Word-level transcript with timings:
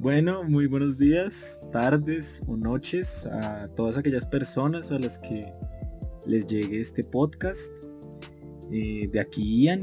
Bueno, 0.00 0.44
muy 0.44 0.66
buenos 0.66 0.96
días, 0.96 1.60
tardes 1.72 2.40
o 2.46 2.56
noches 2.56 3.26
a 3.26 3.68
todas 3.76 3.98
aquellas 3.98 4.24
personas 4.24 4.90
a 4.90 4.98
las 4.98 5.18
que 5.18 5.52
les 6.26 6.46
llegue 6.46 6.80
este 6.80 7.04
podcast. 7.04 7.70
Eh, 8.72 9.10
de 9.12 9.20
aquí 9.20 9.64
Ian, 9.64 9.80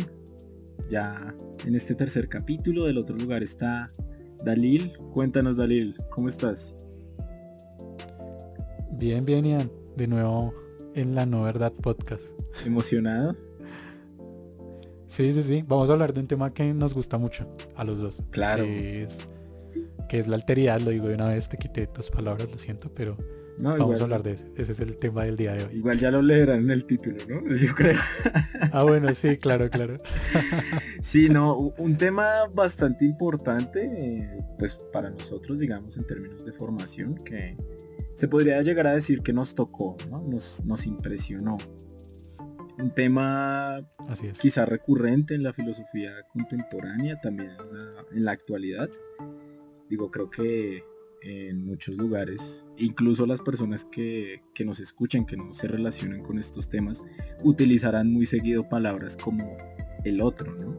ya 0.89 1.35
en 1.67 1.75
este 1.75 1.93
tercer 1.93 2.27
capítulo, 2.29 2.85
del 2.85 2.97
otro 2.97 3.15
lugar 3.15 3.43
está 3.43 3.87
Dalil. 4.43 4.91
Cuéntanos 5.13 5.55
Dalil, 5.55 5.95
¿cómo 6.09 6.29
estás? 6.29 6.75
Bien, 8.93 9.23
bien 9.23 9.45
Ian, 9.45 9.71
de 9.97 10.07
nuevo 10.07 10.51
en 10.95 11.13
la 11.13 11.27
No 11.27 11.43
Verdad 11.43 11.73
Podcast. 11.73 12.25
¿Emocionado? 12.65 13.35
Sí, 15.05 15.31
sí, 15.31 15.43
sí. 15.43 15.63
Vamos 15.67 15.91
a 15.91 15.93
hablar 15.93 16.11
de 16.11 16.21
un 16.21 16.27
tema 16.27 16.51
que 16.51 16.73
nos 16.73 16.95
gusta 16.95 17.19
mucho 17.19 17.47
a 17.75 17.83
los 17.83 17.99
dos. 17.99 18.23
Claro. 18.31 18.63
Es, 18.63 19.19
que 20.07 20.19
es 20.19 20.27
la 20.27 20.35
alteridad, 20.35 20.79
lo 20.79 20.91
digo 20.91 21.07
de 21.07 21.15
una 21.15 21.27
vez, 21.27 21.49
te 21.49 21.57
quité 21.57 21.87
tus 21.87 22.09
palabras, 22.09 22.51
lo 22.51 22.57
siento, 22.57 22.91
pero 22.93 23.17
vamos 23.59 23.99
a 23.99 24.03
hablar 24.03 24.23
de 24.23 24.33
ese. 24.33 24.51
Ese 24.55 24.71
es 24.71 24.79
el 24.79 24.97
tema 24.97 25.23
del 25.23 25.35
día 25.35 25.53
de 25.53 25.65
hoy. 25.65 25.75
Igual 25.75 25.99
ya 25.99 26.11
lo 26.11 26.21
leerán 26.21 26.59
en 26.59 26.71
el 26.71 26.85
título, 26.85 27.17
¿no? 27.27 27.55
Yo 27.55 27.73
creo. 27.75 27.99
Ah, 28.71 28.83
bueno, 28.83 29.13
sí, 29.13 29.37
claro, 29.37 29.69
claro. 29.69 29.97
sí, 31.01 31.29
no, 31.29 31.57
un 31.57 31.97
tema 31.97 32.25
bastante 32.53 33.05
importante, 33.05 33.85
eh, 33.85 34.45
pues 34.57 34.75
para 34.93 35.09
nosotros, 35.09 35.59
digamos, 35.59 35.97
en 35.97 36.05
términos 36.05 36.45
de 36.45 36.51
formación, 36.53 37.15
que 37.15 37.57
se 38.13 38.27
podría 38.27 38.61
llegar 38.61 38.87
a 38.87 38.93
decir 38.93 39.21
que 39.21 39.33
nos 39.33 39.55
tocó, 39.55 39.97
¿no? 40.09 40.21
Nos, 40.21 40.63
nos 40.65 40.85
impresionó 40.85 41.57
un 42.77 42.91
tema 42.91 43.77
Así 44.07 44.27
es. 44.27 44.39
quizá 44.39 44.65
recurrente 44.65 45.35
en 45.35 45.43
la 45.43 45.53
filosofía 45.53 46.11
contemporánea, 46.31 47.19
también 47.19 47.51
en 48.11 48.23
la, 48.23 48.31
actualidad. 48.31 48.89
Digo, 49.89 50.11
creo 50.11 50.29
que 50.29 50.83
en 51.21 51.65
muchos 51.65 51.95
lugares, 51.95 52.65
incluso 52.77 53.25
las 53.25 53.41
personas 53.41 53.85
que, 53.85 54.41
nos 54.65 54.79
escuchan, 54.79 55.25
que 55.25 55.37
no 55.37 55.53
se 55.53 55.67
relacionan 55.67 56.21
con 56.21 56.37
estos 56.37 56.69
temas, 56.69 57.03
utilizarán 57.43 58.11
muy 58.11 58.25
seguido 58.25 58.67
palabras 58.67 59.17
como 59.17 59.55
el 60.03 60.21
otro, 60.21 60.55
¿no? 60.55 60.75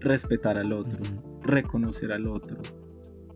Respetar 0.00 0.56
al 0.56 0.72
otro, 0.72 0.98
reconocer 1.42 2.12
al 2.12 2.26
otro, 2.26 2.60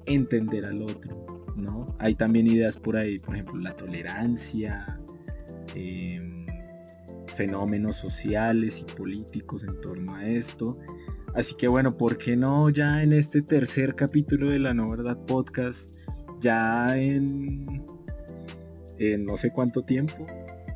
entender 0.07 0.65
al 0.65 0.83
otro, 0.83 1.45
¿no? 1.57 1.87
Hay 1.99 2.15
también 2.15 2.47
ideas 2.47 2.77
por 2.77 2.97
ahí, 2.97 3.19
por 3.19 3.35
ejemplo, 3.35 3.57
la 3.57 3.77
tolerancia, 3.77 5.01
em, 5.75 6.47
fenómenos 7.35 7.97
sociales 7.97 8.81
y 8.81 8.93
políticos 8.95 9.65
en 9.65 9.81
torno 9.81 10.15
a 10.15 10.25
esto. 10.25 10.79
Así 11.37 11.55
que 11.55 11.69
bueno, 11.69 11.99
¿por 11.99 12.17
qué 12.17 12.35
no 12.35 12.71
ya 12.71 13.03
en 13.03 13.13
este 13.13 13.43
tercer 13.43 13.95
capítulo 13.95 14.51
de 14.51 14.59
la 14.59 14.73
No 14.73 14.89
Verdad 14.89 15.19
Podcast, 15.27 16.01
ya 16.41 16.97
en, 16.97 17.85
no 19.19 19.37
sé 19.37 19.51
cuánto 19.51 19.83
tiempo 19.83 20.27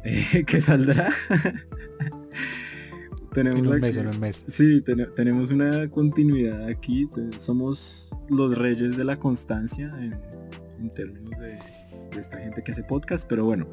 eh, 0.05 0.45
que 0.47 0.61
saldrá? 0.61 1.11
tenemos 3.33 3.61
en 3.61 3.67
un 3.69 3.81
mes, 3.81 3.97
en 3.97 4.09
un 4.09 4.21
mes. 4.21 4.45
Sí, 4.49 4.85
tenemos 5.17 5.51
una 5.51 5.89
continuidad 5.89 6.67
aquí. 6.67 7.09
Somos 7.39 8.11
los 8.29 8.59
reyes 8.59 8.99
de 8.99 9.05
la 9.05 9.19
constancia 9.19 9.91
en, 9.99 10.91
términos 10.91 11.41
de, 11.41 11.59
de 12.11 12.21
esta 12.21 12.37
gente 12.37 12.63
que 12.63 12.73
hace 12.73 12.83
podcast, 12.83 13.27
pero 13.27 13.47
bueno. 13.47 13.67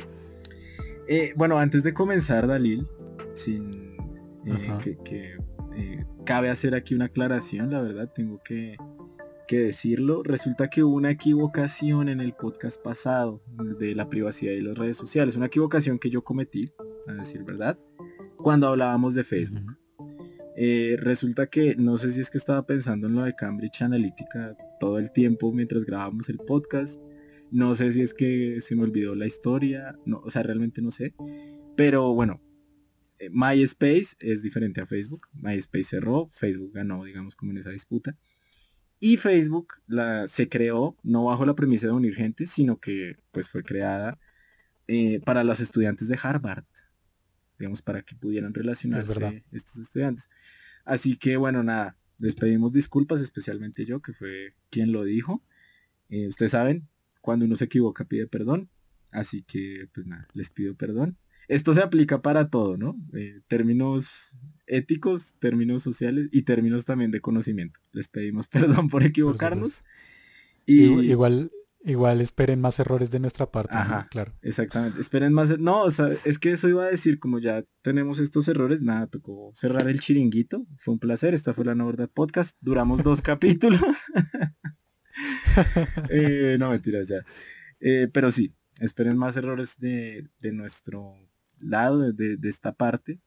Eh, 1.09 1.33
bueno, 1.35 1.57
antes 1.57 1.83
de 1.83 1.93
comenzar, 1.93 2.47
Dalil, 2.47 2.87
sin 3.33 3.97
eh, 4.45 4.97
que, 5.03 5.35
eh, 5.77 6.05
cabe 6.25 6.49
hacer 6.49 6.75
aquí 6.75 6.95
una 6.95 7.05
aclaración, 7.05 7.71
la 7.71 7.81
verdad, 7.81 8.11
tengo 8.13 8.41
que, 8.43 8.77
decirlo. 9.49 10.23
Resulta 10.23 10.69
que 10.69 10.83
hubo 10.83 10.95
una 10.95 11.11
equivocación 11.11 12.09
en 12.09 12.19
el 12.19 12.33
podcast 12.33 12.83
pasado 12.83 13.41
de 13.79 13.95
la 13.95 14.09
privacidad 14.09 14.51
y 14.51 14.59
las 14.59 14.77
redes 14.77 14.97
sociales, 14.97 15.37
una 15.37 15.45
equivocación 15.45 15.99
que 15.99 16.09
yo 16.09 16.21
cometí, 16.21 16.69
a 17.07 17.13
decir 17.13 17.45
verdad, 17.45 17.79
cuando 18.35 18.67
hablábamos 18.67 19.13
de 19.13 19.23
Facebook. 19.23 19.77
resulta 20.99 21.47
que 21.47 21.75
no 21.77 21.97
sé 21.97 22.09
si 22.09 22.19
es 22.19 22.29
que 22.29 22.37
estaba 22.37 22.65
pensando 22.65 23.07
en 23.07 23.15
lo 23.15 23.23
de 23.23 23.35
Cambridge 23.35 23.81
Analytica 23.83 24.57
todo 24.81 24.99
el 24.99 25.13
tiempo 25.13 25.53
mientras 25.53 25.85
grabábamos 25.85 26.27
el 26.27 26.39
podcast 26.39 26.99
no 27.51 27.75
sé 27.75 27.91
si 27.91 28.01
es 28.01 28.13
que 28.13 28.59
se 28.61 28.75
me 28.75 28.83
olvidó 28.83 29.15
la 29.15 29.25
historia, 29.25 29.97
no, 30.05 30.21
o 30.23 30.29
sea, 30.29 30.43
realmente 30.43 30.81
no 30.81 30.91
sé. 30.91 31.13
Pero 31.75 32.13
bueno, 32.13 32.41
eh, 32.41 32.46
MySpace 33.31 34.15
es 34.19 34.41
diferente 34.43 34.81
a 34.81 34.85
Facebook. 34.85 35.27
MySpace 35.33 35.83
cerró, 35.83 36.29
Facebook 36.31 36.73
ganó, 36.73 37.03
digamos, 37.03 37.35
como 37.35 37.51
en 37.51 37.57
esa 37.59 37.71
disputa. 37.71 38.15
Y 38.99 39.17
Facebook 39.17 39.75
la, 39.87 40.27
se 40.27 40.49
creó 40.49 40.97
no 41.03 41.25
bajo 41.25 41.45
la 41.45 41.55
premisa 41.55 41.87
de 41.87 41.93
unir 41.93 42.15
gente, 42.15 42.47
sino 42.47 42.79
que 42.79 43.15
pues 43.31 43.49
fue 43.49 43.63
creada 43.63 44.17
eh, 44.87 45.19
para 45.23 45.43
los 45.43 45.59
estudiantes 45.59 46.07
de 46.07 46.19
Harvard. 46.21 46.65
Digamos, 47.59 47.81
para 47.81 48.01
que 48.01 48.15
pudieran 48.15 48.53
relacionarse 48.53 49.43
estos 49.51 49.77
estudiantes. 49.77 50.29
Así 50.85 51.17
que 51.17 51.37
bueno, 51.37 51.63
nada, 51.63 51.97
les 52.17 52.35
pedimos 52.35 52.71
disculpas, 52.71 53.19
especialmente 53.21 53.85
yo, 53.85 54.01
que 54.01 54.13
fue 54.13 54.53
quien 54.69 54.91
lo 54.91 55.03
dijo. 55.03 55.43
Eh, 56.09 56.27
ustedes 56.27 56.51
saben, 56.51 56.87
cuando 57.21 57.45
uno 57.45 57.55
se 57.55 57.65
equivoca 57.65 58.05
pide 58.05 58.27
perdón. 58.27 58.69
Así 59.11 59.43
que, 59.43 59.89
pues 59.93 60.05
nada, 60.05 60.27
les 60.33 60.49
pido 60.49 60.75
perdón. 60.75 61.17
Esto 61.47 61.73
se 61.73 61.81
aplica 61.81 62.21
para 62.21 62.49
todo, 62.49 62.77
¿no? 62.77 62.95
Eh, 63.13 63.41
términos 63.47 64.35
éticos, 64.65 65.35
términos 65.39 65.83
sociales 65.83 66.27
y 66.31 66.43
términos 66.43 66.85
también 66.85 67.11
de 67.11 67.21
conocimiento. 67.21 67.79
Les 67.93 68.09
pedimos 68.09 68.47
perdón 68.85 68.89
por 68.89 69.03
equivocarnos. 69.03 69.83
y... 70.65 70.83
Igual, 70.83 71.51
igual 71.83 72.21
esperen 72.21 72.59
más 72.59 72.79
errores 72.79 73.11
de 73.11 73.19
nuestra 73.19 73.49
parte. 73.49 73.75
Ajá, 73.75 74.07
claro. 74.11 74.33
Exactamente. 74.41 74.99
Esperen 74.99 75.33
más. 75.33 75.57
No, 75.57 75.83
o 75.83 75.91
sea, 75.91 76.09
es 76.25 76.37
que 76.37 76.51
eso 76.51 76.67
iba 76.67 76.83
a 76.83 76.91
decir, 76.91 77.19
como 77.19 77.39
ya 77.39 77.63
tenemos 77.81 78.19
estos 78.19 78.47
errores, 78.47 78.81
nada, 78.81 79.07
tocó 79.07 79.51
cerrar 79.53 79.87
el 79.87 79.99
chiringuito. 79.99 80.65
Fue 80.75 80.93
un 80.93 80.99
placer. 80.99 81.33
Esta 81.33 81.53
fue 81.53 81.63
la 81.63 81.73
Verdad 81.73 82.09
Podcast. 82.13 82.57
Duramos 82.61 83.03
dos 83.03 83.21
capítulos. 83.21 83.81
Eh, 86.11 86.55
no, 86.59 86.69
mentiras 86.69 87.07
ya. 87.07 87.25
Eh, 87.79 88.07
pero 88.11 88.29
sí, 88.31 88.53
esperen 88.79 89.17
más 89.17 89.37
errores 89.37 89.79
de, 89.79 90.29
nuestro 90.53 91.15
lado, 91.59 92.11
de, 92.11 92.37
esta 92.43 92.73
parte. 92.73 93.19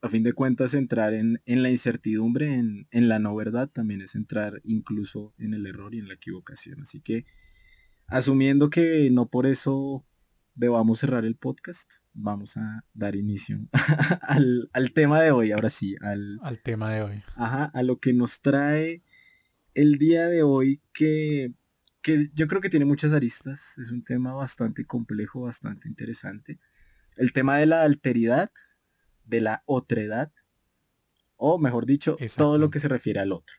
A 0.00 0.08
fin 0.08 0.24
de 0.24 0.32
cuentas, 0.32 0.74
entrar 0.74 1.14
en, 1.14 1.40
la 1.46 1.70
incertidumbre, 1.70 2.54
en, 2.54 3.08
la 3.08 3.18
no 3.18 3.36
verdad, 3.36 3.68
también 3.68 4.02
es 4.02 4.14
entrar 4.14 4.60
incluso 4.64 5.32
en 5.38 5.54
el 5.54 5.66
error 5.66 5.94
y 5.94 5.98
en 5.98 6.08
la 6.08 6.14
equivocación. 6.14 6.80
Así 6.82 7.00
que, 7.00 7.24
asumiendo 8.06 8.68
que 8.68 9.08
no 9.12 9.26
por 9.26 9.46
eso 9.46 10.04
debamos 10.54 10.98
cerrar 10.98 11.24
el 11.24 11.36
podcast, 11.36 11.94
vamos 12.12 12.56
a 12.56 12.84
dar 12.92 13.14
inicio 13.14 13.60
al, 14.22 14.68
al, 14.72 14.92
tema 14.92 15.22
de 15.22 15.30
hoy, 15.30 15.52
ahora 15.52 15.70
sí, 15.70 15.94
al, 16.00 16.40
al 16.42 16.60
tema 16.60 16.92
de 16.92 17.02
hoy. 17.02 17.22
Ajá, 17.36 17.66
a 17.66 17.82
lo 17.82 18.00
que 18.00 18.12
nos 18.12 18.42
trae 18.42 19.02
el 19.74 19.98
día 19.98 20.26
de 20.26 20.42
hoy 20.42 20.80
que, 20.92 21.52
yo 22.34 22.48
creo 22.48 22.60
que 22.60 22.70
tiene 22.70 22.84
muchas 22.84 23.12
aristas, 23.12 23.78
es 23.78 23.90
un 23.90 24.02
tema 24.02 24.32
bastante 24.32 24.84
complejo, 24.84 25.42
bastante 25.42 25.88
interesante. 25.88 26.58
El 27.16 27.32
tema 27.32 27.58
de 27.58 27.66
la 27.66 27.82
alteridad, 27.82 28.50
de 29.24 29.40
la 29.40 29.62
otredad, 29.66 30.32
o 31.36 31.58
mejor 31.58 31.86
dicho, 31.86 32.16
todo 32.36 32.58
lo 32.58 32.70
que 32.70 32.80
se 32.80 32.88
refiere 32.88 33.20
al 33.20 33.32
otro. 33.32 33.56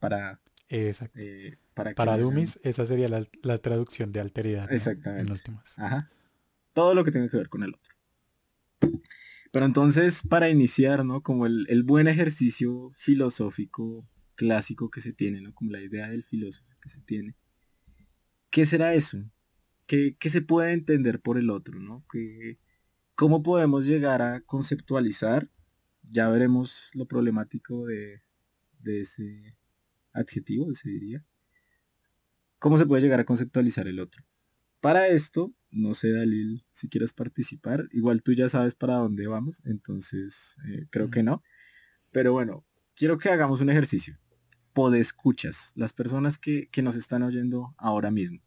para, 0.00 0.40
Exacto. 0.68 1.18
Eh, 1.18 1.58
para, 1.74 1.94
para 1.94 2.16
Dumis, 2.16 2.58
esa 2.62 2.86
sería 2.86 3.08
la, 3.08 3.58
traducción 3.58 4.10
de 4.12 4.20
alteridad. 4.20 4.72
Exactamente. 4.72 5.52
Ajá. 5.76 6.10
Todo 6.72 6.94
lo 6.94 7.04
que 7.04 7.12
tenga 7.12 7.28
que 7.28 7.36
ver 7.36 7.48
con 7.48 7.62
el 7.62 7.74
otro. 7.74 7.94
Pero 9.50 9.66
entonces, 9.66 10.22
para 10.26 10.48
iniciar, 10.48 11.04
¿no? 11.04 11.22
Como 11.22 11.46
el, 11.46 11.66
el 11.68 11.82
buen 11.82 12.08
ejercicio 12.08 12.90
filosófico 12.96 14.08
clásico 14.34 14.90
que 14.90 15.02
se 15.02 15.12
tiene, 15.12 15.42
¿no? 15.42 15.54
Como 15.54 15.70
la 15.70 15.80
idea 15.80 16.08
del 16.08 16.24
filósofo 16.24 16.68
que 16.80 16.88
se 16.88 17.00
tiene. 17.02 17.36
¿Qué 18.50 18.64
será 18.64 18.94
eso? 18.94 19.18
¿Qué, 19.86 20.16
se 20.20 20.42
puede 20.42 20.72
entender 20.72 21.20
por 21.20 21.38
el 21.38 21.50
otro, 21.50 21.78
¿no? 21.78 22.04
¿Cómo 23.14 23.42
podemos 23.42 23.86
llegar 23.86 24.22
a 24.22 24.40
conceptualizar? 24.40 25.50
Ya 26.02 26.28
veremos 26.28 26.90
lo 26.94 27.06
problemático 27.06 27.86
de, 27.86 28.22
ese 28.84 29.56
adjetivo, 30.12 30.72
se 30.74 30.88
diría. 30.88 31.24
¿Cómo 32.58 32.78
se 32.78 32.86
puede 32.86 33.02
llegar 33.02 33.20
a 33.20 33.24
conceptualizar 33.24 33.86
el 33.88 34.00
otro? 34.00 34.24
Para 34.80 35.08
esto, 35.08 35.52
no 35.70 35.94
sé, 35.94 36.10
Dalil, 36.10 36.64
si 36.70 36.88
quieres 36.88 37.12
participar. 37.12 37.88
Igual 37.92 38.22
tú 38.22 38.32
ya 38.32 38.48
sabes 38.48 38.74
para 38.74 38.94
dónde 38.94 39.26
vamos, 39.26 39.62
entonces 39.64 40.56
eh, 40.68 40.86
creo 40.90 41.10
que 41.10 41.22
no. 41.22 41.42
Pero 42.10 42.32
bueno, 42.32 42.64
quiero 42.94 43.18
que 43.18 43.28
hagamos 43.28 43.60
un 43.60 43.70
ejercicio 43.70 44.18
podescuchas, 44.72 45.72
las 45.74 45.92
personas 45.92 46.38
que, 46.38 46.68
nos 46.82 46.96
están 46.96 47.22
oyendo 47.22 47.74
ahora 47.78 48.10
mismo. 48.10 48.40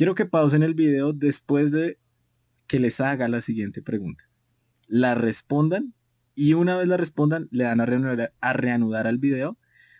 Quiero 0.00 0.14
que 0.14 0.24
pausen 0.24 0.62
el 0.62 0.72
video 0.72 1.12
después 1.12 1.72
de 1.72 1.98
que 2.66 2.80
les 2.80 3.02
haga 3.02 3.28
la 3.28 3.42
siguiente 3.42 3.82
pregunta. 3.82 4.24
La 4.86 5.14
respondan 5.14 5.92
y 6.34 6.54
una 6.54 6.74
vez 6.74 6.88
la 6.88 6.96
respondan 6.96 7.48
le 7.50 7.64
dan 7.64 7.82
a 7.82 7.84
reanudar, 7.84 8.32
a 8.40 8.52
reanudar 8.54 9.06
al 9.06 9.18
video 9.18 9.58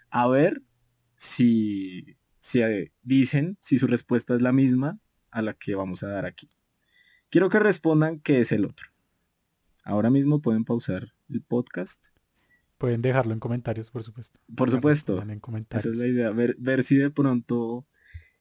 a 0.09 0.27
ver 0.27 0.63
si, 1.17 2.17
si 2.39 2.63
eh, 2.63 2.95
dicen 3.03 3.59
si 3.61 3.77
su 3.77 3.87
respuesta 3.89 4.35
es 4.35 4.41
la 4.41 4.53
misma 4.53 4.99
a 5.31 5.43
la 5.43 5.53
que 5.53 5.75
vamos 5.75 6.03
a 6.03 6.09
dar 6.09 6.25
aquí. 6.25 6.49
Quiero 7.29 7.51
que 7.51 7.59
respondan 7.59 8.21
qué 8.21 8.41
es 8.41 8.53
el 8.53 8.65
otro. 8.65 8.89
Ahora 9.85 10.09
mismo 10.09 10.41
pueden 10.41 10.65
pausar 10.65 11.13
el 11.29 11.43
podcast. 11.43 12.07
Pueden 12.79 13.03
dejarlo 13.03 13.35
en 13.35 13.39
comentarios, 13.39 13.91
por 13.91 14.03
supuesto. 14.03 14.41
Por 14.57 14.71
supuesto. 14.71 15.21
En 15.21 15.41
comentarios. 15.41 15.85
Esa 15.85 15.93
es 15.93 16.01
la 16.01 16.07
idea. 16.07 16.31
Ver, 16.31 16.57
ver 16.59 16.85
si 16.85 16.97
de 16.97 17.11
pronto, 17.11 17.87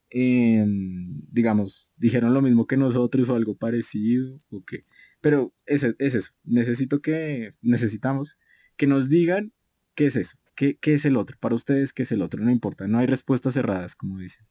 em, 0.10 1.22
digamos, 1.32 1.90
dijeron 1.98 2.34
lo 2.34 2.42
mismo 2.42 2.68
que 2.68 2.78
nosotros 2.78 3.30
o 3.30 3.36
algo 3.36 3.58
parecido. 3.58 4.42
O 4.50 4.64
qué. 4.64 4.86
Pero 5.22 5.54
es, 5.66 5.84
es 5.84 6.16
eso. 6.16 6.32
Necesito 6.44 7.02
que, 7.02 7.56
necesitamos 7.62 8.38
que 8.78 8.88
nos 8.88 9.10
digan 9.10 9.54
qué 9.96 10.08
es 10.08 10.16
eso. 10.16 10.38
¿Qué, 10.56 10.78
¿Qué 10.78 10.94
es 10.94 11.06
el 11.06 11.18
otro? 11.18 11.38
Para 11.40 11.56
ustedes, 11.56 11.94
¿qué 11.94 12.04
es 12.04 12.12
el 12.12 12.22
otro? 12.22 12.44
No 12.44 12.52
importa. 12.52 12.88
No 12.88 13.00
hay 13.00 13.08
respuestas 13.08 13.54
cerradas, 13.54 13.96
como 13.96 14.20
dicen. 14.20 14.46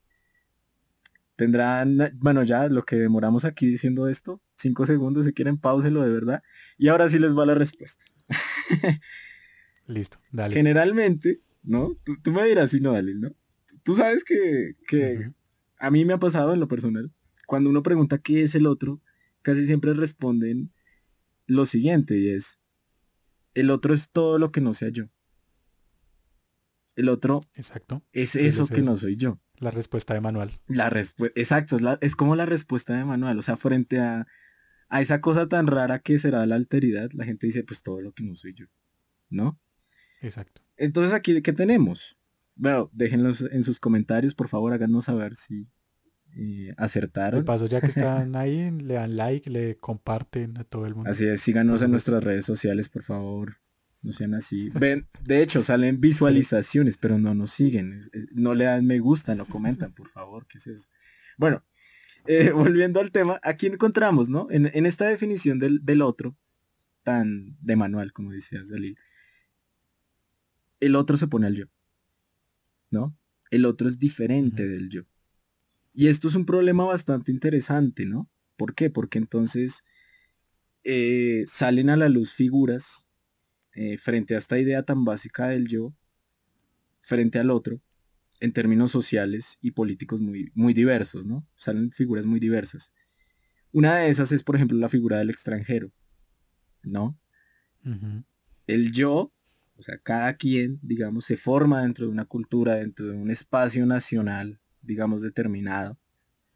Tendrán, 1.38 1.98
bueno, 2.16 2.42
ya 2.42 2.66
lo 2.68 2.84
que 2.84 2.96
demoramos 2.96 3.44
aquí 3.44 3.64
diciendo 3.64 4.08
esto, 4.08 4.42
cinco 4.56 4.86
segundos, 4.86 5.24
si 5.24 5.32
quieren, 5.32 5.56
pauselo 5.56 6.02
de 6.02 6.10
verdad. 6.10 6.42
Y 6.76 6.88
ahora 6.88 7.08
sí 7.08 7.20
les 7.20 7.32
va 7.32 7.46
la 7.46 7.54
respuesta. 7.54 8.04
Listo, 9.86 10.18
dale. 10.32 10.54
Generalmente, 10.54 11.40
¿no? 11.62 11.96
Tú, 12.24 12.32
me 12.32 12.44
dirás 12.44 12.72
si 12.72 12.80
no, 12.80 12.92
dale, 12.92 13.14
¿no? 13.14 13.30
Tú 13.84 13.94
sabes 13.94 14.24
que, 14.24 14.74
a 15.78 15.90
mí 15.90 16.04
me 16.04 16.12
ha 16.12 16.18
pasado 16.18 16.52
en 16.52 16.60
lo 16.60 16.68
personal, 16.68 17.12
cuando 17.46 17.70
uno 17.70 17.82
pregunta 17.82 18.18
qué 18.18 18.42
es 18.42 18.54
el 18.54 18.66
otro, 18.66 19.00
casi 19.42 19.66
siempre 19.66 19.94
responden 19.94 20.72
lo 21.46 21.66
siguiente, 21.66 22.18
y 22.18 22.28
es, 22.28 22.60
el 23.54 23.70
otro 23.70 23.94
es 23.94 24.10
todo 24.10 24.38
lo 24.38 24.52
que 24.52 24.60
no 24.60 24.74
sea 24.74 24.90
yo. 24.90 25.04
El 26.94 27.08
otro 27.08 27.40
Exacto. 27.54 28.02
es 28.12 28.34
eso 28.34 28.66
que 28.66 28.82
no 28.82 28.96
soy 28.96 29.16
yo. 29.16 29.40
La 29.58 29.70
respuesta 29.70 30.14
de 30.14 30.20
manual. 30.20 30.60
La 30.66 30.88
Exacto, 31.36 31.76
es, 31.76 31.82
es 32.00 32.16
como 32.16 32.34
la 32.34 32.44
respuesta 32.44 32.96
de 32.96 33.04
manual. 33.04 33.38
O 33.38 33.42
sea, 33.42 33.56
frente 33.56 34.00
a, 34.00 34.26
a 34.88 35.00
esa 35.00 35.20
cosa 35.20 35.48
tan 35.48 35.68
rara 35.68 36.00
que 36.00 36.18
será 36.18 36.44
la 36.46 36.56
alteridad, 36.56 37.10
la 37.12 37.24
gente 37.24 37.46
dice, 37.46 37.62
pues 37.62 37.82
todo 37.82 38.00
lo 38.00 38.12
que 38.12 38.24
no 38.24 38.34
soy 38.34 38.52
yo. 38.54 38.66
¿No? 39.30 39.60
Exacto. 40.20 40.62
Entonces 40.76 41.12
aquí, 41.12 41.40
¿qué 41.40 41.52
tenemos? 41.52 42.17
Bueno, 42.58 42.90
déjenlos 42.92 43.40
en 43.40 43.62
sus 43.62 43.78
comentarios, 43.78 44.34
por 44.34 44.48
favor, 44.48 44.72
háganos 44.72 45.04
saber 45.04 45.36
si 45.36 45.68
eh, 46.36 46.74
acertaron. 46.76 47.40
De 47.40 47.46
paso, 47.46 47.66
ya 47.66 47.80
que 47.80 47.86
están 47.86 48.34
ahí, 48.34 48.70
le 48.82 48.94
dan 48.94 49.16
like, 49.16 49.48
le 49.48 49.76
comparten 49.76 50.58
a 50.58 50.64
todo 50.64 50.84
el 50.84 50.94
mundo. 50.94 51.08
Así 51.08 51.24
es, 51.24 51.40
síganos 51.40 51.82
en 51.82 51.92
nuestras 51.92 52.22
redes 52.22 52.44
sociales, 52.44 52.88
por 52.88 53.04
favor. 53.04 53.56
No 54.02 54.12
sean 54.12 54.34
así. 54.34 54.70
Ven, 54.70 55.08
de 55.24 55.40
hecho, 55.40 55.62
salen 55.62 56.00
visualizaciones, 56.00 56.98
pero 56.98 57.18
no 57.18 57.34
nos 57.34 57.52
siguen. 57.52 58.02
No 58.32 58.54
le 58.54 58.64
dan 58.64 58.84
me 58.86 58.98
gusta, 58.98 59.34
no 59.34 59.46
comentan, 59.46 59.92
por 59.92 60.08
favor. 60.10 60.46
¿Qué 60.46 60.58
es 60.58 60.66
eso? 60.66 60.88
Bueno, 61.36 61.64
eh, 62.26 62.50
volviendo 62.50 63.00
al 63.00 63.12
tema, 63.12 63.40
aquí 63.42 63.66
encontramos, 63.66 64.28
¿no? 64.28 64.48
En, 64.50 64.66
esta 64.84 65.08
definición 65.08 65.60
del, 65.60 66.02
otro, 66.02 66.36
tan 67.04 67.56
de 67.60 67.76
manual, 67.76 68.12
como 68.12 68.32
decías, 68.32 68.68
Dalí, 68.68 68.96
el 70.80 70.96
otro 70.96 71.16
se 71.16 71.28
pone 71.28 71.46
al 71.46 71.54
yo. 71.54 71.66
¿No? 72.90 73.16
El 73.50 73.64
otro 73.64 73.88
es 73.88 73.98
diferente 73.98 74.66
del 74.66 74.88
yo. 74.88 75.02
Y 75.94 76.08
esto 76.08 76.28
es 76.28 76.34
un 76.34 76.46
problema 76.46 76.84
bastante 76.84 77.32
interesante, 77.32 78.06
¿no? 78.06 78.30
¿Por 78.56 78.74
qué? 78.74 78.90
Porque 78.90 79.18
entonces 79.18 79.84
eh, 80.84 81.44
salen 81.46 81.90
a 81.90 81.96
la 81.96 82.08
luz 82.08 82.32
figuras 82.32 83.06
eh, 83.74 83.98
frente 83.98 84.34
a 84.34 84.38
esta 84.38 84.58
idea 84.58 84.82
tan 84.82 85.04
básica 85.04 85.48
del 85.48 85.68
yo, 85.68 85.94
frente 87.00 87.38
al 87.38 87.50
otro, 87.50 87.80
en 88.40 88.52
términos 88.52 88.92
sociales 88.92 89.58
y 89.60 89.72
políticos 89.72 90.20
muy, 90.20 90.50
muy 90.54 90.74
diversos, 90.74 91.26
¿no? 91.26 91.46
Salen 91.54 91.90
figuras 91.90 92.26
muy 92.26 92.40
diversas. 92.40 92.92
Una 93.72 93.96
de 93.96 94.08
esas 94.08 94.32
es, 94.32 94.42
por 94.42 94.56
ejemplo, 94.56 94.78
la 94.78 94.88
figura 94.88 95.18
del 95.18 95.30
extranjero, 95.30 95.92
¿no? 96.82 97.18
El 98.66 98.92
yo, 98.92 99.32
o 99.78 99.82
sea, 99.82 99.96
cada 99.98 100.34
quien, 100.34 100.80
digamos, 100.82 101.24
se 101.24 101.36
forma 101.36 101.82
dentro 101.82 102.06
de 102.06 102.12
una 102.12 102.24
cultura, 102.24 102.74
dentro 102.74 103.06
de 103.06 103.16
un 103.16 103.30
espacio 103.30 103.86
nacional, 103.86 104.60
digamos, 104.82 105.22
determinado. 105.22 105.96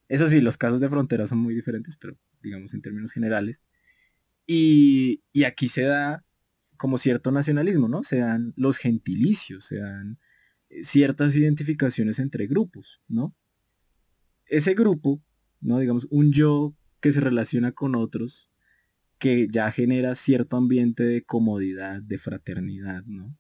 Eso 0.09 0.29
sí, 0.29 0.41
los 0.41 0.59
casos 0.59 0.81
de 0.81 0.89
frontera 0.89 1.27
son 1.27 1.39
muy 1.39 1.55
diferentes, 1.55 1.97
pero 1.97 2.17
digamos 2.43 2.75
en 2.75 2.83
términos 2.83 3.13
generales. 3.13 3.63
Y, 4.47 5.23
y 5.33 5.45
aquí 5.45 5.69
se 5.69 5.83
da 5.83 6.25
como 6.77 6.99
cierto 6.99 7.31
nacionalismo, 7.31 7.89
¿no? 7.89 8.03
Se 8.03 8.19
dan 8.19 8.53
los 8.57 8.77
gentilicios, 8.77 9.67
se 9.67 9.79
dan 9.79 10.19
eh, 10.69 10.83
ciertas 10.83 11.37
identificaciones 11.37 12.19
entre 12.19 12.49
grupos, 12.49 13.01
¿no? 13.07 13.37
Ese 14.47 14.75
grupo, 14.75 15.23
¿no? 15.61 15.79
Digamos, 15.79 16.09
un 16.11 16.33
yo 16.33 16.75
que 17.01 17.13
se 17.13 17.21
relaciona 17.21 17.71
con 17.71 17.95
otros, 17.95 18.51
que 19.23 19.47
ya 19.49 19.71
genera 19.71 20.17
cierto 20.17 20.57
ambiente 20.57 21.05
de 21.05 21.23
comodidad, 21.23 22.03
de 22.03 22.19
fraternidad, 22.19 23.05
¿no? 23.05 23.39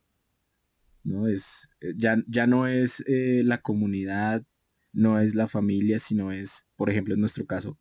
¿No? 1.02 1.26
Es, 1.26 1.68
eh, 1.80 1.92
ya, 1.96 2.22
ya 2.28 2.46
no 2.46 2.68
es 2.68 3.02
eh, 3.08 3.42
la 3.44 3.62
comunidad, 3.62 4.44
no 4.92 5.18
es 5.18 5.34
la 5.34 5.48
familia, 5.48 5.98
sino 5.98 6.30
es, 6.30 6.68
por 6.76 6.88
ejemplo, 6.88 7.14
en 7.14 7.20
nuestro 7.20 7.46
caso, 7.46 7.80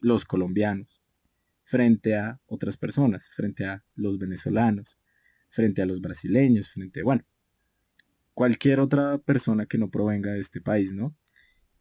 los 0.00 0.24
colombianos, 0.24 1.04
frente 1.62 2.16
a 2.16 2.40
otras 2.46 2.76
personas, 2.76 3.28
frente 3.28 3.64
a 3.64 3.84
los 3.94 4.18
venezolanos, 4.18 4.98
frente 5.48 5.82
a 5.82 5.86
los 5.86 6.00
brasileños, 6.00 6.68
frente, 6.68 7.04
bueno, 7.04 7.24
cualquier 8.34 8.80
otra 8.80 9.18
persona 9.18 9.66
que 9.66 9.78
no 9.78 9.88
provenga 9.88 10.32
de 10.32 10.40
este 10.40 10.60
país, 10.60 10.92
¿no? 10.92 11.16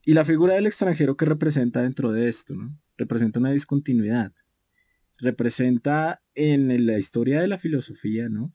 Y 0.03 0.13
la 0.13 0.25
figura 0.25 0.53
del 0.53 0.67
extranjero 0.67 1.17
que 1.17 1.25
representa 1.25 1.81
dentro 1.81 2.11
de 2.11 2.29
esto, 2.29 2.53
¿no? 2.53 2.79
Representa 2.97 3.39
una 3.39 3.49
discontinuidad. 3.51 4.31
Representa 5.17 6.21
en 6.33 6.85
la 6.85 6.97
historia 6.97 7.41
de 7.41 7.47
la 7.47 7.57
filosofía, 7.57 8.29
¿no? 8.29 8.53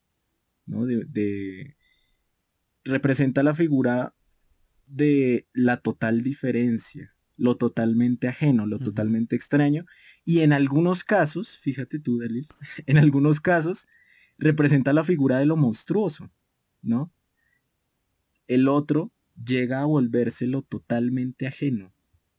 ¿No? 0.66 0.86
De, 0.86 1.76
representa 2.84 3.42
la 3.42 3.54
figura 3.54 4.14
de 4.86 5.46
la 5.52 5.78
total 5.78 6.22
diferencia, 6.22 7.14
lo 7.36 7.56
totalmente 7.56 8.28
ajeno, 8.28 8.66
lo 8.66 8.78
totalmente 8.78 9.36
extraño, 9.36 9.86
y 10.24 10.40
en 10.40 10.52
algunos 10.52 11.04
casos, 11.04 11.58
fíjate 11.58 11.98
tú, 11.98 12.18
Dalil, 12.18 12.48
en 12.86 12.98
algunos 12.98 13.40
casos 13.40 13.88
representa 14.38 14.92
la 14.92 15.04
figura 15.04 15.38
de 15.38 15.46
lo 15.46 15.56
monstruoso, 15.56 16.30
¿no? 16.82 17.12
El 18.46 18.68
otro 18.68 19.12
llega 19.44 19.80
a 19.80 19.84
volverse 19.84 20.46
lo 20.46 20.62
totalmente 20.62 21.46
ajeno, 21.46 21.94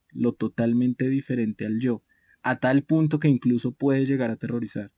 lo 0.10 0.34
totalmente 0.34 1.08
diferente 1.10 1.66
al 1.66 1.80
yo, 1.80 2.04
a 2.43 2.60
tal 2.60 2.83
punto 2.83 3.19
que 3.19 3.27
incluso 3.27 3.71
puede 3.71 4.05
llegar 4.05 4.29
a 4.29 4.33
aterrorizar, 4.33 4.91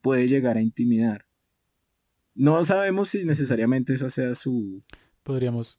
puede 0.00 0.28
llegar 0.28 0.56
a 0.56 0.62
intimidar. 0.62 1.26
No 2.34 2.64
sabemos 2.64 3.10
si 3.10 3.24
necesariamente 3.24 3.94
esa 3.94 4.10
sea 4.10 4.34
su... 4.34 4.82
Podríamos, 5.22 5.78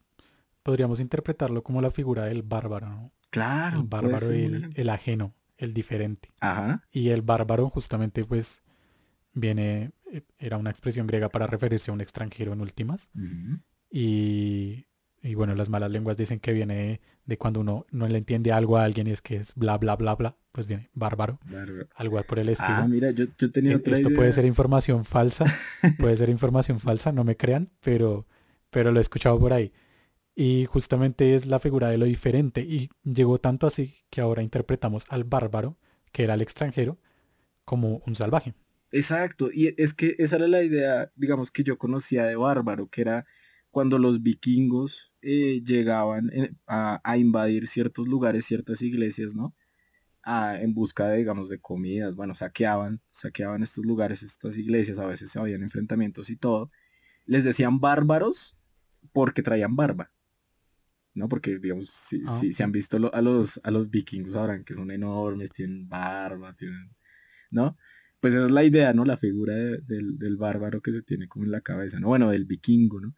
podríamos 0.62 1.00
interpretarlo 1.00 1.62
como 1.62 1.80
la 1.80 1.90
figura 1.90 2.24
del 2.24 2.42
bárbaro, 2.42 2.88
¿no? 2.88 3.12
Claro. 3.30 3.80
El 3.80 3.86
bárbaro 3.86 4.34
y 4.34 4.70
el, 4.74 4.88
ajeno, 4.90 5.34
el 5.56 5.72
diferente. 5.72 6.28
Ajá. 6.40 6.86
Y 6.92 7.08
el 7.08 7.22
bárbaro 7.22 7.70
justamente 7.70 8.24
pues 8.24 8.62
viene, 9.32 9.92
eh, 10.12 10.22
era 10.38 10.58
una 10.58 10.70
expresión 10.70 11.06
griega 11.06 11.30
para 11.30 11.46
referirse 11.46 11.90
a 11.90 11.94
un 11.94 12.00
extranjero 12.00 12.52
en 12.52 12.60
últimas. 12.60 13.10
y, 13.90 14.86
y, 15.22 15.34
bueno, 15.34 15.54
las 15.54 15.68
malas 15.70 15.90
lenguas 15.90 16.16
dicen 16.16 16.40
que 16.40 16.52
viene 16.52 17.00
de, 17.24 17.38
cuando 17.38 17.60
uno 17.60 17.86
no 17.90 18.08
le 18.08 18.18
entiende 18.18 18.52
algo 18.52 18.76
a 18.76 18.84
alguien 18.84 19.06
y 19.06 19.12
es 19.12 19.22
que 19.22 19.36
es 19.36 19.54
bla, 19.54 19.78
bla, 19.78 19.94
bla, 19.96 20.16
bla, 20.16 20.36
pues 20.50 20.66
viene 20.66 20.90
bárbaro. 20.94 21.38
Algo 21.94 22.22
por 22.24 22.38
el 22.38 22.48
estilo. 22.48 22.70
Ah, 22.70 22.88
mira, 22.88 23.10
yo, 23.12 23.26
yo 23.38 23.50
tenía 23.50 23.72
e, 23.72 23.76
otra 23.76 23.94
Esto 23.94 24.10
puede 24.10 24.32
ser 24.32 24.44
información 24.44 25.04
falsa, 25.04 25.44
puede 25.98 26.16
ser 26.16 26.28
información 26.28 26.80
falsa, 26.80 27.12
no 27.12 27.24
me 27.24 27.36
crean, 27.36 27.70
pero, 27.80 28.26
pero 28.70 28.90
lo 28.90 28.98
he 28.98 29.00
escuchado 29.00 29.38
por 29.38 29.52
ahí. 29.52 29.72
Y 30.34 30.64
justamente 30.66 31.34
es 31.34 31.46
la 31.46 31.60
figura 31.60 31.88
de 31.88 31.98
lo 31.98 32.06
diferente 32.06 32.62
y 32.62 32.90
llegó 33.04 33.38
tanto 33.38 33.66
así 33.66 33.96
que 34.10 34.20
ahora 34.20 34.42
interpretamos 34.42 35.06
al 35.08 35.24
bárbaro, 35.24 35.78
que 36.10 36.24
era 36.24 36.34
el 36.34 36.42
extranjero, 36.42 36.98
como 37.64 38.02
un 38.06 38.16
salvaje. 38.16 38.54
Exacto, 38.90 39.50
y 39.52 39.74
es 39.78 39.94
que 39.94 40.16
esa 40.18 40.36
era 40.36 40.48
la 40.48 40.62
idea, 40.62 41.10
digamos, 41.16 41.50
que 41.50 41.64
yo 41.64 41.78
conocía 41.78 42.24
de 42.24 42.36
bárbaro, 42.36 42.88
que 42.88 43.00
era 43.00 43.26
cuando 43.72 43.98
los 43.98 44.22
vikingos 44.22 45.12
eh, 45.22 45.62
llegaban 45.64 46.30
eh, 46.32 46.54
a, 46.66 47.16
invadir 47.16 47.66
ciertos 47.66 48.06
lugares, 48.06 48.44
ciertas 48.44 48.82
iglesias, 48.82 49.34
¿no? 49.34 49.56
en 50.24 50.72
busca 50.72 51.08
de, 51.08 51.18
digamos, 51.18 51.48
de 51.48 51.58
comidas, 51.58 52.14
bueno, 52.14 52.32
saqueaban, 52.32 53.00
saqueaban 53.08 53.64
estos 53.64 53.84
lugares, 53.84 54.22
estas 54.22 54.56
iglesias, 54.56 55.00
a 55.00 55.06
veces 55.06 55.34
habían 55.34 55.62
enfrentamientos 55.62 56.30
y 56.30 56.36
todo. 56.36 56.70
Les 57.26 57.42
decían 57.42 57.80
bárbaros 57.80 58.56
porque 59.12 59.42
traían 59.42 59.74
barba, 59.74 60.12
¿no? 61.12 61.28
Porque, 61.28 61.58
digamos, 61.58 61.90
si, 61.90 62.22
ah, 62.24 62.38
si, 62.38 62.52
se 62.52 62.62
han 62.62 62.70
visto 62.70 63.10
a, 63.12 63.20
los, 63.20 63.60
a 63.64 63.72
los 63.72 63.90
vikingos 63.90 64.36
ahora, 64.36 64.62
que 64.62 64.74
son 64.74 64.92
enormes, 64.92 65.50
tienen 65.50 65.88
barba, 65.88 66.54
tienen, 66.54 66.94
¿no? 67.50 67.76
pues 68.22 68.34
esa 68.34 68.46
es 68.46 68.52
la 68.52 68.62
idea, 68.62 68.92
¿no? 68.92 69.04
La 69.04 69.16
figura 69.16 69.52
del, 69.52 70.36
bárbaro 70.36 70.80
que 70.80 70.92
se 70.92 71.02
tiene 71.02 71.26
como 71.26 71.44
en 71.44 71.50
la 71.50 71.60
cabeza, 71.60 71.98
¿no? 71.98 72.06
Bueno, 72.06 72.30
del 72.30 72.44
vikingo, 72.44 73.00
¿no? 73.00 73.16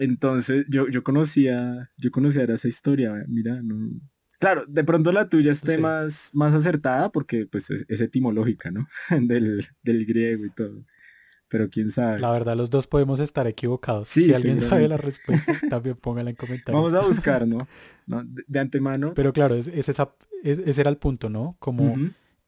Entonces 0.00 0.66
yo, 0.68 0.88
yo 0.88 1.04
conocía, 1.04 1.90
yo 1.98 2.10
conocía 2.10 2.44
esa 2.44 2.68
historia, 2.68 3.12
mira, 3.28 3.60
no. 3.62 4.00
Claro, 4.38 4.64
de 4.66 4.82
pronto 4.84 5.12
la 5.12 5.28
tuya 5.28 5.52
esté 5.52 5.76
más, 5.76 6.30
más 6.32 6.54
acertada 6.54 7.12
porque 7.12 7.46
pues 7.46 7.70
es, 7.70 8.00
etimológica, 8.00 8.70
¿no? 8.70 8.88
del, 9.20 9.66
del 9.82 10.06
griego 10.06 10.46
y 10.46 10.50
todo 10.50 10.84
pero 11.50 11.68
quién 11.68 11.90
sabe. 11.90 12.20
La 12.20 12.30
verdad, 12.30 12.56
los 12.56 12.70
dos 12.70 12.86
podemos 12.86 13.18
estar 13.18 13.46
equivocados. 13.48 14.06
si 14.06 14.32
alguien 14.32 14.60
sabe 14.60 14.86
la 14.86 14.96
respuesta, 14.96 15.52
también 15.68 15.96
póngala 15.96 16.30
en 16.30 16.36
comentarios. 16.36 16.80
Vamos 16.80 16.94
a 16.94 17.04
buscar, 17.04 17.46
¿no? 17.46 17.66
De, 18.46 18.60
antemano. 18.60 19.12
Pero 19.14 19.32
claro, 19.32 19.56
es, 19.56 19.66
esa, 19.66 20.14
ese 20.44 20.80
era 20.80 20.90
el 20.90 20.96
punto, 20.96 21.28
¿no? 21.28 21.56
Como 21.58 21.96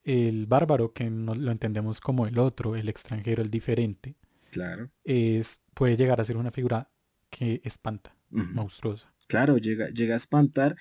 el 0.04 0.46
bárbaro, 0.46 0.92
que 0.92 1.10
no, 1.10 1.34
lo 1.34 1.50
entendemos 1.50 2.00
como 2.00 2.26
el 2.26 2.38
otro, 2.38 2.76
el 2.76 2.88
extranjero, 2.88 3.42
el 3.42 3.50
diferente. 3.50 4.16
Claro. 4.52 4.90
Es, 5.04 5.60
puede 5.74 5.96
llegar 5.96 6.20
a 6.20 6.24
ser 6.24 6.36
una 6.36 6.52
figura 6.52 6.88
que 7.32 7.60
espanta, 7.64 8.16
monstruosa. 8.30 9.12
Claro, 9.26 9.58
llega, 9.58 9.88
llega 9.88 10.14
a 10.14 10.18
espantar 10.18 10.76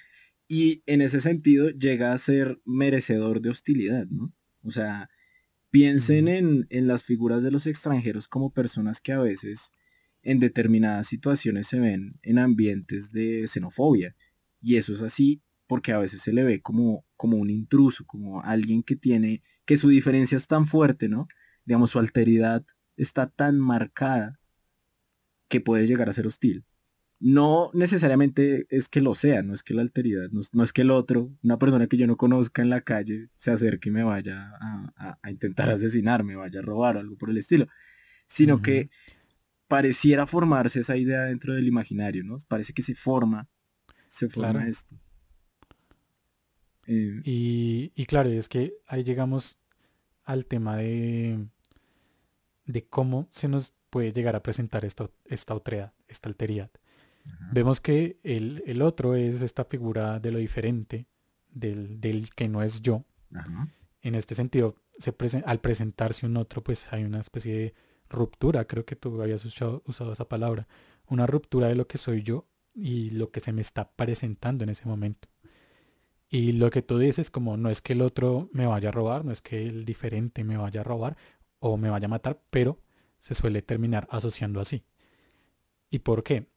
y 0.47 0.83
en 0.85 1.01
ese 1.01 1.19
sentido 1.21 1.71
llega 1.71 2.13
a 2.13 2.17
ser 2.19 2.61
merecedor 2.65 3.41
de 3.41 3.49
hostilidad, 3.49 4.05
¿no? 4.07 4.31
O 4.61 4.69
sea, 4.69 5.09
Piensen 5.71 6.27
en, 6.27 6.87
las 6.87 7.05
figuras 7.05 7.43
de 7.43 7.51
los 7.51 7.65
extranjeros 7.65 8.27
como 8.27 8.51
personas 8.51 8.99
que 8.99 9.13
a 9.13 9.19
veces 9.19 9.71
en 10.21 10.37
determinadas 10.39 11.07
situaciones 11.07 11.67
se 11.67 11.79
ven 11.79 12.19
en 12.23 12.39
ambientes 12.39 13.13
de 13.13 13.47
xenofobia. 13.47 14.13
Y 14.61 14.75
eso 14.75 14.91
es 14.91 15.01
así 15.01 15.41
porque 15.67 15.93
a 15.93 15.99
veces 15.99 16.23
se 16.23 16.33
le 16.33 16.43
ve 16.43 16.61
como, 16.61 17.05
como 17.15 17.37
un 17.37 17.49
intruso, 17.49 18.03
como 18.05 18.41
alguien 18.41 18.83
que 18.83 18.97
tiene, 18.97 19.43
que 19.63 19.77
su 19.77 19.87
diferencia 19.87 20.35
es 20.35 20.47
tan 20.47 20.65
fuerte, 20.65 21.07
¿no? 21.07 21.29
Digamos, 21.63 21.91
su 21.91 21.99
alteridad 21.99 22.65
está 22.97 23.29
tan 23.29 23.57
marcada 23.57 24.40
que 25.51 25.61
puede 25.61 25.85
llegar 25.85 26.09
a 26.09 26.13
ser 26.13 26.25
hostil 26.25 26.65
no 27.21 27.69
necesariamente 27.75 28.65
es 28.71 28.89
que 28.89 28.99
lo 28.99 29.13
sea, 29.13 29.43
no 29.43 29.53
es 29.53 29.61
que 29.61 29.75
la 29.75 29.83
alteridad, 29.83 30.29
no, 30.31 30.63
es 30.63 30.73
que 30.73 30.81
el 30.81 30.89
otro, 30.89 31.31
una 31.43 31.59
persona 31.59 31.85
que 31.85 31.95
yo 31.95 32.07
no 32.07 32.17
conozca 32.17 32.63
en 32.63 32.71
la 32.71 32.81
calle, 32.81 33.29
se 33.37 33.51
acerque 33.51 33.89
y 33.89 33.91
me 33.91 34.03
vaya 34.03 34.51
a, 34.59 35.29
intentar 35.29 35.69
asesinar, 35.69 36.23
me 36.23 36.35
vaya 36.35 36.59
a 36.59 36.63
robar 36.63 36.97
o 36.97 36.99
algo 36.99 37.15
por 37.17 37.29
el 37.29 37.37
estilo, 37.37 37.67
sino 38.25 38.63
que 38.63 38.89
pareciera 39.67 40.25
formarse 40.25 40.79
esa 40.79 40.97
idea 40.97 41.25
dentro 41.25 41.53
del 41.53 41.67
imaginario, 41.67 42.23
¿no? 42.23 42.37
Parece 42.47 42.73
que 42.73 42.81
se 42.81 42.95
forma, 42.95 43.47
se 44.07 44.27
forma 44.27 44.67
esto. 44.67 44.95
Eh, 46.87 47.21
y, 47.23 47.91
y, 47.93 48.05
claro, 48.07 48.29
es 48.29 48.49
que 48.49 48.73
ahí 48.87 49.03
llegamos 49.03 49.59
al 50.23 50.47
tema 50.47 50.75
de, 50.77 51.45
de 52.65 52.83
cómo 52.83 53.27
se 53.29 53.47
nos 53.47 53.75
puede 53.91 54.11
llegar 54.11 54.35
a 54.35 54.41
presentar 54.41 54.83
esta, 54.85 55.11
esta 55.25 55.53
otredad, 55.53 55.93
esta 56.07 56.29
alteridad. 56.29 56.71
Vemos 57.51 57.79
que 57.79 58.19
el, 58.23 58.81
otro 58.81 59.13
es 59.13 59.43
esta 59.43 59.65
figura 59.65 60.19
de 60.19 60.31
lo 60.31 60.39
diferente, 60.39 61.05
del, 61.51 62.29
que 62.35 62.47
no 62.47 62.63
es 62.63 62.81
yo. 62.81 63.05
En 64.01 64.15
este 64.15 64.33
sentido, 64.33 64.75
se 64.97 65.13
al 65.45 65.59
presentarse 65.59 66.25
un 66.25 66.37
otro, 66.37 66.63
pues 66.63 66.91
hay 66.91 67.03
una 67.03 67.19
especie 67.19 67.53
de 67.55 67.73
ruptura, 68.09 68.65
creo 68.65 68.85
que 68.85 68.95
tú 68.95 69.21
habías 69.21 69.45
usado, 69.45 69.83
usado 69.85 70.13
esa 70.13 70.27
palabra, 70.27 70.67
una 71.07 71.27
ruptura 71.27 71.67
de 71.67 71.75
lo 71.75 71.87
que 71.87 71.99
soy 71.99 72.23
yo 72.23 72.47
y 72.73 73.11
lo 73.11 73.29
que 73.29 73.39
se 73.39 73.51
me 73.51 73.61
está 73.61 73.91
presentando 73.91 74.63
en 74.63 74.71
ese 74.71 74.87
momento. 74.87 75.27
Y 76.29 76.53
lo 76.53 76.69
que 76.71 76.81
tú 76.81 76.97
dices 76.97 77.29
como 77.29 77.57
no 77.57 77.69
es 77.69 77.81
que 77.81 77.93
el 77.93 78.01
otro 78.01 78.49
me 78.53 78.65
vaya 78.65 78.89
a 78.89 78.93
robar, 78.93 79.25
no 79.25 79.31
es 79.31 79.41
que 79.41 79.67
el 79.67 79.83
diferente 79.83 80.43
me 80.43 80.57
vaya 80.57 80.81
a 80.81 80.83
robar 80.85 81.17
o 81.59 81.77
me 81.77 81.89
vaya 81.89 82.05
a 82.05 82.09
matar, 82.09 82.41
pero 82.49 82.79
se 83.21 83.33
suele 83.33 83.61
terminar 83.61 84.05
asociando 84.11 84.59
así. 84.59 84.83
¿Y 85.89 85.99
por 85.99 86.23
qué? 86.23 86.51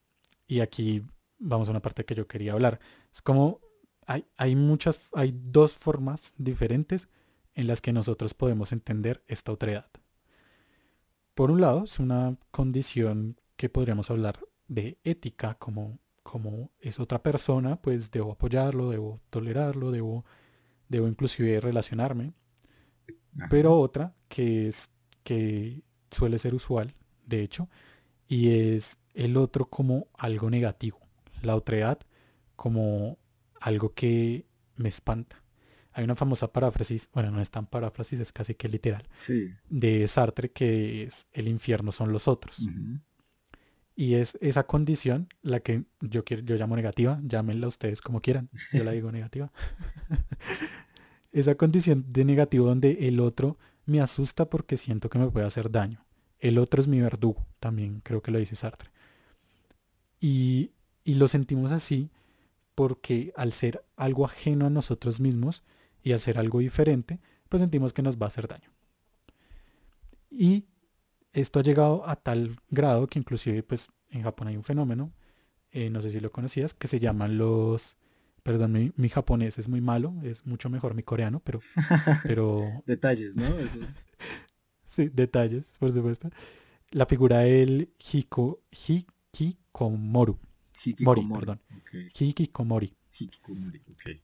y 0.47 0.61
aquí 0.61 1.06
vamos 1.38 1.68
a 1.68 1.73
una 1.73 1.83
parte 1.83 2.04
que 2.04 2.14
yo 2.14 2.26
quería 2.26 2.52
hablar. 2.52 2.80
Es 3.12 3.23
como 3.23 3.61
hay, 4.06 4.26
hay 4.37 4.54
muchas, 4.56 5.09
hay 5.14 5.35
dos 5.35 5.75
formas 5.75 6.35
diferentes 6.37 7.09
en 7.54 7.66
las 7.66 7.80
que 7.80 7.92
nosotros 7.92 8.35
podemos 8.35 8.73
entender 8.73 9.25
esta 9.26 9.52
otredad. 9.52 9.88
Por 11.35 11.50
un 11.50 11.61
lado, 11.61 11.85
es 11.85 11.99
una 11.99 12.37
condición 12.50 13.40
que 13.56 13.68
podríamos 13.68 14.11
hablar 14.11 14.38
de 14.68 14.99
ética, 15.04 15.54
como, 15.54 15.99
como 16.23 16.71
es 16.80 17.00
otra 17.00 17.23
persona, 17.23 17.80
pues 17.80 18.11
debo 18.11 18.33
apoyarlo, 18.33 18.90
debo 18.90 19.21
tolerarlo, 19.30 19.90
debo, 19.90 20.25
debo 20.88 21.09
inclusive 21.09 21.61
relacionarme. 21.61 22.35
Pero 23.50 23.76
otra 23.76 24.14
que 24.28 24.68
es 24.68 24.90
que 25.25 25.83
suele 26.14 26.38
ser 26.38 26.54
usual, 26.54 26.94
de 27.26 27.42
hecho, 27.42 27.68
y 28.26 28.75
es 28.75 28.99
el 29.14 29.37
otro 29.37 29.66
como 29.66 30.09
algo 30.14 30.50
negativo, 30.50 30.99
la 31.42 31.56
otredad 31.56 31.99
como 32.56 33.18
algo 33.61 33.92
que 33.94 34.47
me 34.76 34.88
espanta. 34.88 35.42
Hay 35.92 36.02
una 36.04 36.16
famosa 36.16 36.52
paráfrasis, 36.52 37.09
bueno, 37.12 37.30
no 37.30 37.40
es 37.40 37.50
tan 37.50 37.66
paráfrasis, 37.66 38.18
es 38.21 38.33
casi 38.33 38.54
que 38.54 38.68
literal, 38.68 39.09
de 39.68 40.09
Sartre 40.09 40.50
que 40.50 41.04
es 41.04 41.28
el 41.33 41.47
infierno 41.47 41.92
son 41.92 42.12
los 42.12 42.26
otros. 42.26 42.59
Y 43.97 44.14
es 44.14 44.37
esa 44.40 44.66
condición 44.66 45.28
la 45.42 45.61
que 45.61 45.85
yo, 46.00 46.25
quiero, 46.25 46.42
yo 46.42 46.56
llamo 46.56 46.75
negativa, 46.75 47.21
llámenla 47.23 47.68
ustedes 47.68 48.00
como 48.00 48.21
quieran, 48.21 48.50
yo 48.73 48.83
la 48.83 48.90
digo 48.90 49.12
negativa. 49.12 49.52
esa 51.33 51.54
condición 51.56 52.04
de 52.09 52.25
negativo 52.25 52.66
donde 52.66 53.09
el 53.09 53.21
otro 53.21 53.59
me 53.87 54.00
asusta 54.00 54.49
porque 54.49 54.76
siento 54.76 55.09
que 55.09 55.19
me 55.19 55.31
puede 55.31 55.47
hacer 55.47 55.71
daño. 55.71 56.05
El 56.38 56.59
otro 56.59 56.81
es 56.81 56.88
mi 56.88 57.00
verdugo, 57.00 57.47
también 57.61 58.00
creo 58.00 58.23
que 58.23 58.31
lo 58.31 58.38
dice 58.38 58.57
Sartre. 58.57 58.91
Y, 60.21 60.71
lo 61.05 61.29
sentimos 61.29 61.71
así 61.71 62.11
porque 62.75 63.33
al 63.37 63.53
ser 63.53 63.85
algo 63.95 64.25
ajeno 64.25 64.67
a 64.67 64.71
nosotros 64.71 65.21
mismos 65.21 65.62
y 66.03 66.12
al 66.12 66.21
ser 66.21 66.38
algo 66.38 66.61
diferente, 66.61 67.21
pues 67.49 67.61
sentimos 67.61 67.93
que 67.93 68.03
nos 68.03 68.17
va 68.17 68.26
a 68.26 68.29
hacer 68.29 68.49
daño. 68.49 68.71
Y 70.31 70.64
esto 71.33 71.61
ha 71.61 71.62
llegado 71.62 72.09
a 72.09 72.17
tal 72.17 72.57
grado 72.71 73.07
que 73.07 73.19
inclusive 73.19 73.62
pues 73.62 73.91
en 74.11 74.23
Japón 74.23 74.49
hay 74.49 74.57
un 74.57 74.64
fenómeno, 74.64 75.12
eh, 75.73 75.91
no 75.91 76.00
sé 76.00 76.11
si 76.11 76.21
lo 76.21 76.33
conocías, 76.33 76.73
que 76.73 76.88
se 76.88 77.00
llaman 77.00 77.37
los, 77.37 77.97
perdón, 78.45 78.93
mi, 78.95 79.09
japonés 79.09 79.59
es 79.59 79.69
muy 79.69 79.81
malo, 79.81 80.15
es 80.23 80.47
mucho 80.47 80.69
mejor 80.69 80.95
mi 80.95 81.03
coreano, 81.03 81.41
pero... 81.41 81.61
pero... 82.23 82.83
detalles, 82.87 83.37
¿no? 83.37 83.47
sí, 84.87 85.09
detalles, 85.09 85.75
por 85.81 85.93
supuesto. 85.93 86.31
La 86.91 87.07
figura 87.07 87.39
del 87.41 87.91
Hiko, 88.13 88.61
Hikikomoru. 88.71 90.39
Mori, 91.01 91.27
perdón. 91.27 91.61
Hikikomori. 92.13 92.95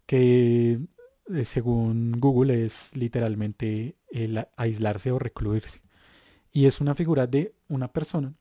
Que 0.04 0.78
eh, 1.32 1.44
según 1.44 2.12
Google 2.18 2.64
es 2.64 2.94
literalmente 2.94 3.96
el 4.10 4.46
aislarse 4.56 5.12
o 5.12 5.18
recluirse. 5.18 5.80
Y 6.52 6.66
es 6.66 6.80
una 6.82 6.94
figura 6.94 7.26
de 7.26 7.54
una 7.68 7.88
persona, 7.88 8.34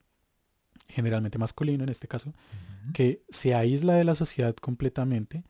generalmente 0.88 1.38
masculino 1.38 1.86
en 1.86 1.90
este 1.90 2.10
caso, 2.10 2.34
que 2.94 3.24
se 3.30 3.54
aísla 3.54 3.94
de 3.94 4.04
la 4.04 4.16
sociedad 4.16 4.56
completamente 4.56 5.46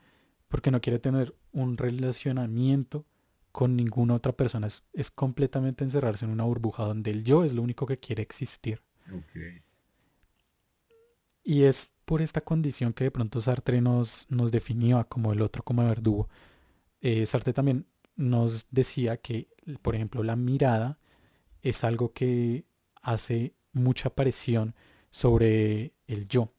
porque 0.50 0.72
no 0.72 0.82
quiere 0.82 1.00
tener 1.00 1.34
un 1.54 1.78
relacionamiento 1.78 3.06
con 3.52 3.76
ninguna 3.76 4.16
otra 4.16 4.34
persona. 4.34 4.68
Es, 4.68 5.12
completamente 5.12 5.84
encerrarse 5.84 6.26
en 6.26 6.32
una 6.32 6.44
burbuja 6.44 6.84
donde 6.84 7.12
el 7.12 7.24
yo 7.24 7.44
es 7.44 7.54
lo 7.54 7.62
único 7.62 7.86
que 7.86 8.00
quiere 8.00 8.22
existir. 8.22 8.82
Y 11.44 11.64
es 11.64 11.92
por 12.06 12.22
esta 12.22 12.42
condición 12.42 12.94
que 12.94 13.06
de 13.06 13.12
pronto 13.12 13.40
Sartre 13.42 13.82
nos, 13.82 14.26
nos 14.30 14.52
definió 14.52 15.08
como 15.08 15.32
el 15.32 15.42
otro 15.42 15.64
como 15.64 15.84
verdugo. 15.84 16.30
Eh, 17.02 17.26
Sartre 17.26 17.54
también 17.54 17.86
nos 18.16 18.68
decía 18.72 19.18
que, 19.18 19.48
por 19.82 19.96
ejemplo, 19.96 20.24
la 20.24 20.36
mirada 20.36 21.00
es 21.62 21.84
algo 21.84 22.12
que 22.12 22.66
hace 23.02 23.54
mucha 23.72 24.10
presión 24.10 24.76
sobre 25.12 25.94
el 26.08 26.28
yo. 26.28 26.52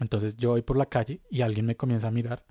Entonces 0.00 0.36
yo 0.36 0.50
voy 0.50 0.62
por 0.62 0.76
la 0.76 0.86
calle 0.86 1.20
y 1.30 1.42
alguien 1.42 1.66
me 1.66 1.76
comienza 1.76 2.08
a 2.08 2.10
mirar 2.10 2.44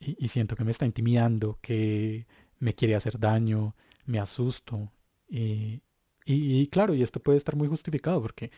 y, 0.00 0.28
siento 0.28 0.56
que 0.56 0.64
me 0.64 0.70
está 0.70 0.86
intimidando, 0.86 1.58
que 1.60 2.26
me 2.58 2.74
quiere 2.74 2.94
hacer 2.94 3.18
daño, 3.18 3.74
me 4.06 4.18
asusto. 4.18 4.92
Y, 5.28 5.82
y, 6.24 6.66
claro, 6.68 6.94
y 6.94 7.02
esto 7.02 7.20
puede 7.20 7.38
estar 7.38 7.56
muy 7.56 7.68
justificado 7.68 8.20
porque 8.22 8.50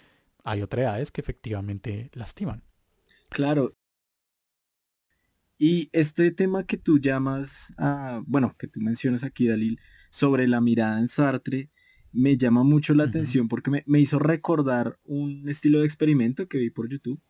hay 0.45 0.63
otras 0.63 0.83
edades 0.83 1.11
que 1.11 1.21
efectivamente 1.21 2.11
lastiman. 2.15 2.63
Claro. 3.29 3.77
Y 5.59 5.91
este 5.93 6.31
tema 6.33 6.65
que 6.65 6.79
tú 6.79 6.99
llamas, 6.99 7.73
a, 7.77 8.23
bueno, 8.27 8.57
que 8.59 8.67
tú 8.67 8.81
mencionas 8.81 9.25
aquí, 9.25 9.47
Dalil, 9.47 9.79
sobre 10.11 10.49
la 10.49 10.61
mirada 10.61 10.99
en 10.99 11.09
Sartre, 11.09 11.71
me 12.13 12.37
llama 12.37 12.65
mucho 12.65 12.95
la 12.95 13.05
atención 13.05 13.47
porque 13.49 13.85
me, 13.85 14.01
hizo 14.01 14.19
recordar 14.19 14.99
un 15.05 15.49
estilo 15.49 15.81
de 15.81 15.85
experimento 15.85 16.49
que 16.49 16.59
vi 16.59 16.71
por 16.71 16.89
YouTube, 16.89 17.21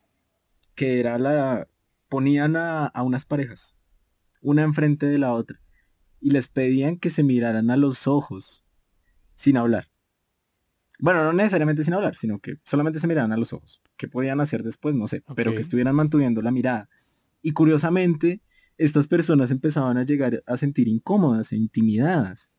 que 0.74 1.00
era 1.00 1.18
la, 1.18 1.68
ponían 2.08 2.56
a, 2.56 2.86
a 2.86 3.02
unas 3.02 3.26
parejas, 3.26 3.76
una 4.40 4.62
enfrente 4.62 5.06
de 5.06 5.18
la 5.18 5.32
otra, 5.32 5.60
y 6.20 6.30
les 6.30 6.48
pedían 6.48 6.98
que 6.98 7.10
se 7.10 7.22
miraran 7.22 7.70
a 7.70 7.76
los 7.76 8.06
ojos 8.06 8.64
sin 9.34 9.56
hablar 9.56 9.88
Bueno, 10.98 11.24
no 11.24 11.32
necesariamente 11.32 11.82
sin 11.82 11.94
hablar, 11.94 12.16
sino 12.16 12.40
que 12.40 12.56
solamente 12.64 13.00
se 13.00 13.06
miraban 13.06 13.32
a 13.32 13.38
los 13.38 13.52
ojos. 13.54 13.80
¿Qué 13.96 14.06
podían 14.06 14.40
hacer 14.40 14.62
después? 14.62 14.94
No 14.94 15.06
sé, 15.08 15.22
pero 15.34 15.54
que 15.54 15.60
estuvieran 15.60 15.94
manteniendo 15.94 16.42
la 16.42 16.50
mirada. 16.50 16.88
Y 17.42 17.52
curiosamente, 17.52 18.42
estas 18.76 19.08
personas 19.08 19.50
empezaban 19.50 19.96
a 19.96 20.04
llegar 20.04 20.42
a 20.46 20.56
sentir 20.56 20.88
incómodas 20.88 21.52
e 21.52 21.56
intimidadas. 21.56 22.50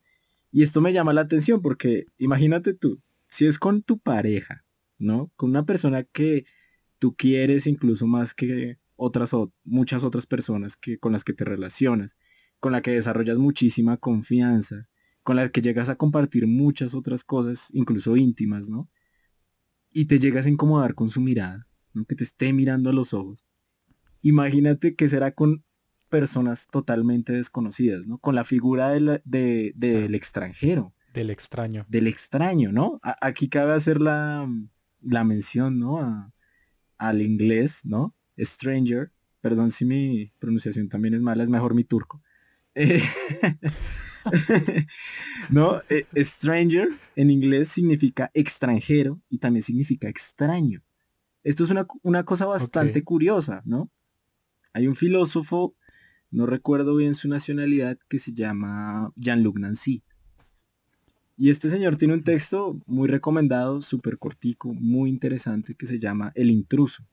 Y 0.50 0.62
esto 0.62 0.80
me 0.80 0.92
llama 0.92 1.12
la 1.12 1.22
atención 1.22 1.62
porque 1.62 2.06
imagínate 2.18 2.74
tú, 2.74 3.00
si 3.28 3.46
es 3.46 3.58
con 3.58 3.82
tu 3.82 3.98
pareja, 3.98 4.64
¿no? 4.98 5.30
Con 5.36 5.50
una 5.50 5.64
persona 5.64 6.02
que 6.02 6.44
tú 6.98 7.14
quieres 7.14 7.66
incluso 7.66 8.06
más 8.06 8.34
que 8.34 8.78
otras 9.02 9.34
o 9.34 9.52
muchas 9.64 10.04
otras 10.04 10.26
personas 10.26 10.76
que 10.76 10.98
con 10.98 11.12
las 11.12 11.24
que 11.24 11.32
te 11.32 11.44
relacionas, 11.44 12.16
con 12.60 12.72
la 12.72 12.82
que 12.82 12.92
desarrollas 12.92 13.38
muchísima 13.38 13.96
confianza, 13.96 14.88
con 15.22 15.36
la 15.36 15.50
que 15.50 15.62
llegas 15.62 15.88
a 15.88 15.96
compartir 15.96 16.46
muchas 16.46 16.94
otras 16.94 17.24
cosas, 17.24 17.68
incluso 17.72 18.16
íntimas, 18.16 18.68
¿no? 18.68 18.88
Y 19.90 20.06
te 20.06 20.18
llegas 20.18 20.46
a 20.46 20.50
incomodar 20.50 20.94
con 20.94 21.10
su 21.10 21.20
mirada, 21.20 21.66
¿no? 21.92 22.04
Que 22.04 22.14
te 22.14 22.24
esté 22.24 22.52
mirando 22.52 22.90
a 22.90 22.92
los 22.92 23.12
ojos. 23.12 23.44
Imagínate 24.22 24.94
que 24.94 25.08
será 25.08 25.32
con 25.32 25.64
personas 26.08 26.68
totalmente 26.70 27.32
desconocidas, 27.32 28.06
¿no? 28.06 28.18
Con 28.18 28.34
la 28.34 28.44
figura 28.44 28.90
del 28.90 30.14
extranjero. 30.14 30.94
Del 31.12 31.30
extraño. 31.30 31.86
Del 31.88 32.06
extraño, 32.06 32.72
¿no? 32.72 32.98
aquí 33.02 33.50
cabe 33.50 33.74
hacer 33.74 34.00
la, 34.00 34.48
la 35.02 35.24
mención, 35.24 35.78
¿no? 35.78 36.32
al 37.02 37.20
inglés, 37.20 37.80
¿no? 37.84 38.14
Stranger. 38.38 39.10
Perdón 39.40 39.70
si 39.70 39.84
mi 39.84 40.32
pronunciación 40.38 40.88
también 40.88 41.14
es 41.14 41.20
mala, 41.20 41.42
es 41.42 41.50
mejor 41.50 41.74
mi 41.74 41.84
turco. 41.84 42.22
Eh, 42.74 43.02
no, 45.50 45.82
eh, 45.88 46.06
stranger 46.24 46.88
en 47.16 47.30
inglés 47.30 47.68
significa 47.68 48.30
extranjero 48.34 49.20
y 49.28 49.38
también 49.38 49.62
significa 49.62 50.08
extraño. 50.08 50.82
Esto 51.44 51.64
es 51.64 51.70
una, 52.02 52.24
cosa 52.24 52.46
bastante 52.46 53.02
curiosa, 53.02 53.62
¿no? 53.64 53.90
Hay 54.72 54.86
un 54.86 54.94
filósofo, 54.94 55.74
no 56.30 56.46
recuerdo 56.46 56.94
bien 56.96 57.14
su 57.14 57.28
nacionalidad, 57.28 57.98
que 58.08 58.20
se 58.20 58.32
llama 58.32 59.12
Jean-Luc 59.16 59.58
Nancy. 59.58 60.02
Y 61.36 61.50
este 61.50 61.68
señor 61.68 61.96
tiene 61.96 62.14
un 62.14 62.22
texto 62.22 62.80
muy 62.86 63.08
recomendado, 63.08 63.82
súper 63.82 64.18
cortico, 64.18 64.72
muy 64.72 65.10
interesante, 65.10 65.74
que 65.74 65.86
se 65.86 65.98
llama 65.98 66.30
El 66.36 66.50
intruso. 66.50 67.04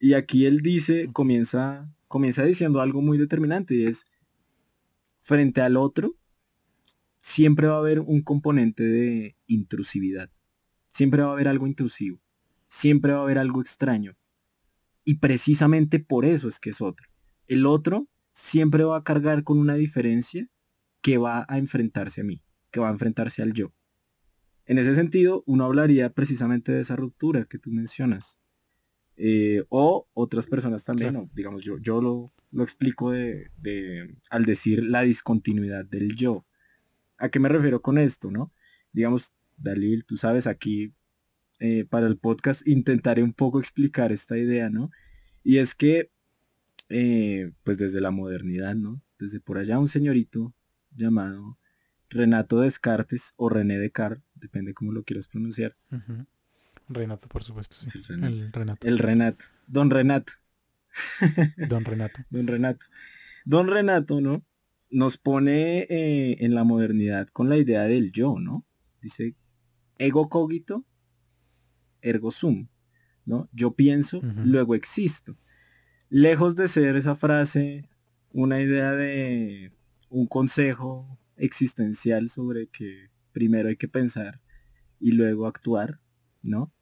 Y 0.00 0.14
aquí 0.14 0.46
él 0.46 0.62
dice, 0.62 1.10
comienza, 1.12 1.94
comienza 2.08 2.42
diciendo 2.42 2.80
algo 2.80 3.02
muy 3.02 3.18
determinante, 3.18 3.74
y 3.74 3.84
es, 3.84 4.06
frente 5.20 5.60
al 5.60 5.76
otro, 5.76 6.16
siempre 7.20 7.66
va 7.66 7.74
a 7.74 7.80
haber 7.80 8.00
un 8.00 8.22
componente 8.22 8.82
de 8.82 9.36
intrusividad. 9.46 10.30
Siempre 10.90 11.22
va 11.22 11.28
a 11.28 11.32
haber 11.32 11.48
algo 11.48 11.66
intrusivo. 11.66 12.18
Siempre 12.66 13.12
va 13.12 13.20
a 13.20 13.22
haber 13.22 13.38
algo 13.38 13.60
extraño. 13.60 14.16
Y 15.04 15.18
precisamente 15.18 16.00
por 16.00 16.24
eso 16.24 16.48
es 16.48 16.58
que 16.58 16.70
es 16.70 16.80
otro. 16.80 17.06
El 17.46 17.66
otro 17.66 18.08
siempre 18.32 18.84
va 18.84 18.96
a 18.96 19.04
cargar 19.04 19.44
con 19.44 19.58
una 19.58 19.74
diferencia 19.74 20.48
que 21.02 21.18
va 21.18 21.44
a 21.46 21.58
enfrentarse 21.58 22.22
a 22.22 22.24
mí, 22.24 22.42
que 22.70 22.80
va 22.80 22.88
a 22.88 22.92
enfrentarse 22.92 23.42
al 23.42 23.52
yo. 23.52 23.72
En 24.64 24.78
ese 24.78 24.94
sentido, 24.94 25.42
uno 25.46 25.64
hablaría 25.64 26.12
precisamente 26.14 26.72
de 26.72 26.80
esa 26.80 26.96
ruptura 26.96 27.44
que 27.44 27.58
tú 27.58 27.70
mencionas. 27.70 28.39
Eh, 29.22 29.64
o 29.68 30.08
otras 30.14 30.46
personas 30.46 30.82
también, 30.82 31.28
digamos, 31.34 31.62
yo, 31.62 31.76
yo 31.76 32.00
lo, 32.00 32.32
lo 32.52 32.62
explico 32.62 33.10
de, 33.10 33.50
al 34.30 34.46
decir 34.46 34.82
la 34.82 35.02
discontinuidad 35.02 35.84
del 35.84 36.16
yo. 36.16 36.46
¿A 37.18 37.28
qué 37.28 37.38
me 37.38 37.50
refiero 37.50 37.82
con 37.82 37.98
esto, 37.98 38.30
no? 38.30 38.50
Digamos, 38.92 39.34
Dalil, 39.58 40.06
tú 40.06 40.16
sabes, 40.16 40.46
aquí 40.46 40.94
eh, 41.58 41.84
para 41.84 42.06
el 42.06 42.16
podcast 42.16 42.66
intentaré 42.66 43.22
un 43.22 43.34
poco 43.34 43.60
explicar 43.60 44.10
esta 44.10 44.38
idea, 44.38 44.70
¿no? 44.70 44.90
Y 45.44 45.58
es 45.58 45.74
que, 45.74 46.10
eh, 46.88 47.52
pues 47.62 47.76
desde 47.76 48.00
la 48.00 48.10
modernidad, 48.10 48.74
¿no? 48.74 49.02
Desde 49.18 49.38
por 49.38 49.58
allá 49.58 49.78
un 49.78 49.88
señorito 49.88 50.54
llamado 50.96 51.58
Renato 52.08 52.60
Descartes 52.60 53.34
o 53.36 53.50
René 53.50 53.78
Descartes, 53.78 54.24
depende 54.34 54.72
cómo 54.72 54.92
lo 54.92 55.04
quieras 55.04 55.28
pronunciar. 55.28 55.76
Renato, 56.94 57.28
por 57.28 57.44
supuesto, 57.44 57.76
sí. 57.76 58.00
El 58.08 58.52
Renato. 58.52 58.86
El 58.86 58.98
Renato. 58.98 59.44
Don 59.66 59.90
Renato. 59.90 60.32
Don 61.68 61.84
Renato. 61.84 62.20
Don 62.30 62.46
Renato. 62.46 62.86
Don 63.44 63.68
Renato, 63.68 64.20
¿no? 64.20 64.44
Nos 64.90 65.16
pone 65.16 65.86
eh, 65.88 66.36
en 66.40 66.54
la 66.54 66.64
modernidad 66.64 67.28
con 67.28 67.48
la 67.48 67.56
idea 67.56 67.84
del 67.84 68.10
yo, 68.10 68.38
¿no? 68.40 68.66
Dice, 69.00 69.36
ego 69.98 70.28
cogito, 70.28 70.84
ergo 72.02 72.30
sum, 72.30 72.68
¿no? 73.24 73.48
Yo 73.52 73.74
pienso, 73.74 74.20
luego 74.22 74.74
existo. 74.74 75.36
Lejos 76.08 76.56
de 76.56 76.66
ser 76.66 76.96
esa 76.96 77.14
frase 77.14 77.88
una 78.32 78.60
idea 78.60 78.92
de 78.92 79.72
un 80.08 80.26
consejo 80.26 81.18
existencial 81.36 82.28
sobre 82.28 82.68
que 82.68 83.10
primero 83.32 83.68
hay 83.68 83.76
que 83.76 83.88
pensar 83.88 84.40
y 84.98 85.12
luego 85.12 85.46
actuar, 85.46 86.00
¿no? 86.42 86.72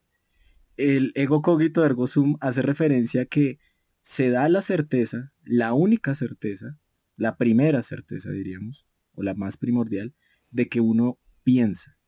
El 0.79 1.11
ego 1.17 1.43
cogito 1.43 1.85
ergo 1.85 2.07
sum 2.07 2.37
hace 2.41 2.63
referencia 2.63 3.23
a 3.23 3.25
que 3.25 3.59
se 4.01 4.31
da 4.31 4.49
la 4.49 4.63
certeza, 4.63 5.33
la 5.43 5.75
única 5.75 6.15
certeza, 6.15 6.79
la 7.17 7.37
primera 7.37 7.83
certeza 7.83 8.31
diríamos, 8.31 8.87
o 9.13 9.25
la 9.25 9.35
más 9.35 9.57
primordial, 9.57 10.15
de 10.53 10.69
que 10.69 10.81
uno 10.81 11.19
piensa. 11.43 11.99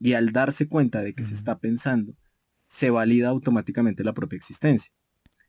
Y 0.00 0.14
al 0.14 0.32
darse 0.32 0.66
cuenta 0.66 1.02
de 1.02 1.14
que 1.14 1.24
se 1.24 1.34
está 1.34 1.58
pensando, 1.58 2.16
se 2.66 2.88
valida 2.88 3.28
automáticamente 3.28 4.02
la 4.02 4.14
propia 4.14 4.38
existencia. 4.38 4.90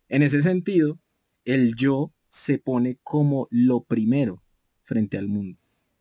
En 0.09 0.21
ese 0.21 0.41
sentido, 0.41 0.99
el 1.45 1.73
yo 1.75 2.13
se 2.27 2.57
pone 2.57 2.99
como 3.01 3.47
lo 3.49 3.85
primero 3.85 4.43
frente 4.83 5.17
al 5.17 5.29
mundo. 5.29 5.57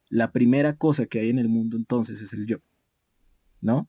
La 0.08 0.32
primera 0.32 0.76
cosa 0.76 1.06
que 1.06 1.20
hay 1.20 1.30
en 1.30 1.38
el 1.38 1.48
mundo 1.48 1.76
entonces 1.76 2.20
es 2.20 2.32
el 2.32 2.44
yo. 2.46 2.58
¿No? 3.60 3.88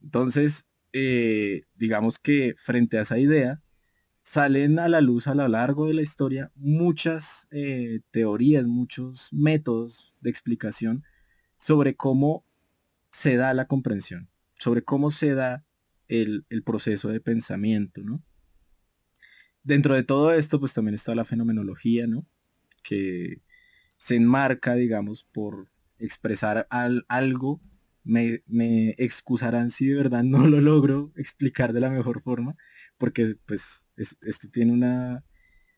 Entonces, 0.00 0.68
eh, 0.98 1.64
digamos 1.74 2.18
que 2.18 2.54
frente 2.56 2.96
a 2.96 3.02
esa 3.02 3.18
idea, 3.18 3.60
salen 4.22 4.78
a 4.78 4.88
la 4.88 5.02
luz 5.02 5.26
a 5.26 5.34
lo 5.34 5.46
largo 5.46 5.88
de 5.88 5.92
la 5.92 6.00
historia 6.00 6.50
muchas 6.54 7.48
eh, 7.50 8.00
teorías, 8.10 8.66
muchos 8.66 9.28
métodos 9.30 10.14
de 10.22 10.30
explicación 10.30 11.04
sobre 11.58 11.96
cómo 11.96 12.46
se 13.10 13.36
da 13.36 13.52
la 13.52 13.66
comprensión, 13.66 14.30
sobre 14.58 14.84
cómo 14.84 15.10
se 15.10 15.34
da 15.34 15.66
el, 16.08 16.46
proceso 16.64 17.10
de 17.10 17.20
pensamiento, 17.20 18.02
¿no? 18.02 18.22
Dentro 19.64 19.94
de 19.94 20.02
todo 20.02 20.32
esto, 20.32 20.58
pues 20.58 20.72
también 20.72 20.94
está 20.94 21.14
la 21.14 21.26
fenomenología, 21.26 22.06
¿no? 22.06 22.26
Que 22.82 23.42
se 23.98 24.16
enmarca, 24.16 24.74
digamos, 24.76 25.24
por 25.24 25.68
expresar 25.98 26.66
algo. 26.70 27.60
Me, 28.06 28.42
me 28.46 28.90
excusarán 28.98 29.70
si 29.70 29.86
de 29.86 29.96
verdad 29.96 30.22
no 30.22 30.46
lo 30.46 30.60
logro 30.60 31.12
explicar 31.16 31.72
de 31.72 31.80
la 31.80 31.90
mejor 31.90 32.22
forma, 32.22 32.56
porque 32.98 33.34
pues 33.46 33.88
esto 33.96 34.48
tiene 34.52 34.72
una 34.72 35.24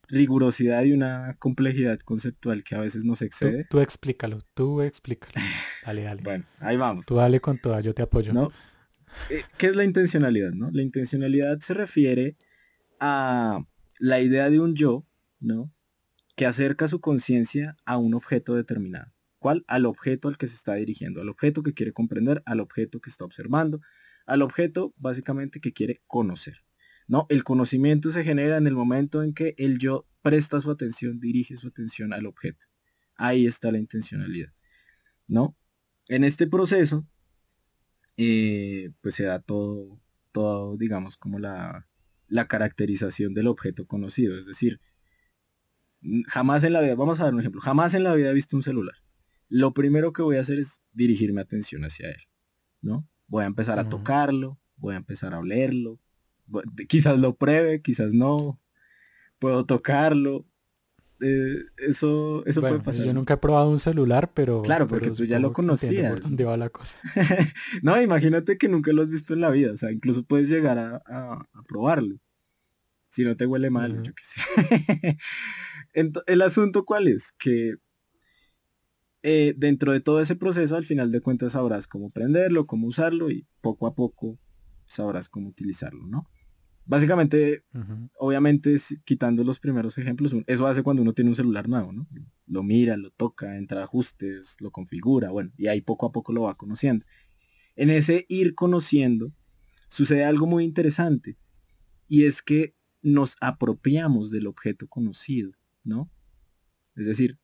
rigurosidad 0.09 0.85
y 0.85 0.93
una 0.93 1.37
complejidad 1.39 1.99
conceptual 2.01 2.65
que 2.65 2.75
a 2.75 2.81
veces 2.81 3.05
nos 3.05 3.23
excede. 3.23 3.67
Tú, 3.71 3.81
explícalo, 3.81 4.43
tú 4.55 4.83
explícalo. 4.83 5.35
Dale, 5.85 6.03
dale. 6.03 6.23
bueno, 6.23 6.45
ahí 6.61 6.77
vamos. 6.77 7.07
Tú 7.07 7.15
dale 7.15 7.41
con 7.41 7.59
toda, 7.59 7.81
yo 7.81 7.95
te 7.95 8.03
apoyo. 8.03 8.33
¿No? 8.35 8.53
Eh, 9.31 9.43
¿Qué 9.57 9.69
es 9.69 9.77
la 9.77 9.85
intencionalidad? 9.85 10.53
¿no? 10.53 10.71
La 10.71 10.83
intencionalidad 10.83 11.61
se 11.61 11.73
refiere 11.73 12.37
a 13.01 13.65
la 13.99 14.21
idea 14.21 14.51
de 14.51 14.61
un 14.61 14.75
yo, 14.75 15.07
¿no? 15.41 15.73
Que 16.37 16.45
acerca 16.45 16.89
su 16.89 17.01
conciencia 17.01 17.77
a 17.87 17.97
un 17.97 18.15
objeto 18.15 18.55
determinado. 18.55 19.11
¿Cuál? 19.39 19.65
Al 19.69 19.87
objeto 19.87 20.29
al 20.29 20.37
que 20.37 20.49
se 20.49 20.57
está 20.57 20.75
dirigiendo, 20.75 21.21
al 21.21 21.29
objeto 21.29 21.63
que 21.63 21.75
quiere 21.75 21.93
comprender, 21.93 22.43
al 22.47 22.61
objeto 22.61 23.01
que 23.01 23.11
está 23.11 23.25
observando, 23.25 23.81
al 24.27 24.43
objeto 24.43 24.95
básicamente 24.97 25.61
que 25.61 25.73
quiere 25.73 26.03
conocer. 26.07 26.65
¿no? 27.09 27.27
El 27.31 27.43
conocimiento 27.43 28.11
se 28.11 28.23
genera 28.23 28.59
en 28.59 28.67
el 28.67 28.75
momento 28.75 29.23
en 29.23 29.33
que 29.33 29.55
el 29.59 29.79
yo 29.79 30.07
presta 30.23 30.61
su 30.61 30.71
atención, 30.71 31.19
dirige 31.19 31.57
su 31.57 31.69
atención 31.69 32.13
al 32.13 32.27
objeto. 32.27 32.67
Ahí 33.17 33.47
está 33.47 33.73
la 33.73 33.79
intencionalidad, 33.79 34.53
¿no? 35.27 35.57
En 36.09 36.23
este 36.23 36.47
proceso, 36.47 37.07
eh, 38.17 38.91
pues 39.01 39.15
se 39.15 39.25
da 39.25 39.41
todo, 39.41 40.01
todo, 40.33 40.77
digamos, 40.77 41.17
como 41.17 41.39
la, 41.39 41.89
la 42.29 42.47
caracterización 42.47 43.35
del 43.35 43.49
objeto 43.49 43.87
conocido. 43.87 44.39
Es 44.39 44.47
decir, 44.47 44.79
jamás 46.27 46.63
en 46.65 46.75
la 46.75 46.81
vida, 46.81 46.95
vamos 46.95 47.21
a 47.21 47.25
dar 47.25 47.35
un 47.35 47.41
ejemplo, 47.41 47.61
jamás 47.61 47.95
en 47.95 48.05
la 48.05 48.15
vida 48.15 48.31
he 48.31 48.35
visto 48.35 48.57
un 48.57 48.63
celular. 48.63 48.97
Lo 49.49 49.73
primero 49.73 50.13
que 50.13 50.23
voy 50.23 50.37
a 50.37 50.41
hacer 50.41 50.59
es 50.59 50.83
dirigir 50.93 51.33
mi 51.33 51.41
atención 51.41 51.85
hacia 51.85 52.09
él, 52.09 52.21
¿no? 52.83 53.07
Voy 53.27 53.45
a 53.45 53.47
empezar 53.47 53.79
a 53.79 53.89
tocarlo, 53.89 54.59
voy 54.77 54.95
a 54.95 54.99
empezar 54.99 55.35
a 55.35 55.39
olerlo, 55.39 55.99
quizás 56.89 57.19
lo 57.19 57.35
pruebe, 57.35 57.83
quizás 57.83 58.15
no, 58.15 58.61
puedo 59.39 59.65
tocarlo, 59.65 60.47
eh, 61.21 61.65
eso, 61.79 62.45
eso 62.47 62.61
puede 62.61 62.79
pasar. 62.81 63.05
Yo 63.05 63.13
nunca 63.13 63.35
he 63.35 63.37
probado 63.39 63.71
un 63.71 63.79
celular, 63.79 64.31
pero... 64.33 64.63
Claro, 64.63 64.87
porque 64.87 65.11
tú 65.11 65.25
ya 65.25 65.39
lo 65.39 65.53
conocías. 65.53 66.21
Dónde 66.21 66.45
va 66.45 66.57
la 66.57 66.69
cosa. 66.69 66.97
no, 67.83 68.01
imagínate 68.01 68.57
que 68.57 68.69
nunca 68.69 68.93
lo 68.93 69.03
has 69.03 69.11
visto 69.11 69.35
en 69.35 69.41
la 69.41 69.51
vida. 69.51 69.73
O 69.73 69.77
sea, 69.77 69.91
incluso 69.91 70.23
puedes 70.23 70.49
llegar 70.49 70.79
a, 70.79 71.49
probarlo. 71.67 72.17
Si 73.09 73.25
no 73.25 73.37
te 73.37 73.47
huele 73.47 73.71
mal, 73.71 74.03
yo 74.03 74.13
qué 74.15 74.23
sé. 74.23 75.19
el 76.27 76.43
asunto 76.43 76.85
cuál 76.85 77.09
es? 77.09 77.33
Que 77.33 77.75
eh, 79.23 79.55
dentro 79.57 79.93
de 79.93 80.01
todo 80.01 80.21
ese 80.21 80.37
proceso, 80.37 80.77
al 80.77 80.85
final 80.85 81.11
de 81.11 81.21
cuentas 81.21 81.53
sabrás 81.53 81.87
cómo 81.87 82.11
prenderlo, 82.11 82.67
cómo 82.67 82.87
usarlo 82.87 83.31
y 83.31 83.47
poco 83.61 83.87
a 83.87 83.95
poco 83.95 84.39
sabrás 84.85 85.29
cómo 85.29 85.49
utilizarlo, 85.49 86.07
¿no? 86.07 86.29
Básicamente, 86.87 87.65
obviamente, 88.19 88.75
quitando 89.05 89.45
los 89.45 89.59
primeros 89.59 89.99
ejemplos, 89.99 90.35
eso 90.47 90.67
hace 90.67 90.83
cuando 90.83 91.03
uno 91.03 91.13
tiene 91.13 91.29
un 91.29 91.37
celular 91.37 91.69
nuevo, 91.69 91.93
¿no? 91.93 92.09
Lo 92.47 92.63
mira, 92.63 92.97
lo 92.97 93.11
toca, 93.11 93.59
entra 93.59 93.83
a 93.83 93.85
ajustes, 93.85 94.57
lo 94.61 94.71
configura, 94.71 95.31
bueno, 95.31 95.53
y 95.59 95.67
ahí 95.67 95.83
poco 95.83 96.07
a 96.07 96.13
poco 96.13 96.33
lo 96.33 96.43
va 96.43 96.57
conociendo. 96.57 97.05
En 97.77 97.91
ese 97.91 98.25
ir 98.31 98.55
conociendo, 98.55 99.35
sucede 99.89 100.25
algo 100.25 100.47
muy 100.47 100.65
interesante, 100.65 101.37
y 102.09 102.25
es 102.25 102.41
que 102.41 102.75
nos 103.03 103.37
apropiamos 103.43 104.31
del 104.31 104.47
objeto 104.47 104.89
conocido, 104.89 105.53
¿no? 105.85 106.11
Es 106.97 107.05
decir, 107.05 107.39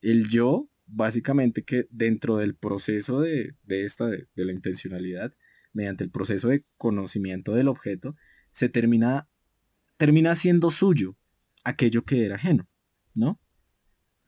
el 0.00 0.28
yo, 0.28 0.68
básicamente 0.88 1.62
que 1.64 1.86
dentro 1.90 2.38
del 2.38 2.54
proceso 2.54 3.20
de, 3.20 3.54
esta, 3.68 4.06
de 4.06 4.26
la 4.34 4.52
intencionalidad, 4.52 5.34
mediante 5.72 6.04
el 6.04 6.10
proceso 6.10 6.48
de 6.48 6.64
conocimiento 6.76 7.52
del 7.54 7.68
objeto, 7.68 8.16
se 8.52 8.68
termina, 8.68 9.28
termina 9.96 10.34
siendo 10.34 10.70
suyo 10.70 11.16
aquello 11.64 12.04
que 12.04 12.24
era 12.24 12.36
ajeno, 12.36 12.68
¿no? 13.14 13.40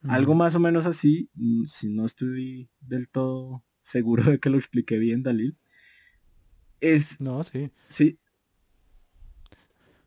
Algo 0.03 0.35
más 0.35 0.55
o 0.55 0.61
menos 0.61 0.87
así, 0.87 1.31
mm, 1.35 1.65
si 1.67 1.91
no 1.91 2.07
estoy 2.07 2.71
del 2.81 3.09
todo 3.11 3.65
seguro 3.81 4.25
de 4.25 4.39
que 4.39 4.49
lo 4.49 4.57
expliqué 4.57 4.99
bien, 4.99 5.23
Dalil, 5.23 5.59
es... 6.81 7.21
No, 7.21 7.45
sí. 7.45 7.71
Sí. 7.89 8.19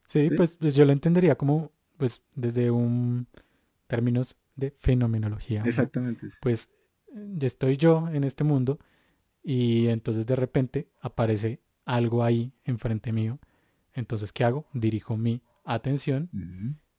Sí, 0.08 0.30
Pues, 0.36 0.56
pues, 0.56 0.76
yo 0.76 0.86
lo 0.86 0.92
entendería 0.92 1.36
como, 1.36 1.72
pues, 1.98 2.24
desde 2.36 2.72
un 2.72 3.28
términos 3.88 4.36
de 4.56 4.72
fenomenología. 4.72 5.64
Exactamente. 5.66 6.28
Pues 6.42 6.70
estoy 7.42 7.78
yo 7.78 8.08
en 8.08 8.24
este 8.24 8.44
mundo 8.44 8.80
y 9.44 9.88
entonces 9.88 10.26
de 10.26 10.36
repente 10.36 10.90
aparece 11.02 11.62
algo 11.86 12.24
ahí 12.24 12.54
enfrente 12.64 13.12
mío 13.12 13.40
entonces, 13.94 14.32
¿qué 14.34 14.44
hago? 14.44 14.68
Dirijo 14.74 15.18
mi 15.18 15.42
atención 15.64 16.30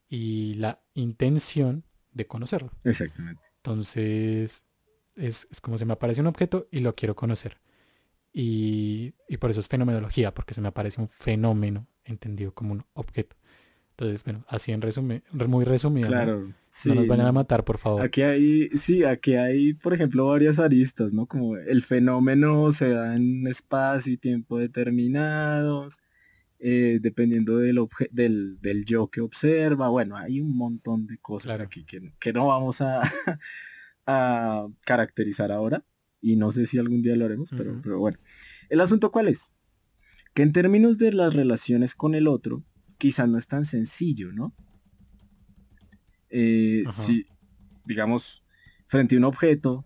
y 0.08 0.54
la 0.54 0.82
intención 0.94 1.84
de 2.12 2.26
conocerlo. 2.26 2.72
Exactamente. 2.84 3.42
Entonces, 3.56 4.64
es, 5.16 5.46
como 5.60 5.76
se 5.76 5.84
me 5.84 5.92
aparece 5.92 6.20
un 6.20 6.28
objeto 6.28 6.68
y 6.70 6.80
lo 6.80 6.94
quiero 6.94 7.16
conocer. 7.16 7.60
Y, 8.32 9.12
por 9.38 9.50
eso 9.50 9.60
es 9.60 9.68
fenomenología, 9.68 10.32
porque 10.32 10.54
se 10.54 10.60
me 10.60 10.68
aparece 10.68 11.00
un 11.00 11.08
fenómeno 11.08 11.88
entendido 12.04 12.54
como 12.54 12.72
un 12.72 12.84
objeto. 12.94 13.36
Entonces, 13.96 14.24
bueno, 14.24 14.44
así 14.48 14.72
en 14.72 14.82
resumen, 14.82 15.22
muy 15.30 15.64
resumido. 15.64 16.08
Claro, 16.08 16.40
¿no? 16.40 16.54
no 16.86 16.94
nos 16.96 17.06
vayan 17.06 17.26
a 17.26 17.32
matar, 17.32 17.62
por 17.62 17.78
favor. 17.78 18.02
Aquí 18.02 18.22
hay, 18.22 18.68
sí, 18.70 19.04
aquí 19.04 19.34
hay, 19.34 19.74
por 19.74 19.94
ejemplo, 19.94 20.26
varias 20.26 20.58
aristas, 20.58 21.12
¿no? 21.12 21.26
Como 21.26 21.56
el 21.56 21.80
fenómeno 21.84 22.72
se 22.72 22.88
da 22.88 23.14
en 23.14 23.46
espacio 23.46 24.12
y 24.12 24.16
tiempo 24.16 24.58
determinados, 24.58 26.00
eh, 26.58 26.98
dependiendo 27.00 27.58
del, 27.58 27.86
del, 28.10 28.58
del, 28.60 28.84
yo 28.84 29.06
que 29.06 29.20
observa. 29.20 29.88
Bueno, 29.90 30.16
hay 30.16 30.40
un 30.40 30.56
montón 30.56 31.06
de 31.06 31.18
cosas 31.18 31.60
aquí 31.60 31.84
que, 31.84 32.12
que, 32.18 32.32
no 32.32 32.48
vamos 32.48 32.80
a, 32.80 33.00
a, 34.06 34.66
caracterizar 34.84 35.52
ahora. 35.52 35.84
Y 36.20 36.34
no 36.34 36.50
sé 36.50 36.66
si 36.66 36.78
algún 36.78 37.00
día 37.00 37.14
lo 37.14 37.26
haremos, 37.26 37.50
pero, 37.56 37.80
pero 37.80 38.00
bueno. 38.00 38.18
El 38.68 38.80
asunto 38.80 39.12
cuál 39.12 39.28
es? 39.28 39.52
Que 40.32 40.42
en 40.42 40.52
términos 40.52 40.98
de 40.98 41.12
las 41.12 41.32
relaciones 41.32 41.94
con 41.94 42.16
el 42.16 42.26
otro, 42.26 42.64
quizás 43.04 43.28
no 43.28 43.36
es 43.36 43.46
tan 43.46 43.66
sencillo, 43.66 44.32
¿no? 44.32 44.54
Eh, 46.30 46.84
si, 46.88 47.26
digamos, 47.84 48.42
frente 48.86 49.14
a 49.14 49.18
un 49.18 49.24
objeto 49.24 49.84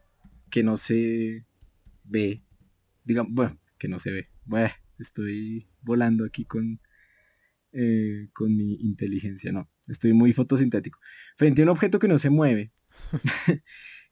que 0.53 0.63
no 0.63 0.77
se 0.77 1.45
ve, 2.05 2.45
digamos, 3.03 3.33
bueno, 3.35 3.59
que 3.77 3.89
no 3.89 3.99
se 3.99 4.13
ve, 4.13 4.29
bueno, 4.45 4.71
estoy 5.01 5.67
volando 5.83 6.25
aquí 6.25 6.45
con, 6.45 6.79
eh, 7.73 8.29
con 8.35 8.57
mi 8.57 8.75
inteligencia, 8.75 9.51
no, 9.51 9.69
estoy 9.89 10.13
muy 10.13 10.33
fotosintético. 10.33 11.01
Frente 11.37 11.63
a 11.63 11.65
un 11.65 11.71
objeto 11.71 11.99
que 11.99 12.07
no 12.07 12.19
se 12.19 12.31
mueve, 12.31 12.71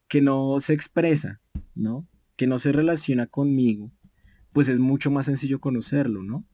que 0.08 0.20
no 0.20 0.58
se 0.58 0.72
expresa, 0.72 1.40
¿no? 1.76 2.08
Que 2.34 2.48
no 2.48 2.58
se 2.58 2.72
relaciona 2.72 3.28
conmigo, 3.28 3.92
pues 4.52 4.68
es 4.68 4.80
mucho 4.80 5.12
más 5.12 5.26
sencillo 5.26 5.60
conocerlo, 5.60 6.24
¿no? 6.24 6.44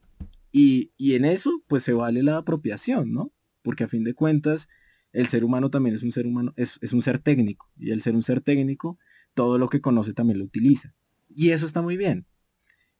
Y, 0.52 0.92
en 0.98 1.24
eso, 1.24 1.50
pues 1.66 1.82
se 1.82 1.94
vale 1.94 2.22
la 2.22 2.36
apropiación, 2.36 3.12
¿no? 3.12 3.32
Porque 3.62 3.84
a 3.84 3.88
fin 3.88 4.04
de 4.04 4.14
cuentas, 4.14 4.68
el 5.12 5.28
ser 5.28 5.44
humano 5.44 5.70
también 5.70 5.94
es 5.94 6.02
un 6.02 6.12
ser 6.12 6.26
humano, 6.26 6.52
es, 6.56 6.78
es 6.82 6.92
un 6.92 7.00
ser 7.00 7.18
técnico. 7.18 7.70
Y 7.76 7.90
el 7.90 8.02
ser 8.02 8.14
un 8.14 8.22
ser 8.22 8.42
técnico, 8.42 8.98
todo 9.34 9.58
lo 9.58 9.68
que 9.68 9.80
conoce 9.80 10.12
también 10.12 10.38
lo 10.38 10.44
utiliza. 10.44 10.94
Y 11.34 11.50
eso 11.50 11.64
está 11.64 11.80
muy 11.80 11.96
bien. 11.96 12.26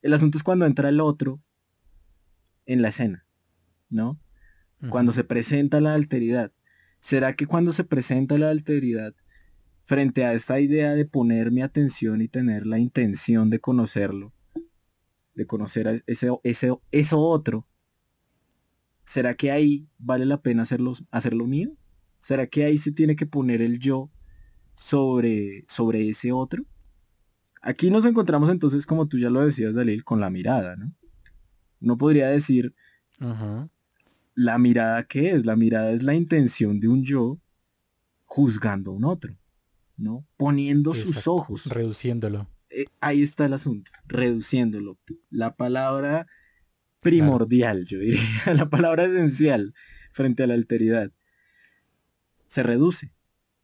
El 0.01 0.15
asunto 0.15 0.39
es 0.39 0.43
cuando 0.43 0.65
entra 0.65 0.89
el 0.89 1.01
otro 1.01 1.43
en 2.65 2.81
la 2.81 2.89
escena, 2.89 3.27
¿no? 3.91 4.19
Cuando 4.89 5.13
se 5.13 5.23
presenta 5.23 5.81
la 5.81 5.95
alteridad. 5.95 6.53
¿Será 6.99 7.35
que 7.35 7.47
cuando 7.47 7.71
se 7.73 7.85
presenta 7.85 8.37
la 8.37 8.51
alteridad, 8.51 9.15
frente 9.85 10.25
a 10.25 10.33
esta 10.33 10.59
idea 10.61 10.93
de 10.95 11.05
poner 11.05 11.51
mi 11.51 11.63
atención 11.63 12.21
y 12.21 12.29
tener 12.29 12.67
la 12.67 12.79
intención 12.79 13.51
de 13.51 13.61
conocerlo, 13.61 14.33
de 15.35 15.47
conocer 15.47 15.89
a 15.89 15.93
ese, 16.07 16.29
ese, 16.43 16.77
eso 16.91 17.21
otro, 17.21 17.67
¿será 19.05 19.35
que 19.35 19.51
ahí 19.51 19.89
vale 19.99 20.27
la 20.27 20.43
pena 20.43 20.63
hacerlo, 20.63 20.93
hacerlo 21.11 21.47
mío? 21.47 21.77
¿Será 22.19 22.47
que 22.47 22.65
ahí 22.65 22.79
se 22.79 22.93
tiene 22.93 23.17
que 23.17 23.27
poner 23.27 23.63
el 23.63 23.79
yo 23.79 24.11
sobre, 24.75 25.65
sobre 25.69 26.09
ese 26.09 26.33
otro? 26.33 26.65
Aquí 27.61 27.91
nos 27.91 28.05
encontramos 28.05 28.51
entonces, 28.51 28.87
como 28.87 29.07
tú 29.07 29.19
ya 29.19 29.31
lo 29.31 29.45
decías, 29.45 29.75
Dalil, 29.75 30.05
con 30.05 30.21
la 30.21 30.31
mirada, 30.31 30.77
¿no? 30.77 30.93
Uno 31.81 31.99
podría 31.99 32.29
decir, 32.29 32.75
la 34.35 34.59
mirada 34.59 35.05
qué 35.05 35.31
es? 35.33 35.47
La 35.47 35.57
mirada 35.57 35.91
es 35.91 36.03
la 36.03 36.15
intención 36.15 36.81
de 36.81 36.89
un 36.89 37.05
yo 37.05 37.41
juzgando 38.25 38.93
a 38.93 38.95
un 38.95 39.05
otro, 39.05 39.37
¿no? 39.97 40.25
Poniendo 40.37 40.95
sus 40.95 41.27
ojos. 41.27 41.67
Reduciéndolo. 41.67 42.49
Eh, 42.73 42.87
ahí 43.01 43.23
está 43.23 43.47
el 43.47 43.53
asunto, 43.53 43.91
reduciéndolo. 44.07 44.99
La 45.31 45.57
palabra 45.57 46.27
primordial, 47.01 47.85
yo 47.87 47.99
diría, 47.99 48.21
la 48.55 48.71
palabra 48.71 49.05
esencial 49.05 49.75
frente 50.13 50.43
a 50.43 50.47
la 50.47 50.55
alteridad. 50.55 51.13
Se 52.47 52.63
reduce, 52.63 53.15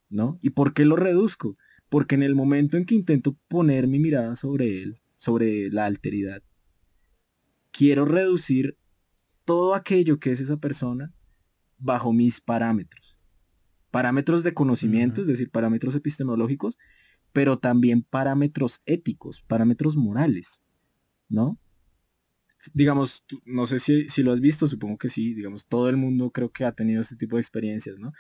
¿no? 0.08 0.38
¿Y 0.42 0.50
por 0.50 0.74
qué 0.74 0.84
lo 0.84 0.96
reduzco? 0.96 1.56
Porque 1.88 2.14
en 2.14 2.22
el 2.22 2.34
momento 2.34 2.76
en 2.76 2.84
que 2.84 2.94
intento 2.94 3.38
poner 3.48 3.86
mi 3.86 3.98
mirada 3.98 4.36
sobre 4.36 4.82
él, 4.82 5.00
sobre 5.16 5.70
la 5.70 5.86
alteridad, 5.86 6.42
quiero 7.70 8.04
reducir 8.04 8.76
todo 9.44 9.74
aquello 9.74 10.18
que 10.18 10.32
es 10.32 10.40
esa 10.40 10.58
persona 10.58 11.14
bajo 11.78 12.12
mis 12.12 12.40
parámetros. 12.40 13.16
Parámetros 13.90 14.42
de 14.42 14.52
conocimiento, 14.52 15.22
es 15.22 15.26
decir, 15.26 15.50
parámetros 15.50 15.94
epistemológicos, 15.94 16.78
pero 17.38 17.56
también 17.56 18.02
parámetros 18.02 18.82
éticos, 18.84 19.42
parámetros 19.42 19.96
morales, 19.96 20.60
¿no? 21.28 21.56
Digamos, 22.74 23.24
no 23.44 23.64
sé 23.64 23.78
si, 23.78 24.08
si, 24.08 24.24
lo 24.24 24.32
has 24.32 24.40
visto, 24.40 24.66
supongo 24.66 24.98
que 24.98 25.08
sí, 25.08 25.34
digamos, 25.34 25.68
todo 25.68 25.88
el 25.88 25.96
mundo 25.96 26.32
creo 26.32 26.50
que 26.50 26.64
ha 26.64 26.72
tenido 26.72 27.00
este 27.00 27.14
tipo 27.14 27.36
de 27.36 27.42
experiencias, 27.42 27.96
¿no? 27.96 28.12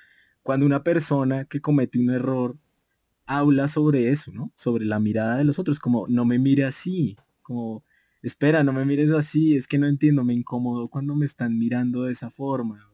Cuando 0.44 0.66
una 0.66 0.84
persona 0.84 1.46
que 1.46 1.60
comete 1.60 1.98
un 1.98 2.10
error 2.10 2.56
habla 3.26 3.66
sobre 3.66 4.10
eso, 4.10 4.30
¿no? 4.30 4.52
Sobre 4.54 4.84
la 4.84 5.00
mirada 5.00 5.38
de 5.38 5.42
los 5.42 5.58
otros, 5.58 5.80
como 5.80 6.06
no 6.06 6.24
me 6.24 6.38
mire 6.38 6.64
así, 6.64 7.16
como 7.42 7.82
espera, 8.22 8.62
no 8.62 8.72
me 8.72 8.84
mires 8.84 9.10
así, 9.10 9.56
es 9.56 9.66
que 9.66 9.80
no 9.80 9.88
entiendo, 9.88 10.22
me 10.22 10.34
incomodó 10.34 10.86
cuando 10.86 11.16
me 11.16 11.26
están 11.26 11.58
mirando 11.58 12.04
de 12.04 12.12
esa 12.12 12.30
forma, 12.30 12.88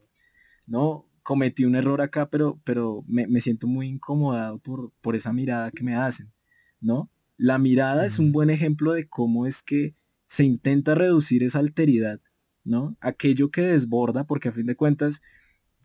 ¿no? 0.67 1.05
Cometí 1.25 1.65
un 1.65 1.75
error 1.75 2.01
acá, 2.01 2.31
pero, 2.31 2.61
pero 2.63 3.03
me, 3.09 3.41
siento 3.41 3.67
muy 3.67 3.89
incomodado 3.89 4.59
por, 4.59 4.93
por 5.01 5.17
esa 5.17 5.33
mirada 5.33 5.73
que 5.73 5.83
me 5.83 5.97
hacen, 5.97 6.33
¿no? 6.81 7.11
La 7.37 7.59
mirada 7.59 8.07
es 8.07 8.21
un 8.21 8.31
buen 8.31 8.51
ejemplo 8.51 8.93
de 8.93 9.09
cómo 9.09 9.47
es 9.47 9.65
que 9.65 9.97
se 10.27 10.45
intenta 10.45 10.95
reducir 10.95 11.43
esa 11.43 11.59
alteridad, 11.59 12.21
¿no? 12.63 12.97
Aquello 13.01 13.51
que 13.51 13.63
desborda, 13.63 14.25
porque 14.25 14.51
a 14.51 14.53
fin 14.53 14.67
de 14.67 14.77
cuentas, 14.77 15.21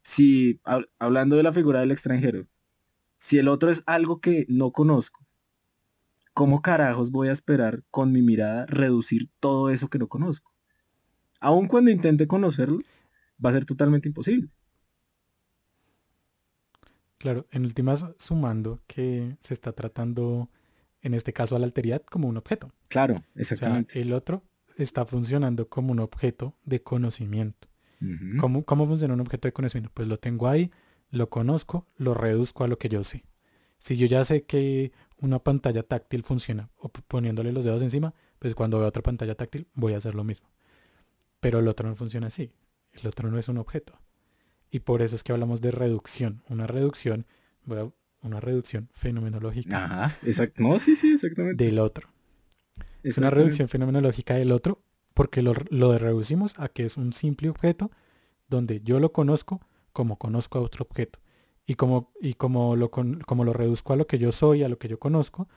si 0.03 0.59
hablando 0.99 1.37
de 1.37 1.43
la 1.43 1.53
figura 1.53 1.79
del 1.79 1.91
extranjero, 1.91 2.47
si 3.17 3.37
el 3.37 3.47
otro 3.47 3.71
es 3.71 3.81
algo 3.85 4.21
que 4.21 4.45
no 4.49 4.71
conozco, 4.71 5.25
¿cómo 6.33 6.61
carajos 6.61 7.11
voy 7.11 7.29
a 7.29 7.33
esperar 7.33 7.83
con 7.89 8.11
mi 8.11 8.21
mirada 8.21 8.65
reducir 8.65 9.29
todo 9.39 9.69
eso 9.69 9.89
que 9.89 9.99
no 9.99 10.07
conozco? 10.07 10.53
Aun 11.39 11.67
cuando 11.67 11.91
intente 11.91 12.27
conocerlo, 12.27 12.79
va 13.43 13.49
a 13.49 13.53
ser 13.53 13.65
totalmente 13.65 14.09
imposible. 14.09 14.49
Claro, 17.19 17.45
en 17.51 17.65
últimas 17.65 18.05
sumando 18.17 18.79
que 18.87 19.37
se 19.41 19.53
está 19.53 19.73
tratando, 19.73 20.49
en 21.01 21.13
este 21.13 21.33
caso 21.33 21.55
a 21.55 21.59
la 21.59 21.65
alteridad, 21.65 22.01
como 22.01 22.27
un 22.27 22.37
objeto. 22.37 22.71
Claro, 22.87 23.23
exactamente. 23.35 24.01
el 24.01 24.13
otro 24.13 24.43
está 24.77 25.05
funcionando 25.05 25.67
como 25.67 25.91
un 25.91 25.99
objeto 25.99 26.55
de 26.63 26.81
conocimiento. 26.81 27.67
¿Cómo, 28.39 28.63
¿Cómo 28.63 28.85
funciona 28.85 29.13
un 29.13 29.19
objeto 29.19 29.49
de 29.49 29.51
conocimiento? 29.51 29.91
Pues 29.93 30.07
lo 30.07 30.17
tengo 30.17 30.47
ahí, 30.47 30.71
lo 31.11 31.29
conozco, 31.29 31.85
lo 31.97 32.13
reduzco 32.13 32.63
a 32.63 32.69
lo 32.69 32.77
que 32.77 32.87
yo 32.87 33.03
sé. 33.03 33.25
Si 33.77 33.97
yo 33.97 34.07
ya 34.07 34.23
sé 34.23 34.43
que 34.43 34.93
una 35.17 35.39
pantalla 35.39 35.83
táctil 35.83 36.23
funciona 36.23 36.69
o 36.77 36.87
poniéndole 36.87 37.51
los 37.51 37.65
dedos 37.65 37.81
encima, 37.81 38.13
pues 38.39 38.55
cuando 38.55 38.79
veo 38.79 38.87
otra 38.87 39.03
pantalla 39.03 39.35
táctil 39.35 39.67
voy 39.73 39.93
a 39.93 39.97
hacer 39.97 40.15
lo 40.15 40.23
mismo. 40.23 40.49
Pero 41.41 41.59
el 41.59 41.67
otro 41.67 41.89
no 41.89 41.95
funciona 41.95 42.27
así. 42.27 42.53
El 42.93 43.07
otro 43.07 43.29
no 43.29 43.37
es 43.37 43.49
un 43.49 43.57
objeto. 43.57 43.99
Y 44.71 44.79
por 44.79 45.01
eso 45.01 45.15
es 45.15 45.23
que 45.23 45.31
hablamos 45.31 45.61
de 45.61 45.71
reducción. 45.71 46.43
Una 46.49 46.67
reducción, 46.67 47.25
una 48.21 48.39
reducción 48.39 48.89
fenomenológica. 48.91 49.85
Ajá, 49.85 50.17
exacto. 50.23 50.61
No, 50.61 50.77
sí, 50.79 50.95
sí, 50.95 51.13
exactamente. 51.13 51.63
Del 51.63 51.79
otro. 51.79 52.09
Es 53.03 53.17
una 53.17 53.29
reducción 53.29 53.67
fenomenológica 53.67 54.35
del 54.35 54.51
otro 54.51 54.81
porque 55.13 55.41
lo, 55.41 55.53
lo 55.69 55.97
reducimos 55.97 56.53
a 56.57 56.69
que 56.69 56.83
es 56.83 56.97
un 56.97 57.13
simple 57.13 57.49
objeto 57.49 57.91
donde 58.47 58.81
yo 58.81 58.99
lo 58.99 59.11
conozco 59.11 59.61
como 59.93 60.17
conozco 60.17 60.57
a 60.57 60.61
otro 60.61 60.85
objeto. 60.89 61.19
Y 61.65 61.75
como, 61.75 62.11
y 62.19 62.33
como 62.33 62.75
lo, 62.75 62.89
como 62.89 63.43
lo 63.43 63.53
reduzco 63.53 63.93
a 63.93 63.95
lo 63.95 64.07
que 64.07 64.17
yo 64.17 64.31
soy, 64.31 64.63
a 64.63 64.69
lo 64.69 64.79
que 64.79 64.87
yo 64.87 64.97
conozco, 64.97 65.47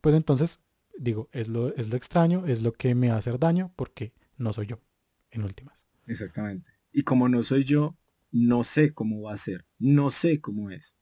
pues 0.00 0.14
entonces 0.14 0.60
digo, 0.98 1.28
es 1.32 1.48
lo, 1.48 1.74
es 1.74 1.88
lo 1.88 1.96
extraño, 1.96 2.46
es 2.46 2.62
lo 2.62 2.72
que 2.72 2.94
me 2.94 3.08
va 3.08 3.16
a 3.16 3.18
hacer 3.18 3.38
daño 3.38 3.72
porque 3.76 4.12
no 4.36 4.52
soy 4.52 4.66
yo, 4.66 4.80
en 5.30 5.44
últimas. 5.44 5.86
Exactamente. 6.06 6.70
Y 6.92 7.02
como 7.02 7.28
no 7.28 7.42
soy 7.42 7.64
yo, 7.64 7.96
no 8.30 8.64
sé 8.64 8.92
cómo 8.92 9.22
va 9.22 9.34
a 9.34 9.36
ser, 9.36 9.64
no 9.78 10.10
sé 10.10 10.40
cómo 10.40 10.70
es. 10.70 10.96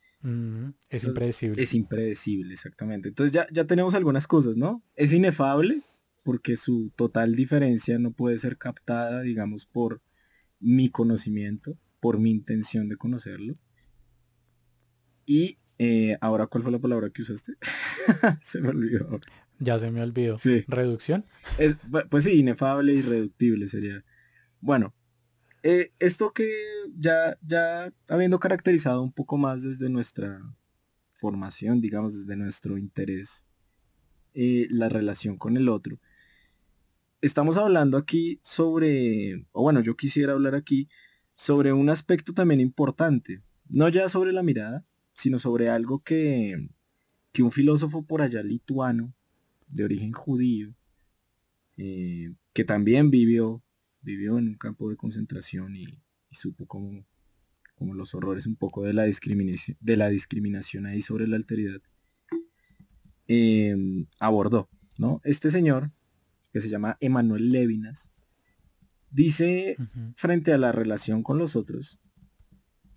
es 0.90 1.04
impredecible. 1.04 1.62
Es 1.62 1.74
impredecible, 1.74 2.52
exactamente. 2.52 3.08
Entonces 3.08 3.32
ya, 3.32 3.46
ya 3.52 3.64
tenemos 3.66 3.94
algunas 3.94 4.26
cosas, 4.26 4.56
¿no? 4.56 4.82
Es 4.94 5.12
inefable 5.12 5.82
porque 6.26 6.56
su 6.56 6.90
total 6.96 7.36
diferencia 7.36 8.00
no 8.00 8.10
puede 8.10 8.36
ser 8.38 8.58
captada, 8.58 9.22
digamos, 9.22 9.64
por 9.64 10.02
mi 10.58 10.90
conocimiento, 10.90 11.78
por 12.00 12.18
mi 12.18 12.32
intención 12.32 12.88
de 12.88 12.96
conocerlo. 12.96 13.54
Y 15.24 15.58
eh, 15.78 16.16
ahora, 16.20 16.48
¿cuál 16.48 16.64
fue 16.64 16.72
la 16.72 16.80
palabra 16.80 17.10
que 17.10 17.22
usaste? 17.22 17.52
se 18.42 18.60
me 18.60 18.70
olvidó. 18.70 19.20
Ya 19.60 19.78
se 19.78 19.90
me 19.92 20.02
olvidó. 20.02 20.36
¿Reducción? 20.66 21.26
pues 22.10 22.24
sí, 22.24 22.40
inefable 22.40 22.92
y 22.94 23.02
reductible 23.02 23.68
sería. 23.68 24.04
Bueno, 24.60 24.95
eh, 25.68 25.92
esto 25.98 26.32
que 26.32 26.48
ya, 26.96 27.36
ya 27.44 27.92
habiendo 28.08 28.38
caracterizado 28.38 29.02
un 29.02 29.10
poco 29.10 29.36
más 29.36 29.64
desde 29.64 29.88
nuestra 29.90 30.40
formación, 31.18 31.80
digamos, 31.80 32.16
desde 32.16 32.36
nuestro 32.36 32.78
interés, 32.78 33.44
eh, 34.34 34.68
la 34.70 34.88
relación 34.88 35.36
con 35.36 35.56
el 35.56 35.68
otro, 35.68 35.98
estamos 37.20 37.56
hablando 37.56 37.98
aquí 37.98 38.38
sobre, 38.44 39.44
o 39.50 39.62
bueno, 39.62 39.80
yo 39.80 39.96
quisiera 39.96 40.34
hablar 40.34 40.54
aquí 40.54 40.88
sobre 41.34 41.72
un 41.72 41.90
aspecto 41.90 42.32
también 42.32 42.60
importante, 42.60 43.42
no 43.68 43.88
ya 43.88 44.08
sobre 44.08 44.32
la 44.32 44.44
mirada, 44.44 44.86
sino 45.14 45.40
sobre 45.40 45.68
algo 45.68 45.98
que, 45.98 46.68
que 47.32 47.42
un 47.42 47.50
filósofo 47.50 48.06
por 48.06 48.22
allá 48.22 48.40
lituano, 48.44 49.12
de 49.66 49.82
origen 49.82 50.12
judío, 50.12 50.76
eh, 51.76 52.32
que 52.54 52.62
también 52.62 53.10
vivió 53.10 53.64
vivió 54.06 54.38
en 54.38 54.48
un 54.48 54.54
campo 54.54 54.88
de 54.88 54.96
concentración 54.96 55.76
y, 55.76 56.00
supo 56.30 56.66
como, 56.66 57.04
como, 57.74 57.94
los 57.94 58.14
horrores 58.14 58.46
un 58.46 58.56
poco 58.56 58.84
de 58.84 58.92
la 58.92 59.04
discriminación, 59.04 59.76
de 59.80 59.96
la 59.96 60.08
discriminación 60.08 60.86
ahí 60.86 61.02
sobre 61.02 61.26
la 61.26 61.36
alteridad, 61.36 61.80
em, 63.26 64.06
abordó. 64.20 64.70
¿no? 64.96 65.20
Este 65.24 65.50
señor, 65.50 65.90
que 66.52 66.60
se 66.60 66.68
llama 66.68 66.96
Emanuel 67.00 67.50
Levinas, 67.50 68.12
dice 69.10 69.76
frente 70.14 70.52
a 70.52 70.58
la 70.58 70.72
relación 70.72 71.22
con 71.22 71.38
los 71.38 71.56
otros 71.56 71.98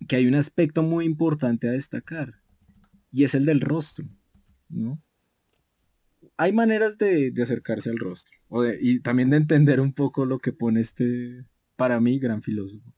que 0.08 0.16
hay 0.16 0.26
un 0.26 0.34
aspecto 0.34 0.82
muy 0.82 1.04
importante 1.04 1.68
a 1.68 1.72
destacar 1.72 2.34
y 3.10 3.24
es 3.24 3.34
el 3.34 3.46
del 3.46 3.60
rostro. 3.60 4.06
¿no? 4.68 5.02
hay 6.36 6.52
maneras 6.52 6.96
de, 6.98 7.32
acercarse 7.42 7.90
al 7.90 7.98
rostro 7.98 8.39
y 8.80 9.00
también 9.00 9.30
de 9.30 9.36
entender 9.36 9.80
un 9.80 9.92
poco 9.92 10.26
lo 10.26 10.38
que 10.38 10.52
pone 10.52 10.80
este, 10.80 11.44
para 11.76 12.00
mí, 12.00 12.18
gran 12.18 12.42
filósofo. 12.42 12.92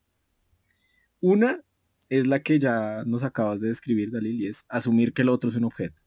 Una 1.21 1.63
es 2.09 2.27
la 2.27 2.43
que 2.43 2.59
ya 2.59 3.05
nos 3.07 3.23
acabas 3.23 3.61
de 3.61 3.69
describir, 3.69 4.11
Dalil, 4.11 4.43
y 4.43 4.49
es 4.49 4.67
asumir 4.69 5.13
que 5.13 5.23
el 5.23 5.29
otro 5.29 5.51
es 5.51 5.57
un 5.57 5.65
objeto. 5.65 6.03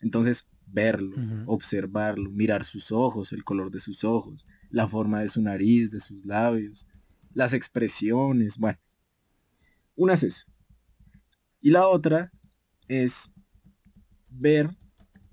Entonces, 0.00 0.48
verlo, 0.66 1.16
observarlo, 1.46 2.30
mirar 2.30 2.64
sus 2.64 2.92
ojos, 2.92 3.32
el 3.32 3.44
color 3.44 3.70
de 3.70 3.80
sus 3.80 4.04
ojos, 4.04 4.46
la 4.70 4.88
forma 4.88 5.20
de 5.20 5.28
su 5.28 5.42
nariz, 5.42 5.90
de 5.90 6.00
sus 6.00 6.24
labios, 6.24 6.86
las 7.32 7.52
expresiones, 7.52 8.58
bueno. 8.58 8.78
Una 9.94 10.14
es 10.14 10.22
eso. 10.22 10.46
Y 11.60 11.70
la 11.70 11.86
otra 11.86 12.32
es 12.88 13.32
ver 14.28 14.70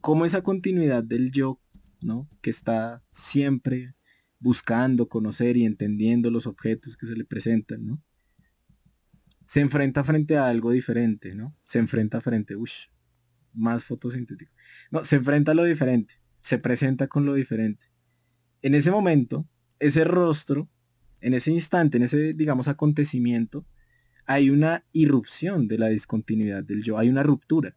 como 0.01 0.25
esa 0.25 0.41
continuidad 0.41 1.03
del 1.03 1.31
yo, 1.31 1.60
¿no? 2.01 2.29
Que 2.41 2.49
está 2.49 3.03
siempre 3.12 3.95
buscando 4.39 5.07
conocer 5.10 5.57
y 5.57 5.65
entendiendo 5.65 6.29
los 6.29 6.47
objetos 6.47 6.95
que 6.97 7.07
se 7.07 7.15
le 7.15 7.25
presentan, 7.25 7.86
¿no? 7.86 8.03
Se 9.45 9.62
enfrenta 9.62 10.03
frente 10.03 10.38
a 10.38 10.47
algo 10.47 10.71
diferente, 10.71 11.33
¿no? 11.33 11.55
Se 11.63 11.79
enfrenta 11.79 12.21
frente, 12.21 12.55
más 13.53 13.86
fotosintético. 13.86 14.51
No, 14.91 15.03
se 15.03 15.15
enfrenta 15.15 15.51
a 15.51 15.55
lo 15.55 15.63
diferente, 15.63 16.15
se 16.41 16.60
presenta 16.60 17.07
con 17.07 17.25
lo 17.25 17.33
diferente. 17.33 17.88
En 18.62 18.75
ese 18.75 18.91
momento, 18.91 19.47
ese 19.79 20.03
rostro, 20.03 20.69
en 21.21 21.33
ese 21.33 21.51
instante, 21.51 21.97
en 21.97 22.03
ese, 22.03 22.33
digamos, 22.33 22.67
acontecimiento, 22.67 23.65
hay 24.25 24.49
una 24.49 24.86
irrupción 24.91 25.67
de 25.67 25.77
la 25.77 25.88
discontinuidad 25.88 26.63
del 26.63 26.83
yo, 26.83 26.97
hay 26.97 27.10
una 27.10 27.23
ruptura. 27.23 27.75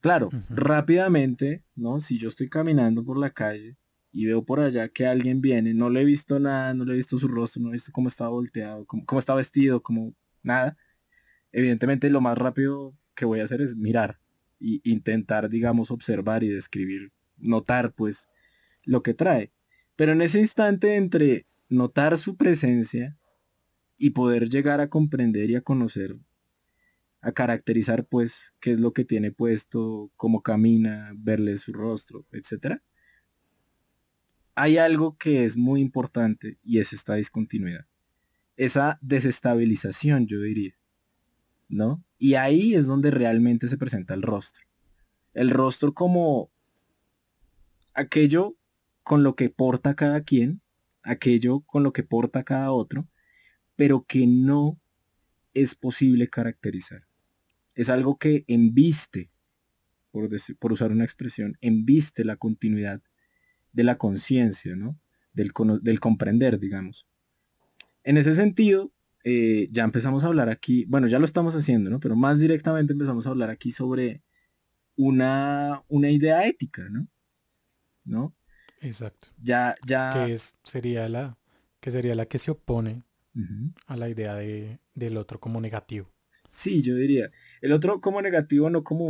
Claro, 0.00 0.30
rápidamente, 0.50 1.64
¿no? 1.74 2.00
Si 2.00 2.18
yo 2.18 2.28
estoy 2.28 2.48
caminando 2.48 3.04
por 3.04 3.18
la 3.18 3.30
calle 3.30 3.76
y 4.12 4.26
veo 4.26 4.44
por 4.44 4.60
allá 4.60 4.88
que 4.88 5.06
alguien 5.06 5.40
viene, 5.40 5.74
no 5.74 5.90
le 5.90 6.02
he 6.02 6.04
visto 6.04 6.38
nada, 6.38 6.74
no 6.74 6.84
le 6.84 6.92
he 6.92 6.96
visto 6.96 7.18
su 7.18 7.28
rostro, 7.28 7.62
no 7.62 7.70
he 7.70 7.72
visto 7.72 7.92
cómo 7.92 8.08
está 8.08 8.28
volteado, 8.28 8.84
cómo, 8.86 9.04
cómo 9.04 9.18
está 9.18 9.34
vestido, 9.34 9.82
como 9.82 10.14
nada. 10.42 10.76
Evidentemente 11.52 12.10
lo 12.10 12.20
más 12.20 12.38
rápido 12.38 12.94
que 13.14 13.24
voy 13.24 13.40
a 13.40 13.44
hacer 13.44 13.60
es 13.60 13.76
mirar 13.76 14.20
e 14.60 14.80
intentar, 14.84 15.48
digamos, 15.48 15.90
observar 15.90 16.44
y 16.44 16.48
describir, 16.48 17.12
notar 17.36 17.92
pues 17.92 18.28
lo 18.84 19.02
que 19.02 19.14
trae. 19.14 19.52
Pero 19.96 20.12
en 20.12 20.22
ese 20.22 20.38
instante 20.38 20.96
entre 20.96 21.46
notar 21.68 22.16
su 22.18 22.36
presencia 22.36 23.16
y 23.98 24.10
poder 24.10 24.48
llegar 24.48 24.80
a 24.80 24.88
comprender 24.88 25.50
y 25.50 25.56
a 25.56 25.62
conocer 25.62 26.16
a 27.20 27.32
caracterizar 27.32 28.06
pues 28.06 28.52
qué 28.60 28.70
es 28.70 28.78
lo 28.78 28.92
que 28.92 29.04
tiene 29.04 29.32
puesto, 29.32 30.10
cómo 30.16 30.42
camina, 30.42 31.12
verle 31.16 31.56
su 31.56 31.72
rostro, 31.72 32.24
etc. 32.32 32.80
Hay 34.54 34.78
algo 34.78 35.16
que 35.16 35.44
es 35.44 35.56
muy 35.56 35.80
importante 35.80 36.58
y 36.62 36.78
es 36.78 36.92
esta 36.92 37.14
discontinuidad. 37.14 37.86
Esa 38.56 38.98
desestabilización, 39.02 40.26
yo 40.26 40.40
diría. 40.40 40.74
¿No? 41.68 42.04
Y 42.16 42.34
ahí 42.34 42.74
es 42.74 42.86
donde 42.86 43.10
realmente 43.10 43.68
se 43.68 43.76
presenta 43.76 44.14
el 44.14 44.22
rostro. 44.22 44.64
El 45.34 45.50
rostro 45.50 45.92
como 45.94 46.50
aquello 47.92 48.56
con 49.02 49.22
lo 49.22 49.34
que 49.34 49.50
porta 49.50 49.96
cada 49.96 50.22
quien, 50.22 50.60
aquello 51.02 51.60
con 51.60 51.82
lo 51.82 51.92
que 51.92 52.02
porta 52.02 52.44
cada 52.44 52.70
otro, 52.72 53.08
pero 53.74 54.04
que 54.04 54.26
no 54.26 54.80
es 55.60 55.74
posible 55.74 56.28
caracterizar 56.28 57.06
es 57.76 57.90
algo 57.90 58.18
que 58.18 58.44
embiste, 58.48 59.30
por, 60.10 60.28
por 60.58 60.72
usar 60.72 60.90
una 60.90 61.04
expresión, 61.04 61.56
embiste 61.60 62.24
la 62.24 62.36
continuidad 62.36 63.02
de 63.72 63.84
la 63.84 63.98
conciencia, 63.98 64.74
¿no? 64.74 64.98
Del, 65.34 65.52
del, 65.82 66.00
comprender, 66.00 66.58
digamos. 66.58 67.06
En 68.02 68.16
ese 68.16 68.34
sentido, 68.34 68.90
eh, 69.24 69.68
ya 69.70 69.84
empezamos 69.84 70.24
a 70.24 70.28
hablar 70.28 70.48
aquí, 70.48 70.86
bueno, 70.86 71.06
ya 71.06 71.18
lo 71.18 71.26
estamos 71.26 71.54
haciendo, 71.54 71.90
¿no? 71.90 72.00
Pero 72.00 72.16
más 72.16 72.38
directamente 72.38 72.94
empezamos 72.94 73.26
a 73.26 73.30
hablar 73.30 73.50
aquí 73.50 73.70
sobre 73.70 74.22
una, 74.96 75.84
una 75.88 76.10
idea 76.10 76.46
ética, 76.46 76.88
¿no? 76.88 77.06
¿No? 78.06 78.34
Exacto. 78.80 79.28
Ya, 79.42 79.76
ya. 79.86 80.12
Que 80.14 80.32
es, 80.32 80.56
sería 80.62 81.10
la, 81.10 81.36
que 81.80 81.90
sería 81.90 82.14
la 82.14 82.24
que 82.24 82.38
se 82.38 82.50
opone 82.50 83.04
a 83.86 83.96
la 83.96 84.08
idea 84.08 84.34
de, 84.34 84.80
del 84.94 85.16
otro 85.16 85.40
como 85.40 85.60
negativo. 85.60 86.10
Sí, 86.50 86.80
yo 86.80 86.94
diría. 86.96 87.30
El 87.60 87.72
otro 87.72 88.00
como 88.00 88.22
negativo, 88.22 88.70
no 88.70 88.82
como 88.82 89.08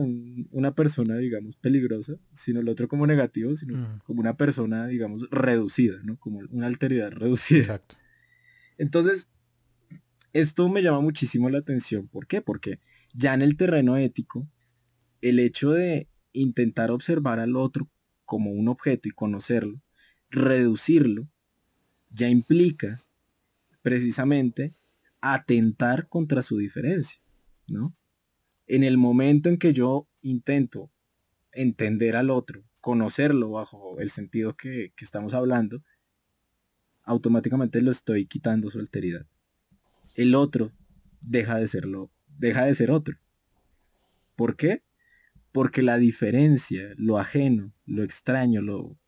una 0.51 0.75
persona, 0.75 1.17
digamos, 1.17 1.57
peligrosa, 1.57 2.15
sino 2.33 2.61
el 2.61 2.69
otro 2.69 2.89
como 2.89 3.07
negativo, 3.07 3.55
sino 3.55 4.01
como 4.05 4.21
una 4.21 4.37
persona, 4.37 4.87
digamos, 4.89 5.29
reducida, 5.31 6.01
¿no? 6.03 6.19
Como 6.19 6.41
una 6.51 6.67
alteridad 6.67 7.13
reducida. 7.13 7.59
Exacto. 7.59 7.97
Entonces, 8.79 9.31
esto 10.33 10.69
me 10.69 10.83
llama 10.83 11.01
muchísimo 11.01 11.49
la 11.49 11.59
atención. 11.59 12.09
¿Por 12.09 12.27
qué? 12.27 12.43
Porque 12.43 12.81
Ya 13.15 13.33
en 13.33 13.43
el 13.43 13.57
terreno 13.57 13.97
ético, 13.97 14.49
el 15.23 15.39
hecho 15.39 15.71
de 15.71 16.09
intentar 16.33 16.91
observar 16.91 17.39
al 17.39 17.57
otro 17.57 17.89
como 18.25 18.51
un 18.51 18.69
objeto 18.69 19.09
y 19.09 19.13
conocerlo, 19.13 19.81
reducirlo, 20.31 21.29
ya 22.11 22.29
implica 22.29 23.06
precisamente 23.87 24.75
atentar 25.21 26.09
contra 26.09 26.43
su 26.43 26.59
diferencia, 26.59 27.21
¿no? 27.69 27.97
En 28.67 28.83
el 28.83 28.99
momento 28.99 29.49
en 29.49 29.59
que 29.59 29.73
yo 29.73 30.09
intento 30.23 30.91
entender 31.53 32.17
al 32.17 32.31
otro, 32.31 32.65
conocerlo 32.81 33.51
bajo 33.51 34.01
el 34.01 34.11
sentido 34.11 34.57
que, 34.57 34.93
que 34.97 35.05
estamos 35.05 35.35
hablando, 35.35 35.85
automáticamente 37.05 37.81
lo 37.81 37.93
estoy 37.93 38.27
quitando 38.27 38.71
su 38.71 38.81
alteridad. 38.81 39.25
El 40.17 40.35
otro 40.35 40.73
deja 41.21 41.57
de 41.57 41.69
serlo, 41.69 42.11
deja 42.27 42.65
de 42.65 42.75
ser 42.75 42.91
otro. 42.91 43.17
¿Por 44.35 44.57
qué? 44.57 44.83
Porque 45.53 45.83
la 45.83 45.99
diferencia, 45.99 46.93
lo 46.97 47.21
ajeno, 47.21 47.73
lo 47.85 48.03
extraño, 48.03 48.63
lo, 48.63 48.99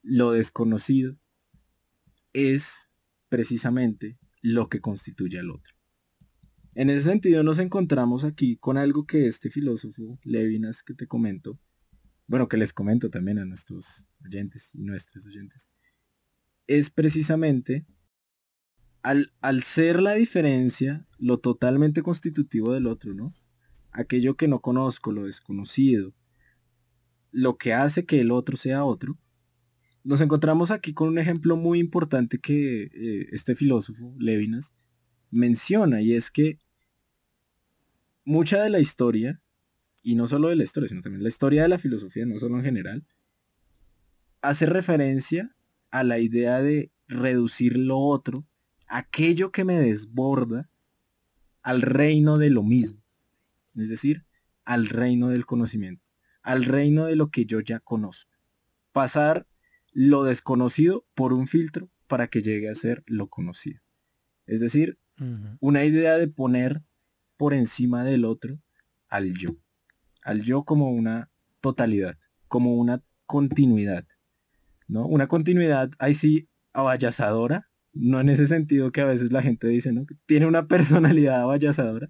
lo 0.00 0.30
desconocido, 0.30 1.16
es 2.32 2.89
precisamente 3.30 4.18
lo 4.42 4.68
que 4.68 4.80
constituye 4.80 5.38
al 5.38 5.50
otro. 5.50 5.74
En 6.74 6.90
ese 6.90 7.04
sentido 7.04 7.42
nos 7.42 7.58
encontramos 7.58 8.24
aquí 8.24 8.56
con 8.56 8.76
algo 8.76 9.06
que 9.06 9.26
este 9.26 9.48
filósofo 9.48 10.18
Levinas 10.22 10.82
que 10.82 10.94
te 10.94 11.06
comento, 11.06 11.58
bueno, 12.26 12.48
que 12.48 12.58
les 12.58 12.72
comento 12.72 13.08
también 13.08 13.38
a 13.38 13.46
nuestros 13.46 14.04
oyentes 14.24 14.74
y 14.74 14.82
nuestros 14.82 15.26
oyentes, 15.26 15.70
es 16.66 16.90
precisamente 16.90 17.86
al, 19.02 19.32
al 19.40 19.62
ser 19.62 20.02
la 20.02 20.14
diferencia 20.14 21.06
lo 21.18 21.38
totalmente 21.38 22.02
constitutivo 22.02 22.72
del 22.72 22.86
otro, 22.86 23.14
¿no? 23.14 23.32
Aquello 23.92 24.36
que 24.36 24.46
no 24.46 24.60
conozco, 24.60 25.10
lo 25.10 25.24
desconocido, 25.24 26.14
lo 27.32 27.56
que 27.56 27.72
hace 27.72 28.04
que 28.04 28.20
el 28.20 28.30
otro 28.30 28.56
sea 28.56 28.84
otro, 28.84 29.18
nos 30.04 30.20
encontramos 30.20 30.70
aquí 30.70 30.94
con 30.94 31.08
un 31.08 31.18
ejemplo 31.18 31.56
muy 31.56 31.78
importante 31.78 32.38
que 32.38 32.84
eh, 32.84 33.28
este 33.32 33.54
filósofo, 33.54 34.14
Levinas, 34.18 34.74
menciona, 35.30 36.00
y 36.00 36.14
es 36.14 36.30
que 36.30 36.58
mucha 38.24 38.62
de 38.62 38.70
la 38.70 38.80
historia, 38.80 39.40
y 40.02 40.14
no 40.14 40.26
solo 40.26 40.48
de 40.48 40.56
la 40.56 40.64
historia, 40.64 40.88
sino 40.88 41.02
también 41.02 41.22
la 41.22 41.28
historia 41.28 41.62
de 41.62 41.68
la 41.68 41.78
filosofía, 41.78 42.24
no 42.26 42.38
solo 42.38 42.58
en 42.58 42.64
general, 42.64 43.06
hace 44.40 44.66
referencia 44.66 45.54
a 45.90 46.04
la 46.04 46.18
idea 46.18 46.62
de 46.62 46.90
reducir 47.06 47.76
lo 47.76 47.98
otro, 47.98 48.46
aquello 48.86 49.52
que 49.52 49.64
me 49.64 49.78
desborda, 49.78 50.70
al 51.62 51.82
reino 51.82 52.38
de 52.38 52.50
lo 52.50 52.62
mismo, 52.62 53.02
es 53.76 53.88
decir, 53.88 54.24
al 54.64 54.88
reino 54.88 55.28
del 55.28 55.46
conocimiento, 55.46 56.10
al 56.42 56.64
reino 56.64 57.04
de 57.04 57.16
lo 57.16 57.30
que 57.30 57.44
yo 57.44 57.60
ya 57.60 57.80
conozco. 57.80 58.32
Pasar 58.92 59.46
lo 59.92 60.24
desconocido 60.24 61.06
por 61.14 61.32
un 61.32 61.46
filtro 61.46 61.90
para 62.06 62.28
que 62.28 62.42
llegue 62.42 62.68
a 62.68 62.74
ser 62.74 63.02
lo 63.06 63.28
conocido. 63.28 63.80
Es 64.46 64.60
decir, 64.60 64.98
una 65.60 65.84
idea 65.84 66.16
de 66.16 66.28
poner 66.28 66.82
por 67.36 67.52
encima 67.52 68.04
del 68.04 68.24
otro 68.24 68.58
al 69.08 69.34
yo. 69.34 69.56
Al 70.22 70.42
yo 70.42 70.64
como 70.64 70.90
una 70.90 71.30
totalidad, 71.60 72.18
como 72.48 72.74
una 72.76 73.02
continuidad. 73.26 74.06
¿no? 74.88 75.06
Una 75.06 75.28
continuidad, 75.28 75.90
ahí 75.98 76.14
sí, 76.14 76.48
abayazadora, 76.72 77.68
no 77.92 78.20
en 78.20 78.28
ese 78.28 78.46
sentido 78.46 78.92
que 78.92 79.02
a 79.02 79.06
veces 79.06 79.30
la 79.30 79.42
gente 79.42 79.68
dice, 79.68 79.92
¿no? 79.92 80.06
Que 80.06 80.14
tiene 80.26 80.46
una 80.46 80.66
personalidad 80.68 81.42
abayazadora, 81.42 82.08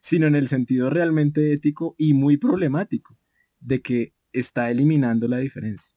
sino 0.00 0.26
en 0.26 0.34
el 0.34 0.48
sentido 0.48 0.88
realmente 0.88 1.52
ético 1.52 1.94
y 1.98 2.14
muy 2.14 2.36
problemático, 2.36 3.18
de 3.60 3.82
que 3.82 4.14
está 4.32 4.70
eliminando 4.70 5.28
la 5.28 5.38
diferencia 5.38 5.92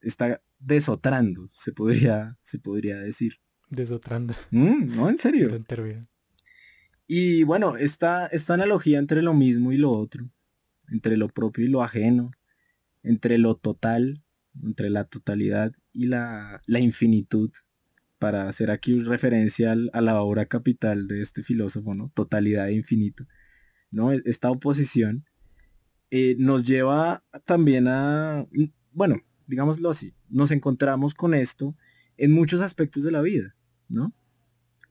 está 0.00 0.42
desotrando, 0.58 1.50
se 1.52 1.72
podría, 1.72 2.36
se 2.42 2.58
podría 2.58 2.98
decir. 2.98 3.34
Desotrando. 3.70 4.34
Mm, 4.50 4.96
no, 4.96 5.08
en 5.08 5.18
serio. 5.18 5.50
Y 7.06 7.44
bueno, 7.44 7.76
esta, 7.76 8.26
esta 8.26 8.54
analogía 8.54 8.98
entre 8.98 9.22
lo 9.22 9.34
mismo 9.34 9.72
y 9.72 9.78
lo 9.78 9.90
otro, 9.90 10.30
entre 10.88 11.16
lo 11.16 11.28
propio 11.28 11.64
y 11.64 11.68
lo 11.68 11.82
ajeno, 11.82 12.32
entre 13.02 13.38
lo 13.38 13.56
total, 13.56 14.22
entre 14.62 14.90
la 14.90 15.04
totalidad 15.04 15.72
y 15.92 16.06
la, 16.06 16.60
la 16.66 16.80
infinitud, 16.80 17.50
para 18.18 18.48
hacer 18.48 18.70
aquí 18.70 19.00
referencia 19.00 19.76
a 19.92 20.00
la 20.00 20.20
obra 20.20 20.46
capital 20.46 21.06
de 21.06 21.22
este 21.22 21.42
filósofo, 21.42 21.94
¿no? 21.94 22.10
Totalidad 22.14 22.68
e 22.68 22.74
infinito. 22.74 23.24
¿no? 23.90 24.12
Esta 24.12 24.50
oposición 24.50 25.24
eh, 26.10 26.36
nos 26.38 26.64
lleva 26.64 27.24
también 27.44 27.88
a, 27.88 28.46
bueno, 28.92 29.22
digámoslo 29.48 29.90
así, 29.90 30.14
nos 30.28 30.50
encontramos 30.50 31.14
con 31.14 31.34
esto 31.34 31.74
en 32.16 32.32
muchos 32.32 32.60
aspectos 32.60 33.02
de 33.02 33.10
la 33.10 33.22
vida, 33.22 33.56
¿no? 33.88 34.12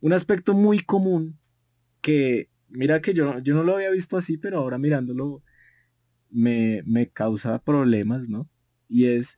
Un 0.02 0.14
aspecto 0.14 0.54
muy 0.54 0.80
común 0.80 1.38
que, 2.02 2.50
mira 2.68 3.02
que 3.02 3.14
yo, 3.14 3.40
yo 3.40 3.54
no 3.54 3.64
lo 3.64 3.76
había 3.76 3.92
visto 3.92 4.18
así, 4.18 4.38
pero 4.38 4.58
ahora 4.58 4.78
mirándolo 4.78 5.44
me, 6.30 6.82
me 6.86 7.10
causa 7.10 7.60
problemas, 7.60 8.30
¿no? 8.30 8.50
Y 8.90 9.06
es 9.06 9.38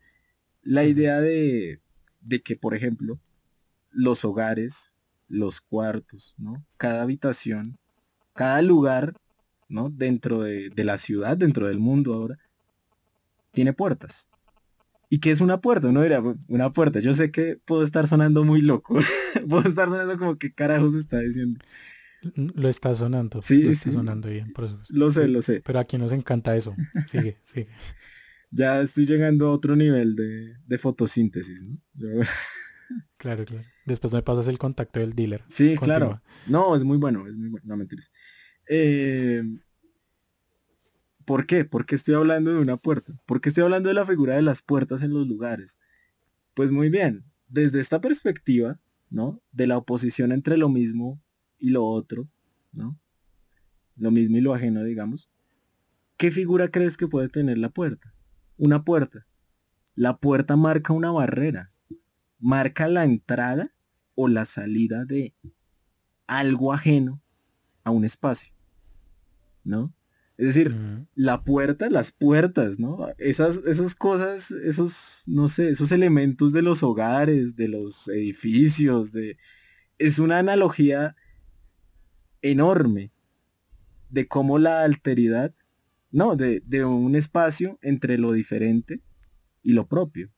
la 0.61 0.85
idea 0.85 1.19
de, 1.19 1.81
de 2.21 2.41
que, 2.41 2.55
por 2.55 2.73
ejemplo, 2.73 3.19
los 3.91 4.23
hogares, 4.23 4.93
los 5.27 5.59
cuartos, 5.59 6.35
¿no? 6.37 6.65
Cada 6.77 7.01
habitación, 7.01 7.77
cada 8.33 8.61
lugar, 8.61 9.15
¿no? 9.67 9.89
Dentro 9.89 10.43
de, 10.43 10.69
de 10.69 10.83
la 10.85 10.97
ciudad, 10.97 11.35
dentro 11.35 11.67
del 11.67 11.79
mundo 11.79 12.13
ahora, 12.13 12.37
tiene 13.51 13.73
puertas. 13.73 14.28
¿Y 15.09 15.19
qué 15.19 15.31
es 15.31 15.41
una 15.41 15.59
puerta? 15.59 15.87
Uno 15.87 16.03
diría, 16.03 16.21
una 16.47 16.71
puerta. 16.71 16.99
Yo 16.99 17.13
sé 17.15 17.31
que 17.31 17.57
puedo 17.65 17.83
estar 17.83 18.07
sonando 18.07 18.43
muy 18.43 18.61
loco. 18.61 18.99
puedo 19.49 19.67
estar 19.67 19.89
sonando 19.89 20.17
como 20.17 20.37
que 20.37 20.53
carajos 20.53 20.93
está 20.93 21.19
diciendo. 21.19 21.59
Lo 22.35 22.69
está 22.69 22.93
sonando. 22.93 23.41
Sí, 23.41 23.63
lo 23.63 23.71
está 23.71 23.91
sonando 23.91 24.29
bien. 24.29 24.53
lo 24.89 25.09
sé, 25.09 25.27
lo 25.27 25.41
sé. 25.41 25.61
Pero 25.65 25.79
aquí 25.79 25.97
nos 25.97 26.11
encanta 26.11 26.55
eso. 26.55 26.75
Sigue, 27.07 27.39
sigue. 27.43 27.69
Ya 28.51 28.81
estoy 28.81 29.05
llegando 29.05 29.47
a 29.47 29.51
otro 29.51 29.75
nivel 29.75 30.15
de, 30.15 30.77
fotosíntesis, 30.77 31.63
¿no? 31.63 31.79
claro, 33.17 33.45
claro. 33.45 33.65
Después 33.85 34.13
me 34.13 34.21
pasas 34.21 34.47
el 34.47 34.57
contacto 34.57 34.99
del 34.99 35.13
dealer. 35.13 35.43
Sí, 35.47 35.75
claro. 35.77 36.21
No, 36.47 36.75
es 36.75 36.83
muy 36.83 36.97
bueno, 36.97 37.27
es 37.27 37.35
muy 37.35 37.49
bueno. 37.49 37.65
No 37.67 37.77
mentiras. 37.77 38.11
Eh, 38.67 39.43
¿Por 41.29 41.45
qué? 41.45 41.63
¿Por 41.63 41.85
qué 41.85 41.93
estoy 41.93 42.15
hablando 42.15 42.49
de 42.49 42.57
una 42.57 42.77
puerta? 42.77 43.13
¿Por 43.27 43.39
qué 43.39 43.49
estoy 43.49 43.63
hablando 43.63 43.89
de 43.89 43.93
la 43.93 44.07
figura 44.07 44.33
de 44.33 44.41
las 44.41 44.63
puertas 44.63 45.03
en 45.03 45.13
los 45.13 45.27
lugares? 45.27 45.77
Pues 46.55 46.71
muy 46.71 46.89
bien, 46.89 47.23
desde 47.47 47.79
esta 47.81 48.01
perspectiva, 48.01 48.79
¿no? 49.11 49.39
De 49.51 49.67
la 49.67 49.77
oposición 49.77 50.31
entre 50.31 50.57
lo 50.57 50.69
mismo 50.69 51.21
y 51.59 51.69
lo 51.69 51.85
otro, 51.85 52.27
¿no? 52.71 52.99
Lo 53.95 54.09
mismo 54.09 54.37
y 54.37 54.41
lo 54.41 54.55
ajeno, 54.55 54.83
digamos. 54.83 55.29
¿Qué 56.17 56.31
figura 56.31 56.69
crees 56.69 56.97
que 56.97 57.07
puede 57.07 57.29
tener 57.29 57.59
la 57.59 57.69
puerta? 57.69 58.11
Una 58.57 58.83
puerta. 58.83 59.27
La 59.93 60.17
puerta 60.17 60.55
marca 60.55 60.93
una 60.93 61.11
barrera. 61.11 61.71
Marca 62.39 62.87
la 62.87 63.05
entrada 63.05 63.71
o 64.15 64.29
la 64.29 64.45
salida 64.45 65.05
de 65.05 65.35
algo 66.25 66.73
ajeno 66.73 67.21
a 67.83 67.91
un 67.91 68.03
espacio. 68.03 68.51
¿No? 69.63 69.93
Es 70.39 70.45
decir, 70.45 70.73
la 71.15 71.43
puerta, 71.43 71.89
las 71.89 72.13
puertas, 72.13 72.79
¿no? 72.79 73.09
Esas, 73.17 73.57
esas 73.65 73.93
cosas, 73.93 74.51
esos, 74.51 75.23
no 75.27 75.49
sé, 75.49 75.69
esos 75.69 75.91
elementos 75.91 76.53
de 76.53 76.61
los 76.61 76.81
hogares, 76.81 77.57
de 77.57 77.67
los 77.67 78.07
edificios, 78.07 79.11
de... 79.11 79.35
Es 79.97 80.17
una 80.17 80.39
analogía 80.39 81.17
enorme 82.41 83.11
de 84.09 84.29
cómo 84.29 84.59
la 84.59 84.83
alteridad, 84.83 85.53
no, 86.09 86.37
de, 86.37 86.63
de 86.65 86.85
un 86.85 87.17
espacio 87.17 87.77
entre 87.81 88.17
lo 88.17 88.31
diferente 88.31 89.01
y 89.61 89.73
lo 89.73 89.87
propio, 89.87 90.31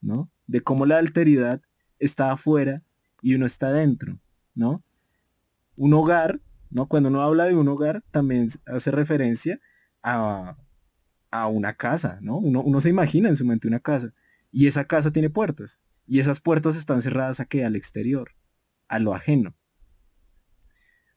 ¿no? 0.00 0.30
De 0.46 0.62
cómo 0.62 0.86
la 0.86 0.96
alteridad 0.96 1.60
está 1.98 2.32
afuera 2.32 2.82
y 3.20 3.34
uno 3.34 3.44
está 3.44 3.70
dentro, 3.70 4.18
¿no? 4.54 4.82
Un 5.76 5.92
hogar 5.92 6.40
¿no? 6.72 6.86
Cuando 6.86 7.08
uno 7.08 7.22
habla 7.22 7.44
de 7.44 7.54
un 7.54 7.68
hogar, 7.68 8.02
también 8.10 8.48
hace 8.66 8.90
referencia 8.90 9.60
a, 10.02 10.56
una 11.50 11.74
casa, 11.74 12.18
¿no? 12.20 12.38
Uno, 12.38 12.80
se 12.80 12.88
imagina 12.88 13.28
en 13.28 13.36
su 13.36 13.44
mente 13.44 13.68
una 13.68 13.80
casa. 13.80 14.12
Y 14.50 14.66
esa 14.66 14.86
casa 14.86 15.12
tiene 15.12 15.30
puertas. 15.30 15.80
Y 16.06 16.18
esas 16.20 16.40
puertas 16.40 16.76
están 16.76 17.00
cerradas 17.00 17.40
a 17.40 17.46
qué? 17.46 17.64
Al 17.64 17.76
exterior, 17.76 18.32
a 18.88 18.98
lo 18.98 19.14
ajeno. 19.14 19.54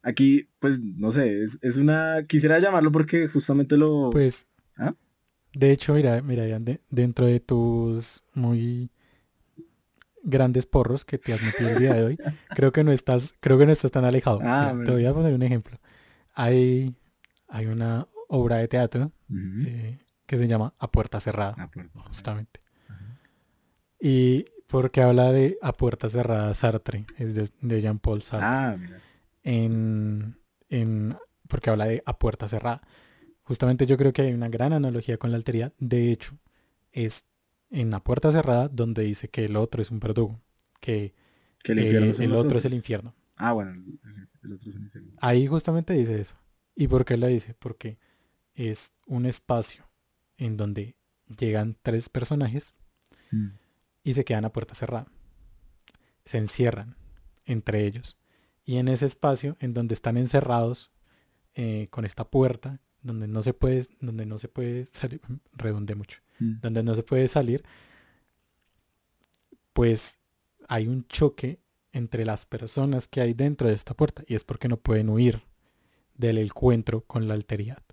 Aquí, 0.02 0.50
pues, 0.60 0.82
no 0.82 1.12
sé, 1.12 1.44
es, 1.44 1.78
una... 1.78 2.26
Quisiera 2.28 2.60
llamarlo 2.60 2.92
porque 2.92 3.28
justamente 3.28 3.78
lo... 3.78 4.10
Pues... 4.12 4.48
¿Ah? 4.78 4.94
De 5.54 5.72
hecho, 5.72 5.94
mira, 5.94 6.22
mira, 6.22 6.44
dentro 6.90 7.26
de 7.26 7.40
tus 7.40 8.24
muy 8.34 8.90
grandes 10.26 10.66
porros 10.66 11.06
que 11.06 11.18
te 11.18 11.34
has 11.34 11.42
metido 11.42 11.70
el 11.70 11.80
día 11.80 11.94
de 11.94 12.04
hoy, 12.04 12.18
creo 12.50 12.72
que 12.72 12.84
no 12.84 12.92
estás, 12.92 13.34
creo 13.40 13.58
que 13.58 13.66
no 13.66 13.72
estás 13.72 13.92
tan 13.92 14.04
alejado. 14.04 14.40
Ah, 14.44 14.74
te, 14.84 14.92
voy 14.92 15.06
a 15.06 15.14
poner 15.14 15.34
un 15.34 15.44
ejemplo. 15.44 15.78
hay, 16.34 16.94
hay 17.48 17.68
una 17.68 18.08
obra 18.28 18.58
de 18.58 18.68
teatro 18.68 19.12
eh, 19.66 20.00
que 20.26 20.38
se 20.38 20.48
llama 20.48 20.74
A 20.80 20.92
Puerta 20.92 21.20
Cerrada, 21.20 21.70
justamente. 22.08 22.60
Y 24.00 24.46
porque 24.68 25.02
habla 25.02 25.32
de 25.32 25.58
A 25.62 25.74
Puerta 25.74 26.10
Cerrada 26.10 26.54
Sartre, 26.54 27.06
es 27.18 27.52
de, 27.62 27.82
Jean-Paul 27.82 28.22
Sartre. 28.22 28.48
Ah, 28.48 28.76
mira. 28.78 29.00
En, 29.44 30.40
en, 30.70 31.16
porque 31.48 31.70
habla 31.70 31.86
de 31.86 32.04
A 32.06 32.18
Puerta 32.18 32.48
Cerrada. 32.48 32.82
Justamente 33.44 33.86
yo 33.86 33.96
creo 33.96 34.12
que 34.12 34.24
hay 34.24 34.34
una 34.34 34.50
gran 34.50 34.74
analogía 34.74 35.18
con 35.18 35.30
la 35.30 35.38
alteridad. 35.38 35.72
De 35.78 36.12
hecho, 36.12 36.36
es 36.92 37.26
en 37.70 37.92
la 37.92 38.04
puerta 38.04 38.32
cerrada 38.32 38.68
donde 38.68 39.04
dice 39.04 39.30
que 39.30 39.46
el 39.46 39.56
otro 39.56 39.82
es 39.82 39.92
un 39.92 40.00
verdugo, 40.00 40.42
que, 40.80 41.14
el, 41.64 41.80
el 41.80 42.34
otro 42.36 42.58
es 42.58 42.66
el 42.66 42.74
infierno. 42.74 43.16
Ah, 43.36 43.54
bueno, 43.54 43.72
el 44.44 44.54
otro 44.54 44.70
es 44.70 44.76
el 44.76 44.84
infierno. 44.84 45.12
Ahí 45.20 45.48
justamente 45.48 45.94
dice 45.94 46.20
eso. 46.20 46.36
¿Y 46.76 46.88
por 46.88 47.06
qué 47.06 47.18
lo 47.18 47.28
dice? 47.28 47.54
Porque 47.54 47.98
es 48.54 48.94
un 49.08 49.26
espacio 49.26 49.88
en 50.38 50.58
donde 50.58 50.96
llegan 51.40 51.78
tres 51.82 52.10
personajes 52.10 52.74
mm. 53.32 53.48
y 54.04 54.14
se 54.14 54.26
quedan 54.26 54.46
a 54.46 54.54
puerta 54.54 54.76
cerrada. 54.76 55.08
Se 56.26 56.38
encierran 56.38 56.96
entre 57.46 57.86
ellos. 57.86 58.18
Y 58.64 58.78
en 58.78 58.88
ese 58.88 59.06
espacio 59.06 59.58
en 59.60 59.74
donde 59.74 59.94
están 59.94 60.18
encerrados 60.18 60.92
eh, 61.54 61.88
con 61.92 62.06
esta 62.06 62.26
puerta, 62.30 62.82
donde 63.02 63.28
no 63.28 63.42
se 63.44 63.54
puede, 63.54 63.86
donde 64.00 64.26
no 64.26 64.40
se 64.40 64.48
puede 64.48 64.86
salir, 64.88 65.22
redonde 65.54 65.96
mucho, 65.96 66.20
mm. 66.40 66.62
donde 66.62 66.84
no 66.84 66.96
se 66.96 67.04
puede 67.04 67.28
salir, 67.28 67.64
pues 69.74 70.22
hay 70.68 70.88
un 70.88 71.08
choque 71.08 71.60
entre 71.92 72.26
las 72.26 72.46
personas 72.46 73.08
que 73.08 73.22
hay 73.22 73.34
dentro 73.34 73.68
de 73.68 73.74
esta 73.74 73.94
puerta 73.94 74.24
y 74.28 74.36
es 74.36 74.44
porque 74.44 74.68
no 74.68 74.78
pueden 74.78 75.10
huir 75.10 75.44
del 76.14 76.38
encuentro 76.38 77.02
con 77.02 77.28
la 77.28 77.34
alteridad. 77.34 77.84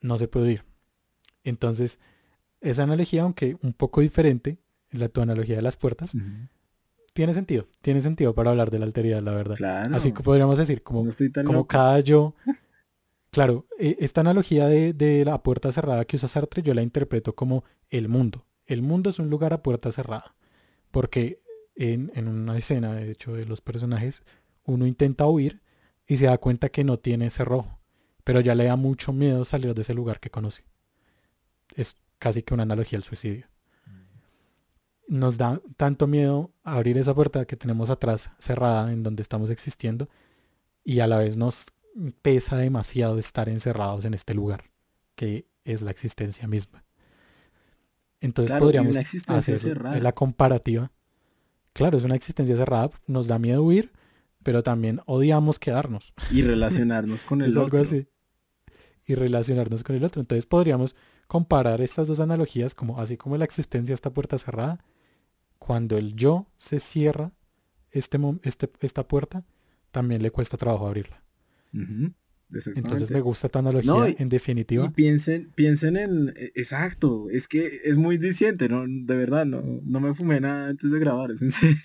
No 0.00 0.18
se 0.18 0.28
puede 0.28 0.46
huir. 0.46 0.64
Entonces, 1.44 1.98
esa 2.60 2.82
analogía, 2.82 3.22
aunque 3.22 3.56
un 3.62 3.72
poco 3.72 4.00
diferente, 4.00 4.58
la 4.90 5.08
tu 5.08 5.20
analogía 5.20 5.56
de 5.56 5.62
las 5.62 5.76
puertas, 5.76 6.14
tiene 7.12 7.34
sentido. 7.34 7.68
Tiene 7.80 8.00
sentido 8.00 8.34
para 8.34 8.50
hablar 8.50 8.70
de 8.70 8.78
la 8.78 8.86
alteridad, 8.86 9.22
la 9.22 9.32
verdad. 9.32 9.56
Así 9.94 10.12
que 10.12 10.22
podríamos 10.22 10.58
decir, 10.58 10.82
como, 10.82 11.06
como 11.44 11.66
cada 11.66 12.00
yo 12.00 12.34
Claro, 13.30 13.66
e, 13.78 13.96
esta 14.00 14.20
analogía 14.20 14.66
de, 14.66 15.24
la 15.24 15.42
puerta 15.42 15.70
cerrada 15.72 16.04
que 16.04 16.16
usa 16.16 16.28
Sartre 16.28 16.62
yo 16.62 16.74
la 16.74 16.82
interpreto 16.82 17.34
como 17.34 17.64
el 17.88 18.08
mundo. 18.08 18.46
El 18.66 18.82
mundo 18.82 19.10
es 19.10 19.18
un 19.18 19.30
lugar 19.30 19.52
a 19.52 19.62
puerta 19.62 19.92
cerrada. 19.92 20.34
Porque 20.90 21.40
en, 21.76 22.10
una 22.28 22.58
escena, 22.58 22.92
de 22.92 23.12
hecho, 23.12 23.34
de 23.34 23.46
los 23.46 23.60
personajes, 23.60 24.22
uno 24.64 24.86
intenta 24.86 25.26
huir 25.26 25.62
y 26.06 26.16
se 26.16 26.26
da 26.26 26.38
cuenta 26.38 26.68
que 26.68 26.84
no 26.84 26.98
tiene 26.98 27.30
cerrojo. 27.30 27.78
Pero 28.24 28.40
ya 28.40 28.54
le 28.54 28.64
da 28.64 28.76
mucho 28.76 29.12
miedo 29.12 29.44
salir 29.44 29.74
de 29.74 29.82
ese 29.82 29.94
lugar 29.94 30.20
que 30.20 30.30
conoce. 30.30 30.64
Es 31.74 31.96
casi 32.18 32.42
que 32.42 32.54
una 32.54 32.64
analogía 32.64 32.98
al 32.98 33.04
suicidio. 33.04 33.46
Nos 35.08 35.38
da 35.38 35.60
tanto 35.76 36.06
miedo 36.06 36.52
abrir 36.62 36.98
esa 36.98 37.14
puerta 37.14 37.44
que 37.44 37.56
tenemos 37.56 37.90
atrás 37.90 38.30
cerrada 38.38 38.92
en 38.92 39.02
donde 39.02 39.22
estamos 39.22 39.50
existiendo 39.50 40.08
y 40.84 41.00
a 41.00 41.08
la 41.08 41.18
vez 41.18 41.36
nos 41.36 41.66
pesa 42.22 42.56
demasiado 42.56 43.18
estar 43.18 43.48
encerrados 43.48 44.04
en 44.04 44.14
este 44.14 44.34
lugar, 44.34 44.70
que 45.14 45.46
es 45.64 45.82
la 45.82 45.90
existencia 45.90 46.46
misma. 46.46 46.84
Entonces 48.20 48.58
podríamos 48.58 48.96
hacer 48.96 50.02
la 50.02 50.12
comparativa. 50.12 50.92
Claro, 51.72 51.96
es 51.96 52.04
una 52.04 52.16
existencia 52.16 52.56
cerrada, 52.56 52.90
nos 53.06 53.28
da 53.28 53.38
miedo 53.38 53.62
huir, 53.62 53.92
pero 54.42 54.62
también 54.62 55.00
odiamos 55.06 55.58
quedarnos. 55.58 56.12
Y 56.30 56.42
relacionarnos 56.42 57.24
con 57.24 57.42
el 57.42 57.56
otro. 57.56 57.80
así. 57.80 58.06
Y 59.06 59.14
relacionarnos 59.14 59.82
con 59.82 59.96
el 59.96 60.04
otro. 60.04 60.20
Entonces 60.20 60.46
podríamos 60.46 60.94
comparar 61.26 61.80
estas 61.80 62.08
dos 62.08 62.20
analogías 62.20 62.74
como 62.74 63.00
así 63.00 63.16
como 63.16 63.36
la 63.36 63.44
existencia 63.44 63.94
esta 63.94 64.12
puerta 64.12 64.36
cerrada, 64.36 64.84
cuando 65.58 65.96
el 65.96 66.14
yo 66.14 66.46
se 66.56 66.80
cierra 66.80 67.32
este, 67.90 68.18
este, 68.42 68.70
esta 68.80 69.06
puerta, 69.06 69.44
también 69.90 70.22
le 70.22 70.30
cuesta 70.30 70.56
trabajo 70.56 70.86
abrirla. 70.86 71.22
Entonces 72.74 73.10
me 73.10 73.20
gusta 73.20 73.48
tu 73.48 73.58
analogía, 73.58 74.14
en 74.18 74.28
definitiva. 74.28 74.86
Y 74.86 74.88
piensen, 74.90 75.52
piensen 75.54 75.96
en, 75.96 76.32
e, 76.36 76.52
exacto, 76.54 77.28
es 77.30 77.46
que 77.46 77.80
es 77.84 77.96
muy 77.96 78.18
diciente, 78.18 78.68
¿no? 78.68 78.84
De 78.86 79.16
verdad, 79.16 79.46
no, 79.46 79.62
no 79.62 80.00
me 80.00 80.14
fumé 80.14 80.40
nada 80.40 80.68
antes 80.68 80.90
de 80.90 80.98
grabar, 80.98 81.30
es 81.30 81.42
en 81.42 81.52
serio. 81.52 81.76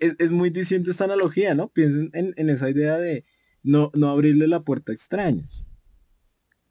es, 0.00 0.30
muy 0.30 0.50
diciente 0.50 0.90
esta 0.90 1.04
analogía, 1.04 1.54
¿no? 1.54 1.68
Piensen 1.68 2.10
en, 2.12 2.50
esa 2.50 2.68
idea 2.68 2.98
de 2.98 3.24
no, 3.62 3.90
no 3.94 4.10
abrirle 4.10 4.48
la 4.48 4.62
puerta 4.62 4.92
a 4.92 4.94
extraños. 4.94 5.64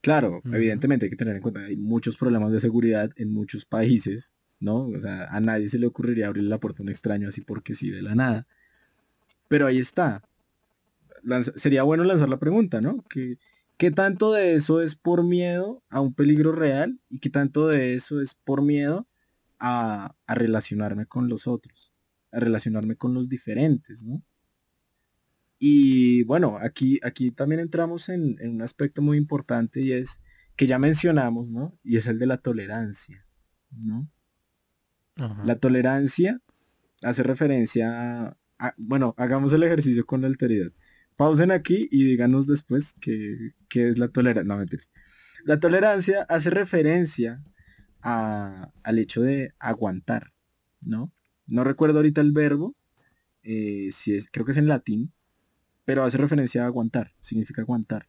Claro, 0.02 0.42
evidentemente 0.54 1.06
hay 1.06 1.10
que 1.10 1.18
tener 1.18 1.36
en 1.36 1.42
cuenta, 1.42 1.62
hay 1.62 1.76
muchos 1.76 2.16
problemas 2.16 2.52
de 2.52 2.60
seguridad 2.60 3.10
en 3.18 3.32
muchos 3.32 3.66
países, 3.66 4.34
¿no? 4.60 4.88
O 4.88 5.02
sea, 5.02 5.26
a 5.26 5.40
nadie 5.42 5.68
se 5.68 5.80
le 5.80 5.88
ocurriría 5.88 6.28
abrirle 6.28 6.50
la 6.50 6.60
puerta 6.60 6.82
a 6.82 6.84
un 6.84 6.90
extraño 6.90 7.28
así 7.28 7.42
porque 7.42 7.76
sí, 7.76 7.90
de 7.90 8.04
la 8.04 8.16
nada. 8.16 8.48
Pero 9.50 9.66
ahí 9.66 9.80
está, 9.80 10.27
sería 11.56 11.84
bueno 11.84 12.04
lanzar 12.04 12.30
la 12.30 12.40
pregunta, 12.40 12.82
¿no? 12.82 13.04
¿Qué, 13.10 13.38
¿Qué 13.78 13.92
tanto 13.92 14.34
de 14.34 14.56
eso 14.56 14.82
es 14.82 14.96
por 14.96 15.24
miedo 15.24 15.84
a 15.90 16.02
un 16.02 16.16
peligro 16.16 16.52
real 16.52 17.00
y 17.10 17.20
qué 17.20 17.30
tanto 17.30 17.68
de 17.68 17.94
eso 17.94 18.22
es 18.22 18.34
por 18.34 18.64
miedo 18.64 19.08
a, 19.60 20.16
relacionarme 20.28 21.06
con 21.06 21.30
los 21.30 21.46
otros, 21.46 21.94
a 22.32 22.40
relacionarme 22.40 22.96
con 22.96 23.14
los 23.14 23.30
diferentes, 23.30 24.04
¿no? 24.04 24.24
Y 25.60 26.24
bueno, 26.24 26.58
aquí, 26.60 27.00
aquí 27.04 27.32
también 27.32 27.62
entramos 27.62 28.10
en, 28.10 28.38
un 28.42 28.62
aspecto 28.62 29.02
muy 29.02 29.18
importante 29.18 29.82
y 29.82 29.92
es 29.92 30.22
que 30.56 30.68
ya 30.68 30.80
mencionamos, 30.80 31.50
¿no? 31.50 31.78
Y 31.84 31.98
es 31.98 32.08
el 32.08 32.18
de 32.18 32.26
la 32.26 32.38
tolerancia, 32.38 33.28
¿no? 33.72 34.10
La 35.46 35.58
tolerancia 35.58 36.42
hace 37.02 37.24
referencia 37.24 38.38
a, 38.60 38.74
bueno, 38.78 39.16
hagamos 39.18 39.52
el 39.54 39.64
ejercicio 39.64 40.06
con 40.06 40.22
la 40.22 40.28
alteridad. 40.28 40.72
Pausen 41.18 41.52
aquí 41.52 41.90
y 41.92 42.06
díganos 42.06 42.48
después 42.48 42.96
qué, 43.02 43.54
es 43.74 43.98
la 43.98 44.08
tolerancia. 44.08 44.48
No, 44.48 44.58
mentiras. 44.58 44.90
La 45.44 45.60
tolerancia 45.60 46.26
hace 46.30 46.50
referencia 46.50 47.44
al 48.02 49.00
hecho 49.00 49.22
de 49.22 49.54
aguantar, 49.60 50.32
¿no? 50.82 51.12
No 51.48 51.64
recuerdo 51.64 52.00
ahorita 52.00 52.22
el 52.22 52.32
verbo, 52.32 52.76
eh, 53.44 53.88
es, 53.90 54.30
creo 54.32 54.46
que 54.46 54.52
es 54.52 54.58
en 54.58 54.68
latín, 54.68 55.12
pero 55.86 56.04
hace 56.04 56.18
referencia 56.18 56.64
a 56.64 56.68
aguantar, 56.68 57.14
significa 57.20 57.62
aguantar. 57.62 58.08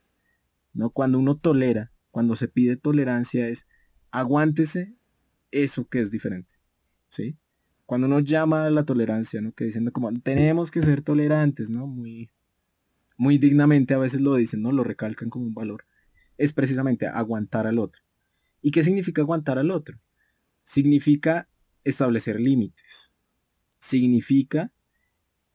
¿no? 0.73 0.91
Cuando 0.91 1.19
uno 1.19 1.37
tolera, 1.37 1.93
cuando 2.11 2.37
se 2.37 2.49
pide 2.49 2.77
tolerancia 2.77 3.49
es 3.49 3.67
aguántese 4.11 4.97
eso 5.51 5.89
que 5.89 6.01
es 6.01 6.11
diferente. 6.11 6.55
¿sí? 7.09 7.37
Cuando 7.87 8.07
uno 8.07 8.21
llama 8.21 8.67
a 8.67 8.71
la 8.71 8.85
tolerancia, 8.85 9.41
¿no? 9.41 9.53
que 9.53 9.65
diciendo 9.65 9.93
como 9.93 10.13
tenemos 10.13 10.71
que 10.71 10.83
ser 10.83 11.03
tolerantes, 11.03 11.71
¿no? 11.71 11.87
Muy, 11.87 12.31
muy 13.19 13.37
dignamente 13.37 13.93
a 13.93 13.99
veces 13.99 14.23
lo 14.23 14.37
dicen, 14.37 14.63
¿no? 14.63 14.73
Lo 14.73 14.85
recalcan 14.85 15.29
como 15.29 15.45
un 15.45 15.53
valor, 15.53 15.85
es 16.39 16.53
precisamente 16.55 17.07
aguantar 17.07 17.67
al 17.67 17.79
otro. 17.79 18.01
¿Y 18.63 18.71
qué 18.71 18.83
significa 18.83 19.21
aguantar 19.21 19.59
al 19.59 19.71
otro? 19.71 20.01
Significa 20.65 21.49
establecer 21.85 22.41
límites. 22.41 23.13
Significa 23.81 24.73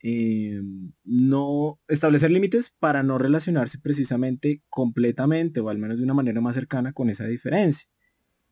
em, 0.01 0.91
no 1.05 1.79
establecer 1.87 2.31
límites 2.31 2.75
para 2.79 3.01
no 3.01 3.17
relacionarse 3.17 3.79
precisamente 3.79 4.61
completamente 4.69 5.61
o 5.61 5.69
al 5.69 5.77
menos 5.77 5.97
de 5.97 6.03
una 6.03 6.13
manera 6.13 6.41
más 6.41 6.55
cercana 6.55 6.91
con 6.91 7.09
esa 7.09 7.25
diferencia. 7.25 7.87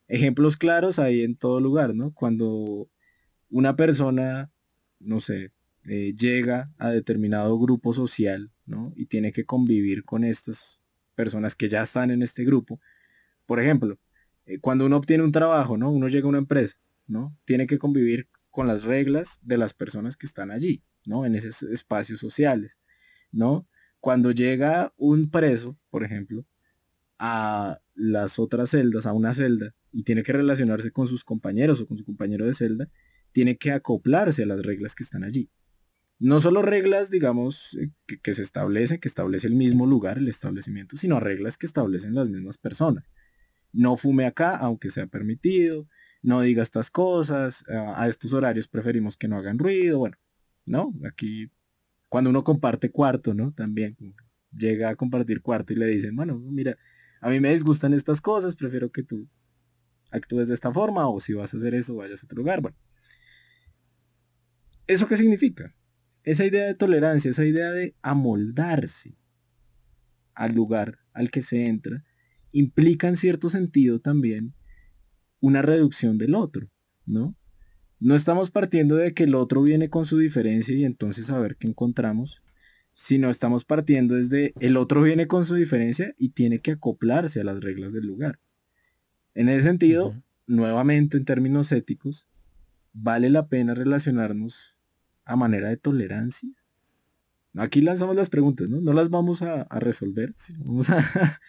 Ejemplos 0.07 0.55
claros 0.55 0.99
hay 0.99 1.23
en 1.23 1.35
todo 1.35 1.59
lugar, 1.59 1.95
¿no? 1.95 2.13
Cuando 2.13 2.89
una 3.49 3.75
persona, 3.75 4.51
no 4.99 5.19
sé, 5.19 5.51
eh, 5.85 6.13
llega 6.15 6.71
a 6.77 6.91
determinado 6.91 7.57
grupo 7.57 7.93
social 7.93 8.51
y 8.95 9.07
tiene 9.07 9.31
que 9.33 9.45
convivir 9.45 10.05
con 10.05 10.23
estas 10.23 10.79
personas 11.15 11.55
que 11.55 11.69
ya 11.69 11.81
están 11.81 12.11
en 12.11 12.21
este 12.21 12.45
grupo. 12.45 12.79
Por 13.45 13.59
ejemplo, 13.59 13.99
eh, 14.45 14.59
cuando 14.59 14.85
uno 14.85 14.97
obtiene 14.97 15.23
un 15.23 15.31
trabajo, 15.31 15.77
¿no? 15.77 15.91
Uno 15.91 16.07
llega 16.07 16.25
a 16.25 16.29
una 16.29 16.37
empresa, 16.37 16.77
¿no? 17.07 17.35
Tiene 17.45 17.67
que 17.67 17.79
convivir 17.79 18.29
con 18.49 18.67
las 18.67 18.83
reglas 18.83 19.39
de 19.41 19.57
las 19.57 19.73
personas 19.73 20.15
que 20.15 20.25
están 20.25 20.51
allí, 20.51 20.83
¿no? 21.05 21.25
En 21.25 21.35
esos 21.35 21.63
espacios 21.63 22.19
sociales, 22.19 22.77
¿no? 23.31 23.67
Cuando 23.99 24.31
llega 24.31 24.93
un 24.97 25.29
preso, 25.29 25.77
por 25.89 26.03
ejemplo, 26.03 26.45
a 27.17 27.81
las 27.93 28.39
otras 28.39 28.69
celdas, 28.69 29.05
a 29.05 29.13
una 29.13 29.33
celda, 29.33 29.75
y 29.91 30.03
tiene 30.03 30.23
que 30.23 30.31
relacionarse 30.31 30.91
con 30.91 31.07
sus 31.07 31.23
compañeros 31.23 31.81
o 31.81 31.87
con 31.87 31.97
su 31.97 32.05
compañero 32.05 32.45
de 32.45 32.53
celda, 32.53 32.89
tiene 33.31 33.57
que 33.57 33.71
acoplarse 33.71 34.43
a 34.43 34.45
las 34.45 34.61
reglas 34.65 34.95
que 34.95 35.03
están 35.03 35.23
allí 35.23 35.49
no 36.21 36.39
solo 36.39 36.61
reglas, 36.61 37.09
digamos, 37.09 37.75
eh, 37.81 37.89
que, 38.21 38.33
se 38.35 38.43
establecen, 38.43 38.99
que 38.99 39.07
establece 39.07 39.47
el 39.47 39.55
mismo 39.55 39.87
lugar, 39.87 40.19
el 40.19 40.27
establecimiento, 40.27 40.95
sino 40.95 41.19
reglas 41.19 41.57
que 41.57 41.65
establecen 41.65 42.13
las 42.13 42.29
mismas 42.29 42.59
personas. 42.59 43.05
No 43.73 43.97
fume 43.97 44.27
acá, 44.27 44.55
aunque 44.55 44.91
sea 44.91 45.07
permitido, 45.07 45.87
no 46.21 46.41
diga 46.41 46.61
estas 46.61 46.91
cosas, 46.91 47.65
a, 47.67 48.07
estos 48.07 48.33
horarios 48.33 48.67
preferimos 48.67 49.17
que 49.17 49.27
no 49.27 49.37
hagan 49.37 49.57
ruido, 49.57 49.97
bueno, 49.97 50.15
¿no? 50.67 50.93
Aquí, 51.11 51.49
cuando 52.07 52.29
uno 52.29 52.43
comparte 52.43 52.91
cuarto, 52.91 53.33
¿no? 53.33 53.51
También, 53.53 53.97
llega 54.55 54.89
a 54.89 54.95
compartir 54.95 55.41
cuarto 55.41 55.73
y 55.73 55.77
le 55.77 55.87
dicen, 55.87 56.15
bueno, 56.15 56.37
mira, 56.37 56.77
a 57.19 57.31
mí 57.31 57.39
me 57.39 57.51
disgustan 57.51 57.95
estas 57.95 58.21
cosas, 58.21 58.55
prefiero 58.55 58.91
que 58.91 59.01
tú 59.01 59.27
actúes 60.11 60.47
de 60.49 60.53
esta 60.53 60.71
forma 60.71 61.07
o 61.07 61.19
si 61.19 61.33
vas 61.33 61.51
a 61.51 61.57
hacer 61.57 61.73
eso, 61.73 61.95
vayas 61.95 62.21
a 62.21 62.27
otro 62.27 62.37
lugar. 62.37 62.61
Bueno, 62.61 62.77
¿eso 64.85 65.07
qué 65.07 65.17
significa? 65.17 65.73
Esa 66.23 66.45
idea 66.45 66.65
de 66.65 66.75
tolerancia, 66.75 67.31
esa 67.31 67.45
idea 67.45 67.71
de 67.71 67.95
amoldarse 68.01 69.15
al 70.33 70.53
lugar 70.53 70.99
al 71.13 71.31
que 71.31 71.41
se 71.41 71.67
entra, 71.67 72.03
implica 72.51 73.07
en 73.07 73.17
cierto 73.17 73.49
sentido 73.49 73.99
también 73.99 74.53
una 75.39 75.61
reducción 75.61 76.17
del 76.17 76.35
otro, 76.35 76.69
¿no? 77.05 77.35
No 77.99 78.15
estamos 78.15 78.49
partiendo 78.51 78.95
de 78.95 79.13
que 79.13 79.23
el 79.23 79.35
otro 79.35 79.61
viene 79.61 79.89
con 79.89 80.05
su 80.05 80.17
diferencia 80.17 80.75
y 80.75 80.85
entonces 80.85 81.29
a 81.29 81.39
ver 81.39 81.55
qué 81.57 81.67
encontramos, 81.67 82.41
sino 82.93 83.29
estamos 83.29 83.65
partiendo 83.65 84.15
desde 84.15 84.53
el 84.59 84.77
otro 84.77 85.01
viene 85.01 85.27
con 85.27 85.45
su 85.45 85.55
diferencia 85.55 86.13
y 86.17 86.29
tiene 86.29 86.59
que 86.59 86.71
acoplarse 86.71 87.41
a 87.41 87.43
las 87.43 87.59
reglas 87.61 87.93
del 87.93 88.05
lugar. 88.05 88.39
En 89.33 89.49
ese 89.49 89.63
sentido, 89.63 90.15
nuevamente 90.47 91.17
en 91.17 91.25
términos 91.25 91.71
éticos, 91.71 92.27
vale 92.93 93.29
la 93.29 93.47
pena 93.47 93.73
relacionarnos 93.73 94.75
a 95.25 95.35
manera 95.35 95.69
de 95.69 95.77
tolerancia. 95.77 96.49
Aquí 97.55 97.81
lanzamos 97.81 98.15
las 98.15 98.29
preguntas, 98.29 98.69
¿no? 98.69 98.79
No 98.79 98.93
las 98.93 99.09
vamos 99.09 99.41
a, 99.41 99.67
resolver, 99.79 100.33
sino 100.37 100.63
vamos 100.63 100.89
a, 100.89 100.97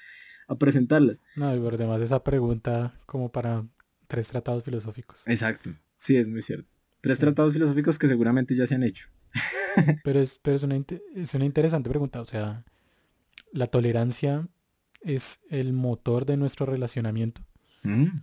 a, 0.49 0.59
presentarlas. 0.59 1.21
No, 1.37 1.55
y 1.55 1.61
por 1.61 1.77
demás 1.77 2.03
esa 2.03 2.25
pregunta 2.25 2.99
como 3.07 3.31
para 3.31 3.67
tres 4.09 4.29
tratados 4.29 4.65
filosóficos. 4.65 5.23
Exacto, 5.27 5.71
sí, 5.95 6.17
es 6.17 6.29
muy 6.29 6.43
cierto. 6.43 6.69
Tres 7.01 7.19
tratados 7.19 7.53
filosóficos 7.53 7.99
que 7.99 8.09
seguramente 8.09 8.57
ya 8.57 8.67
se 8.67 8.75
han 8.75 8.83
hecho. 8.83 9.09
pero 10.05 10.21
es, 10.21 10.39
pero 10.43 10.57
es, 10.57 10.63
una, 10.63 10.83
es 11.15 11.35
una 11.35 11.45
interesante 11.45 11.89
pregunta, 11.89 12.21
o 12.21 12.25
sea, 12.25 12.65
la 13.53 13.67
tolerancia 13.67 14.49
es 15.01 15.41
el 15.51 15.73
motor 15.73 16.27
de 16.27 16.37
nuestro 16.37 16.67
relacionamiento. 16.67 17.45
Mm, 17.83 18.23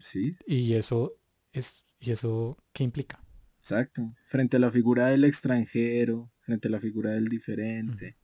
sí. 0.00 0.36
Y 0.46 0.74
eso 0.74 1.16
es, 1.52 1.84
¿y 2.00 2.10
eso 2.10 2.58
qué 2.72 2.84
implica? 2.84 3.23
Exacto. 3.64 4.14
Frente 4.26 4.58
a 4.58 4.60
la 4.60 4.70
figura 4.70 5.06
del 5.06 5.24
extranjero, 5.24 6.30
frente 6.40 6.68
a 6.68 6.70
la 6.70 6.80
figura 6.80 7.12
del 7.12 7.28
diferente, 7.28 8.18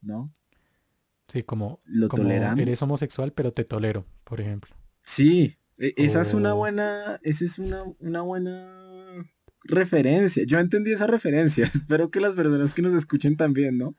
¿no? 0.00 0.32
Sí, 1.28 1.44
como, 1.44 1.78
Lo 1.86 2.08
como 2.08 2.28
eres 2.28 2.82
homosexual, 2.82 3.32
pero 3.32 3.52
te 3.52 3.62
tolero, 3.62 4.04
por 4.24 4.40
ejemplo. 4.40 4.74
Sí, 5.04 5.56
e, 5.78 5.94
esa 5.96 6.22
es 6.22 6.34
una 6.34 6.54
buena, 6.54 7.20
esa 7.22 7.44
es 7.44 7.60
una, 7.60 7.84
una 8.00 8.22
buena 8.22 9.24
referencia. 9.62 10.42
Yo 10.48 10.58
entendí 10.58 10.90
esa 10.92 11.06
referencia. 11.06 11.70
Espero 11.72 12.10
que 12.10 12.18
las 12.18 12.34
personas 12.34 12.72
que 12.72 12.82
nos 12.82 12.94
escuchen 12.94 13.36
también, 13.36 13.78
¿no? 13.78 13.96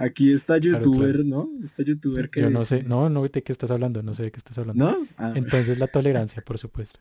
Aquí 0.00 0.32
está 0.32 0.58
youtuber, 0.58 1.24
¿no? 1.24 1.50
Está 1.64 1.82
youtuber 1.82 2.30
que 2.30 2.42
Yo 2.42 2.50
no 2.50 2.64
sé, 2.64 2.84
no, 2.84 3.10
no 3.10 3.24
de 3.26 3.42
qué 3.42 3.50
estás 3.50 3.72
hablando, 3.72 4.00
no 4.00 4.14
sé 4.14 4.22
de 4.22 4.30
qué 4.30 4.36
estás 4.38 4.56
hablando. 4.56 4.92
¿No? 4.92 5.08
Ah. 5.16 5.32
Entonces 5.34 5.80
la 5.80 5.88
tolerancia, 5.88 6.40
por 6.40 6.56
supuesto. 6.56 7.00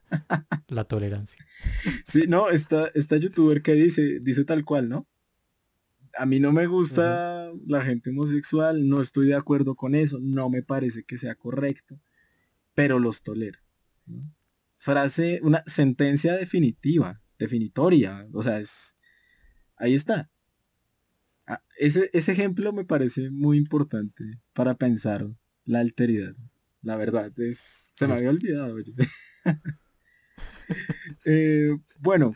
la 0.68 0.84
tolerancia. 0.84 1.46
Sí, 2.06 2.26
no, 2.28 2.50
está, 2.50 2.90
está 2.96 3.18
youtuber 3.18 3.62
que 3.62 3.74
dice, 3.74 4.20
dice 4.20 4.46
tal 4.46 4.66
cual, 4.66 4.90
¿no? 4.90 5.08
A 6.18 6.26
mí 6.26 6.40
no 6.40 6.52
me 6.52 6.66
gusta 6.66 7.52
la 7.68 7.84
gente 7.84 8.10
homosexual, 8.10 8.90
no 8.90 9.00
estoy 9.02 9.28
de 9.28 9.36
acuerdo 9.36 9.76
con 9.76 9.94
eso, 9.94 10.18
no 10.20 10.50
me 10.50 10.64
parece 10.64 11.04
que 11.04 11.20
sea 11.20 11.36
correcto, 11.36 12.00
pero 12.74 12.98
los 12.98 13.22
tolero. 13.22 13.60
Frase, 14.80 15.40
una 15.44 15.62
sentencia 15.68 16.36
definitiva, 16.36 17.22
definitoria, 17.38 18.28
o 18.34 18.42
sea, 18.42 18.60
es, 18.60 18.98
ahí 19.76 19.94
está. 19.94 20.32
Ah, 21.48 21.64
ese, 21.78 22.10
ejemplo 22.14 22.74
me 22.74 22.84
parece 22.84 23.30
muy 23.32 23.58
importante 23.58 24.24
para 24.54 24.76
pensar 24.76 25.28
la 25.64 25.80
alteridad. 25.80 26.36
La 26.82 26.98
verdad, 26.98 27.32
es, 27.40 27.92
se 27.96 28.08
me 28.08 28.14
había 28.14 28.30
olvidado. 28.30 28.76
Eh, 31.24 31.78
bueno, 32.00 32.36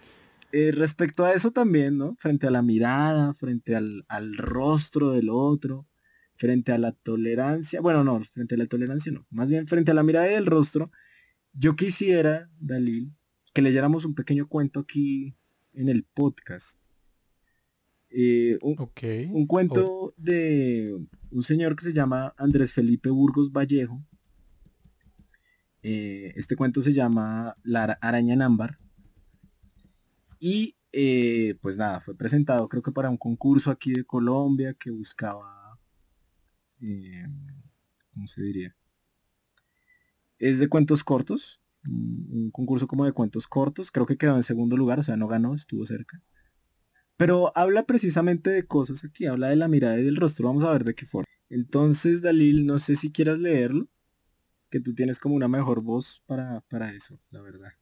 eh, 0.54 0.72
respecto 0.74 1.26
a 1.26 1.34
eso 1.34 1.52
también, 1.52 1.98
¿no? 1.98 2.16
Frente 2.16 2.48
a 2.48 2.52
la 2.52 2.62
mirada, 2.62 3.34
frente 3.34 3.76
al, 3.76 4.06
al, 4.08 4.38
rostro 4.38 5.12
del 5.12 5.30
otro, 5.30 5.86
frente 6.36 6.72
a 6.72 6.78
la 6.78 6.94
tolerancia, 6.94 7.82
bueno, 7.82 8.06
no, 8.06 8.24
frente 8.34 8.56
a 8.56 8.58
la 8.58 8.68
tolerancia 8.68 9.12
no, 9.12 9.28
más 9.30 9.50
bien 9.50 9.68
frente 9.68 9.92
a 9.92 9.94
la 9.94 10.04
mirada 10.04 10.32
y 10.32 10.36
el 10.36 10.46
rostro, 10.46 10.92
yo 11.54 11.76
quisiera, 11.76 12.50
Dalil, 12.60 13.14
que 13.54 13.62
leyéramos 13.62 14.06
un 14.06 14.16
pequeño 14.16 14.48
cuento 14.48 14.80
aquí 14.80 15.36
en 15.74 15.90
el 15.90 16.04
podcast. 16.04 16.81
Eh, 18.14 18.58
un, 18.62 18.76
cuento 19.48 20.14
de 20.18 20.98
un 21.32 21.44
señor 21.44 21.78
que 21.78 21.86
se 21.86 21.94
llama 21.94 22.34
Andrés 22.38 22.74
Felipe 22.74 23.10
Burgos 23.10 23.52
Vallejo. 23.52 24.04
Eh, 25.82 26.34
este 26.36 26.56
cuento 26.56 26.82
se 26.82 26.94
llama 26.94 27.56
La 27.64 27.84
araña 28.02 28.34
en 28.34 28.42
ámbar. 28.42 28.78
Y 30.40 30.76
eh, 30.92 31.56
pues 31.62 31.78
nada, 31.78 32.02
fue 32.02 32.18
presentado 32.18 32.68
creo 32.68 32.84
que 32.84 32.92
para 32.92 33.10
un 33.10 33.18
concurso 33.18 33.72
aquí 33.72 33.94
de 33.94 34.04
Colombia 34.04 34.74
que 34.74 34.92
buscaba... 34.92 35.80
¿Cómo 38.14 38.28
se 38.28 38.42
diría? 38.42 38.76
Es 40.40 40.60
de 40.60 40.68
cuentos 40.68 41.04
cortos. 41.04 41.62
Un 41.86 42.50
concurso 42.52 42.88
como 42.88 43.06
de 43.06 43.14
cuentos 43.14 43.48
cortos. 43.48 43.92
Creo 43.92 44.06
que 44.08 44.18
quedó 44.18 44.36
en 44.36 44.44
segundo 44.44 44.76
lugar, 44.76 45.00
o 45.00 45.04
sea, 45.04 45.16
no 45.16 45.28
ganó, 45.28 45.54
estuvo 45.54 45.86
cerca. 45.86 46.22
Pero 47.18 47.52
habla 47.56 47.86
precisamente 47.86 48.50
de 48.50 48.66
cosas 48.66 49.04
aquí, 49.04 49.26
habla 49.26 49.50
de 49.50 49.56
la 49.56 49.68
mirada 49.68 50.00
y 50.00 50.04
del 50.04 50.16
rostro, 50.16 50.48
vamos 50.48 50.64
a 50.64 50.72
ver 50.72 50.84
de 50.84 50.96
qué 50.96 51.06
forma. 51.06 51.28
Entonces, 51.50 52.22
Dalil, 52.22 52.66
no 52.66 52.80
sé 52.80 52.96
si 52.96 53.12
quieras 53.12 53.38
leerlo, 53.38 53.88
que 54.70 54.80
tú 54.80 54.96
tienes 54.96 55.20
como 55.20 55.36
una 55.36 55.48
mejor 55.48 55.82
voz 55.82 56.24
para, 56.26 56.62
para 56.70 56.94
eso, 56.94 57.20
la 57.30 57.42
verdad. 57.42 57.74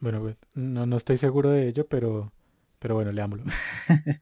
Bueno, 0.00 0.20
pues, 0.20 0.36
no, 0.54 0.86
no 0.86 0.96
estoy 0.96 1.16
seguro 1.16 1.50
de 1.50 1.68
ello, 1.68 1.86
pero, 1.86 2.32
pero 2.78 2.96
bueno, 2.96 3.12
leámoslo. 3.12 3.44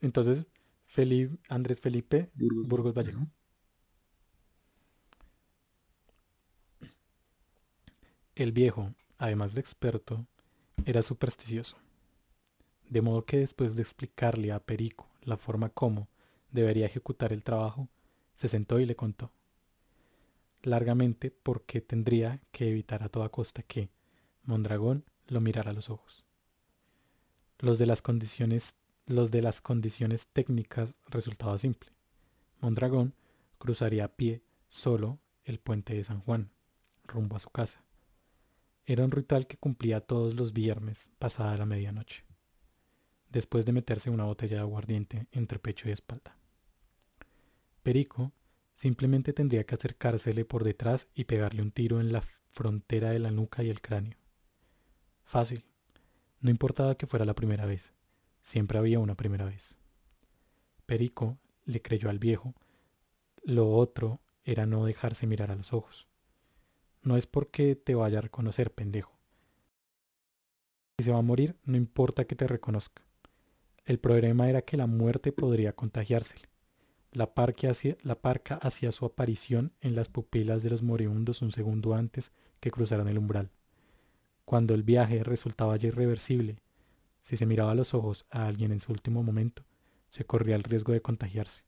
Entonces, 0.00 0.46
Felipe, 0.84 1.36
Andrés 1.48 1.80
Felipe 1.80 2.30
Burgos, 2.34 2.94
Vallejo. 2.94 3.26
El 8.34 8.52
viejo, 8.52 8.94
además 9.18 9.54
de 9.54 9.60
experto, 9.60 10.26
era 10.84 11.02
supersticioso 11.02 11.83
de 12.88 13.02
modo 13.02 13.24
que 13.24 13.38
después 13.38 13.76
de 13.76 13.82
explicarle 13.82 14.52
a 14.52 14.60
Perico 14.60 15.08
la 15.22 15.36
forma 15.36 15.70
como 15.70 16.08
debería 16.50 16.86
ejecutar 16.86 17.32
el 17.32 17.42
trabajo, 17.42 17.88
se 18.34 18.48
sentó 18.48 18.78
y 18.80 18.86
le 18.86 18.96
contó 18.96 19.32
largamente 20.66 21.30
por 21.30 21.64
qué 21.64 21.80
tendría 21.80 22.40
que 22.50 22.68
evitar 22.68 23.02
a 23.02 23.08
toda 23.08 23.28
costa 23.28 23.62
que 23.62 23.90
Mondragón 24.44 25.04
lo 25.26 25.40
mirara 25.40 25.70
a 25.70 25.74
los 25.74 25.90
ojos. 25.90 26.24
Los 27.58 27.78
de 27.78 27.86
las 27.86 28.02
condiciones, 28.02 28.74
los 29.06 29.30
de 29.30 29.42
las 29.42 29.60
condiciones 29.60 30.28
técnicas 30.28 30.94
resultaba 31.06 31.56
simple. 31.58 31.90
Mondragón 32.60 33.14
cruzaría 33.58 34.04
a 34.04 34.16
pie 34.16 34.42
solo 34.68 35.18
el 35.44 35.58
puente 35.58 35.94
de 35.94 36.04
San 36.04 36.20
Juan, 36.20 36.50
rumbo 37.04 37.36
a 37.36 37.40
su 37.40 37.50
casa. 37.50 37.84
Era 38.86 39.04
un 39.04 39.10
ritual 39.10 39.46
que 39.46 39.56
cumplía 39.56 40.00
todos 40.00 40.34
los 40.34 40.52
viernes 40.52 41.10
pasada 41.18 41.56
la 41.56 41.66
medianoche 41.66 42.24
después 43.34 43.66
de 43.66 43.72
meterse 43.72 44.10
una 44.10 44.24
botella 44.24 44.56
de 44.56 44.62
aguardiente 44.62 45.26
entre 45.32 45.58
pecho 45.58 45.88
y 45.88 45.92
espalda. 45.92 46.36
Perico 47.82 48.32
simplemente 48.74 49.32
tendría 49.32 49.64
que 49.64 49.74
acercársele 49.74 50.44
por 50.44 50.62
detrás 50.62 51.08
y 51.14 51.24
pegarle 51.24 51.60
un 51.60 51.72
tiro 51.72 52.00
en 52.00 52.12
la 52.12 52.22
frontera 52.52 53.10
de 53.10 53.18
la 53.18 53.32
nuca 53.32 53.64
y 53.64 53.70
el 53.70 53.82
cráneo. 53.82 54.16
Fácil. 55.24 55.64
No 56.40 56.50
importaba 56.50 56.94
que 56.94 57.08
fuera 57.08 57.24
la 57.24 57.34
primera 57.34 57.66
vez. 57.66 57.92
Siempre 58.42 58.78
había 58.78 59.00
una 59.00 59.16
primera 59.16 59.46
vez. 59.46 59.78
Perico 60.86 61.38
le 61.64 61.82
creyó 61.82 62.10
al 62.10 62.20
viejo. 62.20 62.54
Lo 63.42 63.68
otro 63.70 64.20
era 64.44 64.64
no 64.64 64.84
dejarse 64.84 65.26
mirar 65.26 65.50
a 65.50 65.56
los 65.56 65.72
ojos. 65.72 66.06
No 67.02 67.16
es 67.16 67.26
porque 67.26 67.74
te 67.74 67.96
vaya 67.96 68.18
a 68.18 68.22
reconocer, 68.22 68.72
pendejo. 68.72 69.18
Si 70.98 71.06
se 71.06 71.10
va 71.10 71.18
a 71.18 71.22
morir, 71.22 71.56
no 71.64 71.76
importa 71.76 72.26
que 72.26 72.36
te 72.36 72.46
reconozca. 72.46 73.02
El 73.84 73.98
problema 73.98 74.48
era 74.48 74.62
que 74.62 74.78
la 74.78 74.86
muerte 74.86 75.30
podría 75.30 75.74
contagiársele. 75.74 76.48
La, 77.12 77.32
hacía, 77.68 77.96
la 78.02 78.14
parca 78.20 78.54
hacía 78.56 78.90
su 78.92 79.04
aparición 79.04 79.72
en 79.82 79.94
las 79.94 80.08
pupilas 80.08 80.62
de 80.62 80.70
los 80.70 80.82
moribundos 80.82 81.42
un 81.42 81.52
segundo 81.52 81.94
antes 81.94 82.32
que 82.60 82.70
cruzaran 82.70 83.08
el 83.08 83.18
umbral. 83.18 83.50
Cuando 84.46 84.74
el 84.74 84.82
viaje 84.82 85.22
resultaba 85.22 85.76
ya 85.76 85.88
irreversible, 85.88 86.58
si 87.22 87.36
se 87.36 87.46
miraba 87.46 87.72
a 87.72 87.74
los 87.74 87.92
ojos 87.92 88.24
a 88.30 88.46
alguien 88.46 88.72
en 88.72 88.80
su 88.80 88.90
último 88.90 89.22
momento, 89.22 89.64
se 90.08 90.24
corría 90.24 90.56
el 90.56 90.62
riesgo 90.62 90.92
de 90.92 91.02
contagiarse, 91.02 91.64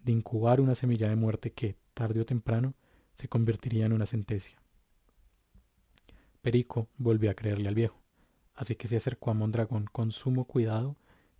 de 0.00 0.12
incubar 0.12 0.60
una 0.60 0.74
semilla 0.74 1.08
de 1.08 1.16
muerte 1.16 1.52
que, 1.52 1.76
tarde 1.94 2.20
o 2.20 2.26
temprano, 2.26 2.74
se 3.14 3.28
convertiría 3.28 3.86
en 3.86 3.94
una 3.94 4.06
sentencia. 4.06 4.60
Perico 6.42 6.88
volvió 6.98 7.30
a 7.30 7.34
creerle 7.34 7.68
al 7.68 7.74
viejo, 7.74 7.98
así 8.54 8.76
que 8.76 8.88
se 8.88 8.96
acercó 8.96 9.30
a 9.30 9.34
Mondragón 9.34 9.86
con 9.90 10.12
sumo 10.12 10.44
cuidado 10.44 10.96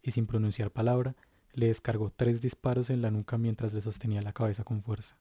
y 0.07 0.13
sin 0.13 0.29
pronunciar 0.29 0.71
palabra, 0.71 1.17
le 1.53 1.67
descargó 1.67 2.13
tres 2.15 2.41
disparos 2.41 2.91
en 2.91 3.03
la 3.03 3.11
nuca 3.11 3.39
mientras 3.39 3.75
le 3.75 3.81
sostenía 3.81 4.23
la 4.23 4.33
cabeza 4.33 4.63
con 4.63 4.81
fuerza. 4.85 5.19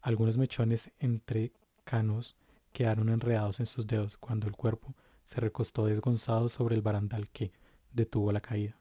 Algunos 0.00 0.38
mechones 0.38 0.92
entre 1.00 1.52
canos 1.82 2.36
quedaron 2.72 3.08
enredados 3.08 3.58
en 3.58 3.66
sus 3.66 3.88
dedos 3.88 4.16
cuando 4.16 4.46
el 4.46 4.54
cuerpo 4.54 4.94
se 5.24 5.40
recostó 5.40 5.86
desgonzado 5.86 6.48
sobre 6.48 6.76
el 6.76 6.82
barandal 6.82 7.28
que 7.28 7.50
detuvo 7.92 8.30
la 8.30 8.40
caída. 8.40 8.78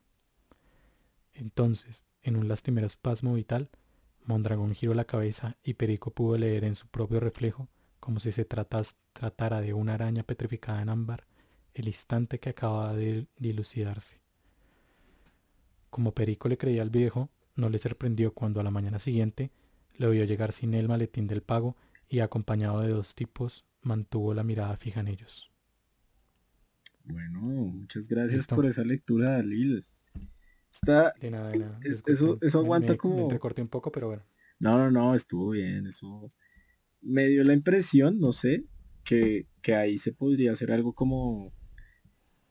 Entonces, 1.34 2.04
en 2.22 2.36
un 2.36 2.48
lastimero 2.48 2.86
espasmo 2.86 3.34
vital, 3.34 3.72
Mondragón 4.24 4.76
giró 4.76 4.94
la 4.94 5.06
cabeza 5.06 5.58
y 5.64 5.74
Perico 5.74 6.12
pudo 6.12 6.38
leer 6.38 6.64
en 6.64 6.76
su 6.76 6.88
propio 6.88 7.20
reflejo, 7.20 7.70
como 8.00 8.20
si 8.20 8.32
se 8.32 8.46
tratara 8.46 9.62
de 9.62 9.74
una 9.74 9.96
araña 9.96 10.22
petrificada 10.22 10.84
en 10.84 10.90
ámbar, 10.90 11.26
el 11.74 11.88
instante 11.88 12.40
que 12.40 12.50
acababa 12.50 12.94
de 12.94 13.26
dilucidarse. 13.38 14.27
Como 15.90 16.14
Perico 16.14 16.50
le 16.50 16.58
creía 16.58 16.82
al 16.82 16.90
viejo, 16.90 17.30
no 17.56 17.70
le 17.70 17.78
sorprendió 17.78 18.34
cuando 18.34 18.60
a 18.60 18.64
la 18.64 18.72
mañana 18.72 19.00
siguiente 19.00 19.52
le 19.96 20.10
vio 20.10 20.24
llegar 20.26 20.52
sin 20.52 20.74
el 20.74 20.88
maletín 20.88 21.28
del 21.28 21.42
pago 21.42 21.76
y 22.08 22.20
acompañado 22.20 22.82
de 22.82 22.90
dos 22.90 23.16
tipos 23.16 23.66
mantuvo 23.82 24.34
la 24.34 24.44
mirada 24.44 24.76
fija 24.78 25.00
en 25.00 25.08
ellos. 25.08 25.52
Bueno, 27.04 27.40
muchas 27.40 28.08
gracias 28.08 28.48
por 28.48 28.66
esa 28.66 28.84
lectura, 28.84 29.32
Dalil. 29.32 29.86
Está. 30.72 31.14
De 31.20 31.32
nada, 31.32 31.50
de 31.50 31.60
nada. 31.60 31.80
eso, 32.06 32.38
eso 32.42 32.60
aguanta 32.60 32.98
como. 32.98 33.30
Me 33.30 33.62
un 33.62 33.68
poco, 33.70 33.92
pero 33.92 34.08
bueno. 34.08 34.24
No, 34.60 34.78
no, 34.78 34.92
no, 34.92 35.16
estuvo 35.16 35.52
bien. 35.52 35.88
Eso 35.88 36.32
me 37.02 37.28
dio 37.28 37.44
la 37.44 37.54
impresión, 37.54 38.20
no 38.20 38.34
sé, 38.34 38.66
que, 39.04 39.48
que 39.62 39.76
ahí 39.76 39.98
se 39.98 40.12
podría 40.12 40.52
hacer 40.52 40.72
algo 40.72 40.94
como 40.94 41.54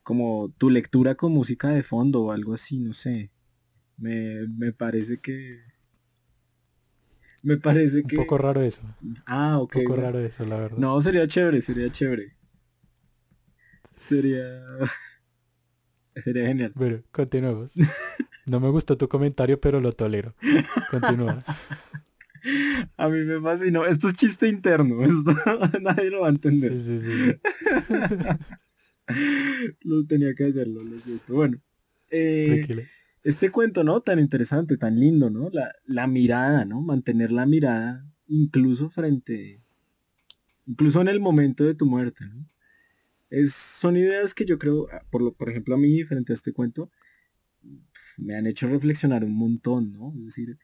como 0.07 0.55
tu 0.57 0.71
lectura 0.71 1.17
con 1.17 1.33
música 1.33 1.71
de 1.71 1.83
fondo 1.83 2.23
o 2.23 2.31
algo 2.31 2.55
así, 2.55 2.79
no 2.79 2.93
sé. 2.93 3.33
Me, 3.97 4.47
me 4.57 4.73
parece 4.73 5.19
que... 5.19 5.59
Me 7.43 7.57
parece 7.57 8.05
que... 8.05 8.17
Un 8.17 8.23
poco 8.23 8.39
raro 8.39 8.63
eso. 8.63 8.83
Ah, 9.27 9.59
ok. 9.59 9.75
Un 9.75 9.83
poco 9.83 9.97
raro 9.97 10.21
eso, 10.21 10.47
la 10.47 10.59
verdad. 10.59 10.79
No, 10.79 11.01
sería 11.01 11.27
chévere, 11.27 11.61
sería 11.61 11.91
chévere. 11.91 12.37
Sería... 13.97 14.65
Sería 16.23 16.47
genial. 16.47 16.71
Bueno, 16.77 17.03
continuemos. 17.11 17.75
No 18.47 18.61
me 18.61 18.69
gustó 18.69 18.97
tu 18.97 19.09
comentario, 19.09 19.61
pero 19.61 19.81
lo 19.81 19.91
tolero. 19.91 20.37
Continúa. 20.89 21.41
A 22.97 23.09
mí 23.09 23.25
me 23.25 23.41
fascinó. 23.41 23.85
Esto 23.85 24.07
es 24.07 24.15
chiste 24.15 24.47
interno. 24.47 25.03
Esto 25.05 25.35
nadie 25.81 26.11
lo 26.11 26.21
va 26.21 26.29
a 26.29 26.31
entender. 26.31 26.79
Sí, 26.79 27.01
sí, 27.01 27.01
sí. 27.01 27.39
lo 29.83 30.05
tenía 30.07 30.35
que 30.35 30.45
hacerlo, 30.45 30.83
lo 30.83 30.99
siento. 31.01 31.35
Bueno, 31.35 31.59
eh, 32.11 32.87
este 33.23 33.51
cuento, 33.51 33.85
¿no? 33.85 34.01
Tan 34.01 34.19
interesante, 34.19 34.77
tan 34.77 34.99
lindo, 34.99 35.31
¿no? 35.31 35.51
La, 35.53 35.73
la, 35.85 36.07
mirada, 36.07 36.65
¿no? 36.65 36.81
Mantener 36.81 37.33
la 37.33 37.47
mirada 37.47 38.07
incluso 38.29 38.91
frente, 38.91 39.61
incluso 40.67 41.01
en 41.01 41.09
el 41.09 41.21
momento 41.21 41.65
de 41.65 41.75
tu 41.75 41.87
muerte, 41.87 42.25
¿no? 42.27 42.49
Es, 43.31 43.55
son 43.55 43.97
ideas 43.97 44.35
que 44.35 44.45
yo 44.45 44.59
creo, 44.59 44.89
ah, 44.93 45.03
por, 45.11 45.23
lo, 45.23 45.33
por 45.33 45.51
ejemplo, 45.51 45.75
a 45.75 45.79
mí, 45.79 46.05
frente 46.05 46.33
a 46.33 46.35
este 46.35 46.53
cuento, 46.53 46.91
me 48.17 48.37
han 48.37 48.47
hecho 48.47 48.69
reflexionar 48.69 49.25
un 49.25 49.35
montón, 49.35 49.93
¿no? 49.93 50.13
Es 50.19 50.27
decir, 50.27 50.59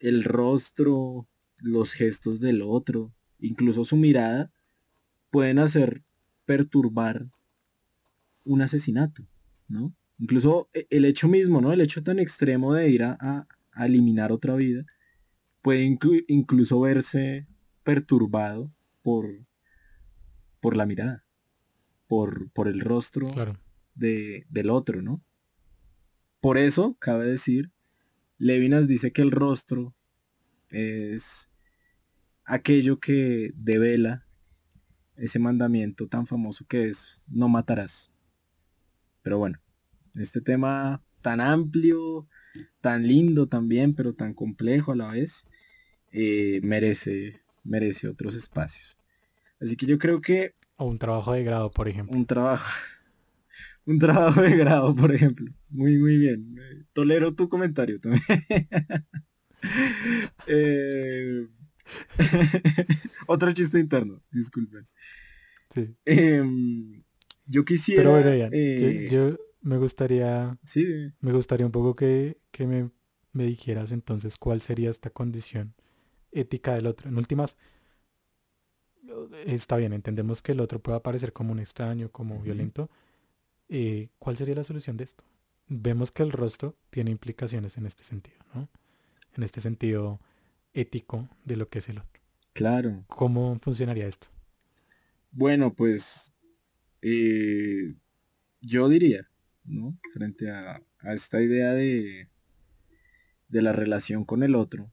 el 0.00 0.24
rostro, 0.24 1.28
los 1.60 1.92
gestos 1.92 2.40
del 2.40 2.62
otro, 2.62 3.12
incluso 3.38 3.84
su 3.84 3.96
mirada, 3.96 4.50
pueden 5.30 5.58
hacer 5.58 6.02
perturbar 6.44 7.30
un 8.44 8.62
asesinato, 8.62 9.26
¿no? 9.68 9.94
Incluso 10.18 10.68
e, 10.72 10.86
el 10.90 11.04
hecho 11.04 11.28
mismo, 11.28 11.60
¿no? 11.60 11.72
El 11.72 11.80
hecho 11.80 12.02
tan 12.02 12.18
extremo 12.18 12.74
de 12.74 12.88
ir 12.90 13.02
a, 13.04 13.46
eliminar 13.74 14.32
otra 14.32 14.54
vida 14.54 14.84
puede 15.62 15.98
incluso 16.28 16.80
verse 16.80 17.46
perturbado 17.84 18.70
por, 19.02 19.46
por 20.60 20.76
la 20.76 20.84
mirada, 20.84 21.24
por, 22.06 22.50
por 22.50 22.68
el 22.68 22.80
rostro 22.80 23.32
de, 23.94 24.44
del 24.50 24.68
otro, 24.68 25.00
¿no? 25.00 25.22
Por 26.40 26.58
eso, 26.58 26.96
cabe 26.98 27.26
decir, 27.26 27.70
Levinas 28.36 28.88
dice 28.88 29.12
que 29.12 29.22
el 29.22 29.30
rostro 29.30 29.94
es 30.70 31.48
aquello 32.44 32.98
que 32.98 33.52
devela 33.54 34.26
ese 35.16 35.38
mandamiento 35.38 36.08
tan 36.08 36.26
famoso 36.26 36.66
que 36.66 36.88
es 36.88 37.22
no 37.28 37.48
matarás. 37.48 38.11
Pero 39.22 39.38
bueno, 39.38 39.58
este 40.14 40.40
tema 40.40 41.02
tan 41.20 41.40
amplio, 41.40 42.28
tan 42.80 43.06
lindo 43.06 43.46
también, 43.46 43.94
pero 43.94 44.14
tan 44.14 44.34
complejo 44.34 44.92
a 44.92 44.96
la 44.96 45.08
vez, 45.12 45.46
eh, 46.10 46.60
merece, 46.62 47.40
merece 47.64 48.08
otros 48.08 48.34
espacios. 48.34 48.98
Así 49.60 49.76
que 49.76 49.86
yo 49.86 49.98
creo 49.98 50.20
que... 50.20 50.54
O 50.76 50.86
un 50.86 50.98
trabajo 50.98 51.32
de 51.32 51.44
grado, 51.44 51.70
por 51.70 51.88
ejemplo. 51.88 52.16
Un 52.16 52.26
trabajo. 52.26 52.64
Un 53.84 53.98
trabajo 53.98 54.42
de 54.42 54.56
grado, 54.56 54.94
por 54.94 55.12
ejemplo. 55.12 55.52
Muy, 55.68 55.98
muy 55.98 56.16
bien. 56.16 56.56
Tolero 56.92 57.34
tu 57.34 57.48
comentario 57.48 58.00
también. 58.00 58.22
Eh, 60.48 61.46
otro 63.26 63.52
chiste 63.52 63.78
interno, 63.78 64.20
disculpen. 64.30 64.86
Sí. 65.70 65.94
Em, 66.04 67.02
yo 67.46 67.64
quisiera. 67.64 68.02
Pero 68.02 68.10
bueno, 68.12 68.48
eh, 68.52 69.08
yo, 69.10 69.36
me 69.60 69.78
gustaría. 69.78 70.58
Sí. 70.64 71.12
Me 71.20 71.32
gustaría 71.32 71.66
un 71.66 71.72
poco 71.72 71.94
que, 71.96 72.38
me, 72.58 72.90
me, 73.32 73.44
dijeras 73.44 73.92
entonces 73.92 74.38
cuál 74.38 74.60
sería 74.60 74.90
esta 74.90 75.10
condición 75.10 75.74
ética 76.30 76.74
del 76.74 76.86
otro. 76.86 77.08
En 77.08 77.16
últimas, 77.16 77.56
está 79.46 79.76
bien, 79.76 79.92
entendemos 79.92 80.42
que 80.42 80.52
el 80.52 80.60
otro 80.60 80.82
pueda 80.82 81.02
parecer 81.02 81.32
como 81.32 81.52
un 81.52 81.58
extraño, 81.58 82.10
como 82.10 82.40
violento. 82.40 82.90
Eh, 83.68 84.08
¿Cuál 84.18 84.36
sería 84.36 84.54
la 84.54 84.64
solución 84.64 84.96
de 84.96 85.04
esto? 85.04 85.24
Vemos 85.68 86.12
que 86.12 86.22
el 86.22 86.32
rostro 86.32 86.76
tiene 86.90 87.10
implicaciones 87.10 87.76
en 87.76 87.86
este 87.86 88.04
sentido, 88.04 88.38
¿no? 88.54 88.68
En 89.34 89.42
este 89.42 89.60
sentido 89.60 90.20
ético 90.74 91.28
de 91.44 91.56
lo 91.56 91.68
que 91.68 91.78
es 91.78 91.88
el 91.88 91.98
otro. 91.98 92.20
Claro. 92.52 93.04
¿Cómo 93.06 93.58
funcionaría 93.60 94.06
esto? 94.06 94.28
Bueno, 95.30 95.72
pues 95.72 96.31
eh, 97.02 97.94
yo 98.60 98.88
diría, 98.88 99.28
¿no? 99.64 99.98
Frente 100.14 100.50
a, 100.50 100.82
esta 101.12 101.42
idea 101.42 101.72
de, 101.72 102.28
de 103.48 103.62
la 103.62 103.72
relación 103.72 104.24
con 104.24 104.42
el 104.44 104.54
otro, 104.54 104.90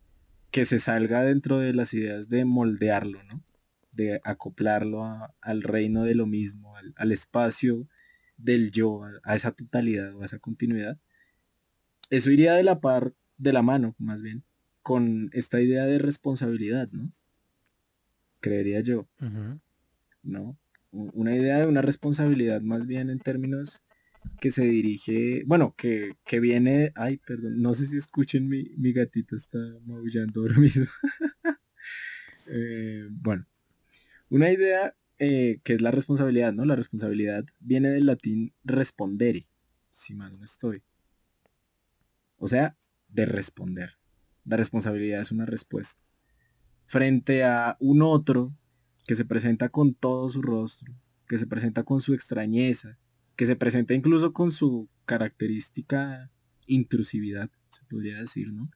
que 0.52 0.66
se 0.66 0.80
salga 0.80 1.24
dentro 1.24 1.60
de 1.60 1.74
las 1.74 1.94
ideas 1.94 2.30
de 2.30 2.46
moldearlo, 2.46 3.24
¿no? 3.24 3.44
De 3.92 4.22
acoplarlo 4.24 5.06
al 5.42 5.62
reino 5.62 6.04
de 6.04 6.16
lo 6.16 6.26
mismo, 6.26 6.76
al, 6.96 7.12
espacio 7.12 7.88
del 8.38 8.72
yo, 8.72 9.04
a, 9.24 9.36
esa 9.36 9.52
totalidad 9.52 10.16
o 10.16 10.24
a 10.24 10.26
esa 10.26 10.40
continuidad. 10.40 10.98
Eso 12.10 12.32
iría 12.32 12.54
de 12.56 12.64
la 12.64 12.80
par, 12.80 13.14
de 13.38 13.54
la 13.54 13.62
mano, 13.62 13.96
más 14.00 14.22
bien, 14.22 14.44
con 14.82 15.30
esta 15.34 15.62
idea 15.62 15.86
de 15.86 16.00
responsabilidad, 16.00 16.90
¿no? 16.92 17.12
Creería 18.40 18.80
yo. 18.80 19.08
¿No? 20.24 20.58
Una 20.92 21.36
idea 21.36 21.60
de 21.60 21.68
una 21.68 21.82
responsabilidad 21.82 22.62
más 22.62 22.88
bien 22.88 23.10
en 23.10 23.20
términos 23.20 23.82
que 24.40 24.52
se 24.52 24.64
dirige, 24.64 25.44
bueno, 25.46 25.76
que, 25.78 26.16
viene, 26.40 26.92
ay, 26.96 27.18
perdón, 27.18 27.62
no 27.62 27.74
sé 27.74 27.88
si 27.88 27.98
escuchen 27.98 28.48
mi, 28.48 28.70
mi 28.78 28.94
gatito 28.94 29.36
está 29.36 29.60
maullando 29.86 30.42
ahora 30.42 30.58
mismo. 30.58 30.86
Eh, 32.52 33.08
bueno, 33.12 33.46
una 34.32 34.52
idea 34.52 34.96
eh, 35.20 35.60
que 35.64 35.74
es 35.74 35.82
la 35.82 35.92
responsabilidad, 35.92 36.52
¿no? 36.52 36.66
La 36.66 36.76
responsabilidad 36.76 37.46
viene 37.60 37.90
del 37.90 38.08
latín 38.08 38.54
respondere, 38.64 39.48
si 39.92 40.16
mal 40.16 40.36
no 40.40 40.46
estoy. 40.46 40.82
O 42.38 42.48
sea, 42.48 42.76
de 43.10 43.28
responder. 43.28 44.00
La 44.46 44.58
responsabilidad 44.58 45.22
es 45.22 45.32
una 45.32 45.46
respuesta. 45.46 46.02
Frente 46.86 47.44
a 47.44 47.78
un 47.80 48.02
otro 48.02 48.52
que 49.10 49.16
se 49.16 49.26
presenta 49.26 49.70
con 49.70 49.96
todo 49.96 50.30
su 50.30 50.40
rostro, 50.44 50.94
que 51.28 51.40
se 51.40 51.48
presenta 51.48 51.82
con 51.82 52.00
su 52.00 52.14
extrañeza, 52.14 53.00
que 53.36 53.48
se 53.48 53.56
presenta 53.56 53.96
incluso 53.96 54.34
con 54.34 54.52
su 54.52 54.88
característica 55.06 56.30
intrusividad, 56.68 57.50
se 57.70 57.84
podría 57.86 58.20
decir, 58.20 58.54
¿no? 58.54 58.70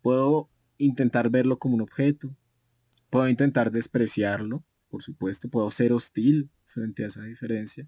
Puedo 0.00 0.48
intentar 0.78 1.28
verlo 1.28 1.58
como 1.58 1.74
un 1.74 1.82
objeto, 1.82 2.34
puedo 3.10 3.28
intentar 3.28 3.70
despreciarlo, 3.72 4.64
por 4.88 5.02
supuesto, 5.02 5.50
puedo 5.50 5.70
ser 5.70 5.92
hostil 5.92 6.48
frente 6.64 7.04
a 7.04 7.08
esa 7.08 7.24
diferencia, 7.24 7.86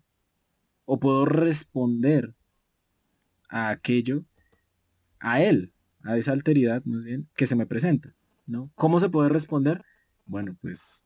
o 0.85 1.01
puedo 1.01 1.25
responder 1.25 2.35
a 3.49 3.71
aquello, 3.71 4.27
a 5.19 5.43
él, 5.43 5.73
a 6.03 6.19
esa 6.19 6.33
alteridad 6.33 6.85
más 6.85 7.05
bien, 7.05 7.27
que 7.37 7.47
se 7.47 7.57
me 7.57 7.65
presenta, 7.65 8.15
¿no? 8.45 8.71
¿Cómo 8.75 9.01
se 9.01 9.09
puede 9.09 9.31
responder? 9.31 9.83
Bueno, 10.31 10.57
pues 10.61 11.05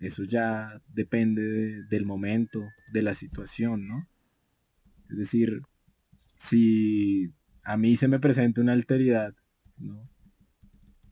eso 0.00 0.24
ya 0.24 0.82
depende 0.88 1.84
del 1.84 2.04
momento, 2.04 2.60
de 2.92 3.02
la 3.02 3.14
situación, 3.14 3.86
¿no? 3.86 4.08
Es 5.08 5.18
decir, 5.18 5.62
si 6.36 7.32
a 7.62 7.76
mí 7.76 7.96
se 7.96 8.08
me 8.08 8.18
presenta 8.18 8.60
una 8.60 8.72
alteridad, 8.72 9.32
¿no? 9.78 10.10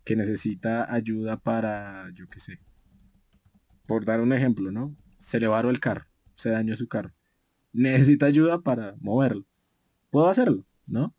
Que 0.04 0.16
necesita 0.16 0.92
ayuda 0.92 1.36
para, 1.36 2.10
yo 2.14 2.28
qué 2.28 2.40
sé, 2.40 2.58
por 3.86 4.04
dar 4.04 4.20
un 4.20 4.32
ejemplo, 4.32 4.72
¿no? 4.72 4.96
Se 5.18 5.38
le 5.38 5.46
varó 5.46 5.70
el 5.70 5.78
carro, 5.78 6.06
se 6.34 6.50
dañó 6.50 6.74
su 6.74 6.88
carro. 6.88 7.14
Necesita 7.72 8.26
ayuda 8.26 8.60
para 8.60 8.96
moverlo. 8.98 9.46
Puedo 10.10 10.28
hacerlo, 10.28 10.66
¿no? 10.86 11.14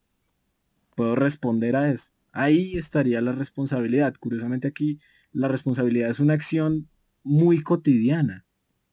Puedo 0.96 1.16
responder 1.16 1.78
a 1.78 1.90
eso. 1.90 2.12
Ahí 2.34 2.78
estaría 2.78 3.22
la 3.22 3.32
responsabilidad. 3.32 4.14
Curiosamente 4.20 4.68
aquí 4.68 5.00
la 5.34 5.48
responsabilidad 5.48 6.10
es 6.10 6.20
una 6.20 6.34
acción 6.34 6.88
muy 7.24 7.62
cotidiana. 7.62 8.46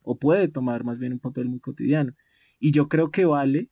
O 0.03 0.18
puede 0.18 0.49
tomar 0.49 0.82
más 0.82 0.99
bien 0.99 1.12
un 1.12 1.20
papel 1.20 1.49
muy 1.49 1.61
cotidiano. 1.61 2.14
Y 2.59 2.72
yo 2.72 2.88
creo 2.88 3.11
que 3.11 3.26
vale, 3.26 3.70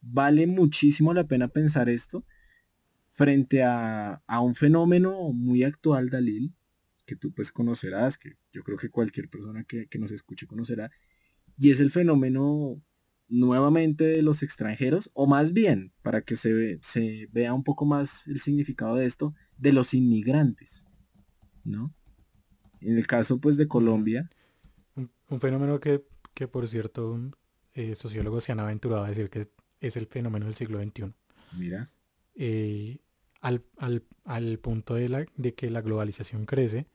vale 0.00 0.46
muchísimo 0.46 1.14
la 1.14 1.26
pena 1.26 1.48
pensar 1.48 1.88
esto 1.88 2.24
frente 3.12 3.62
a, 3.62 4.20
un 4.42 4.54
fenómeno 4.56 5.32
muy 5.32 5.62
actual, 5.62 6.10
Dalil, 6.10 6.52
que 7.06 7.14
tú 7.14 7.32
pues 7.32 7.52
conocerás, 7.52 8.18
que 8.18 8.32
yo 8.52 8.64
creo 8.64 8.76
que 8.76 8.90
cualquier 8.90 9.28
persona 9.28 9.64
que, 9.64 9.88
nos 9.98 10.10
escuche 10.10 10.48
conocerá, 10.48 10.90
y 11.56 11.70
es 11.70 11.78
el 11.78 11.92
fenómeno 11.92 12.82
nuevamente 13.28 14.04
de 14.04 14.22
los 14.22 14.42
extranjeros, 14.42 15.10
o 15.14 15.28
más 15.28 15.52
bien, 15.52 15.92
para 16.02 16.22
que 16.22 16.34
se, 16.34 16.78
se 16.82 17.28
vea 17.30 17.54
un 17.54 17.62
poco 17.62 17.86
más 17.86 18.26
el 18.26 18.40
significado 18.40 18.96
de 18.96 19.06
esto, 19.06 19.32
de 19.58 19.72
los 19.72 19.94
inmigrantes, 19.94 20.83
¿no? 21.64 21.92
En 22.80 22.96
el 22.96 23.06
caso 23.06 23.40
pues 23.40 23.56
de 23.56 23.68
Colombia. 23.68 24.30
Un, 24.94 25.40
fenómeno 25.40 25.80
que, 25.80 26.04
que, 26.34 26.46
por 26.46 26.68
cierto, 26.68 27.18
eh, 27.72 27.94
sociólogos 27.94 28.44
se 28.44 28.52
han 28.52 28.60
aventurado 28.60 29.04
a 29.04 29.08
decir 29.08 29.30
que 29.30 29.48
es 29.80 29.96
el 29.96 30.06
fenómeno 30.06 30.46
del 30.46 30.54
siglo 30.54 30.80
XXI. 30.82 31.12
Mira. 31.56 31.90
Eh, 32.36 32.98
al, 33.40 33.62
al, 34.24 34.58
punto 34.58 34.94
de, 34.94 35.08
la, 35.08 35.26
de 35.36 35.54
que 35.54 35.70
la 35.70 35.82
globalización 35.82 36.46
crece, 36.46 36.86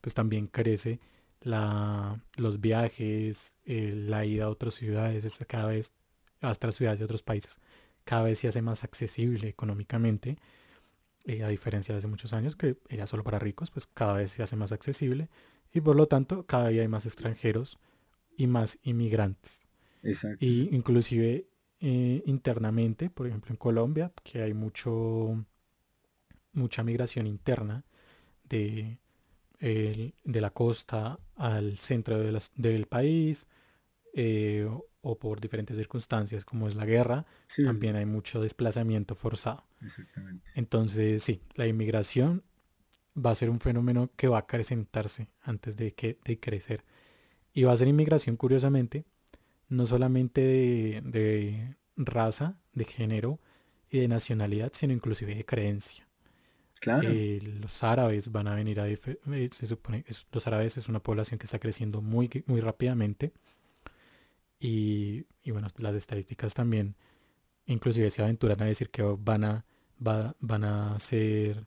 pues 0.00 0.14
también 0.14 0.48
crece 0.48 1.00
la, 1.40 2.20
los 2.36 2.60
viajes, 2.60 3.56
eh, 3.64 3.94
la 3.94 4.24
ida 4.24 4.44
a 4.44 4.48
otras 4.48 4.74
ciudades, 4.74 5.38
cada 5.46 5.68
vez 5.68 5.92
a 6.40 6.50
otras 6.50 6.74
ciudades 6.74 6.98
de 6.98 7.04
otros 7.04 7.22
países, 7.22 7.58
cada 8.04 8.22
vez 8.24 8.38
se 8.38 8.48
hace 8.48 8.62
más 8.62 8.82
accesible 8.82 9.48
económicamente, 9.48 10.38
a 11.26 11.48
diferencia 11.48 11.94
de 11.94 11.98
hace 11.98 12.06
muchos 12.06 12.32
años 12.32 12.56
que 12.56 12.76
era 12.88 13.06
solo 13.06 13.24
para 13.24 13.38
ricos, 13.38 13.70
pues 13.70 13.86
cada 13.86 14.14
vez 14.14 14.30
se 14.30 14.42
hace 14.42 14.56
más 14.56 14.72
accesible 14.72 15.28
y 15.72 15.80
por 15.80 15.96
lo 15.96 16.06
tanto 16.06 16.46
cada 16.46 16.68
día 16.68 16.82
hay 16.82 16.88
más 16.88 17.06
extranjeros 17.06 17.78
y 18.36 18.46
más 18.46 18.78
inmigrantes. 18.82 19.66
Exacto. 20.02 20.44
Y 20.44 20.68
inclusive 20.72 21.48
eh, 21.80 22.22
internamente, 22.26 23.10
por 23.10 23.26
ejemplo 23.26 23.52
en 23.52 23.56
Colombia, 23.56 24.12
que 24.22 24.42
hay 24.42 24.54
mucho 24.54 25.44
mucha 26.52 26.84
migración 26.84 27.26
interna 27.26 27.84
de, 28.44 28.98
de 29.58 30.40
la 30.40 30.50
costa 30.50 31.18
al 31.36 31.78
centro 31.78 32.18
del 32.54 32.86
país 32.86 33.46
eh, 34.14 34.68
o, 35.04 35.18
por 35.18 35.40
diferentes 35.40 35.76
circunstancias 35.76 36.44
como 36.44 36.66
es 36.66 36.74
la 36.74 36.86
guerra, 36.86 37.26
también 37.62 37.94
hay 37.94 38.06
mucho 38.06 38.40
desplazamiento 38.40 39.14
forzado. 39.14 39.64
Exactamente. 39.82 40.50
Entonces, 40.54 41.22
sí, 41.22 41.42
la 41.54 41.66
inmigración 41.66 42.42
va 43.14 43.30
a 43.30 43.34
ser 43.34 43.50
un 43.50 43.60
fenómeno 43.60 44.10
que 44.16 44.28
va 44.28 44.38
a 44.38 44.40
acrecentarse 44.40 45.28
antes 45.42 45.76
de, 45.76 45.92
que, 45.92 46.18
de 46.24 46.40
crecer. 46.40 46.84
Y 47.52 47.64
va 47.64 47.72
a 47.72 47.76
ser 47.76 47.86
inmigración, 47.86 48.36
curiosamente, 48.36 49.04
no 49.68 49.84
solamente 49.84 50.40
de, 50.40 51.76
raza, 51.96 52.58
de 52.72 52.84
género 52.86 53.38
y 53.90 54.00
de 54.00 54.08
nacionalidad, 54.08 54.72
sino 54.74 54.94
inclusive 54.94 55.34
de 55.34 55.44
creencia. 55.44 56.08
Claro. 56.80 57.08
Eh, 57.10 57.40
los 57.60 57.82
árabes 57.82 58.32
van 58.32 58.48
a 58.48 58.54
venir 58.54 58.80
a... 58.80 58.88
Eh, 58.88 58.98
se 59.52 59.66
supone 59.66 60.04
los 60.32 60.46
árabes 60.46 60.76
es 60.76 60.88
una 60.88 61.00
población 61.00 61.38
que 61.38 61.44
está 61.44 61.58
creciendo 61.58 62.00
muy, 62.00 62.30
muy 62.46 62.60
rápidamente. 62.60 63.32
Y, 64.66 65.26
bueno, 65.50 65.68
las 65.76 65.94
estadísticas 65.94 66.54
también, 66.54 66.96
inclusive 67.66 68.08
se 68.08 68.22
aventuran 68.22 68.62
a 68.62 68.64
decir 68.64 68.88
que 68.88 69.02
van 69.02 69.44
a, 69.44 69.66
van 69.98 70.64
a 70.64 70.98
ser 70.98 71.66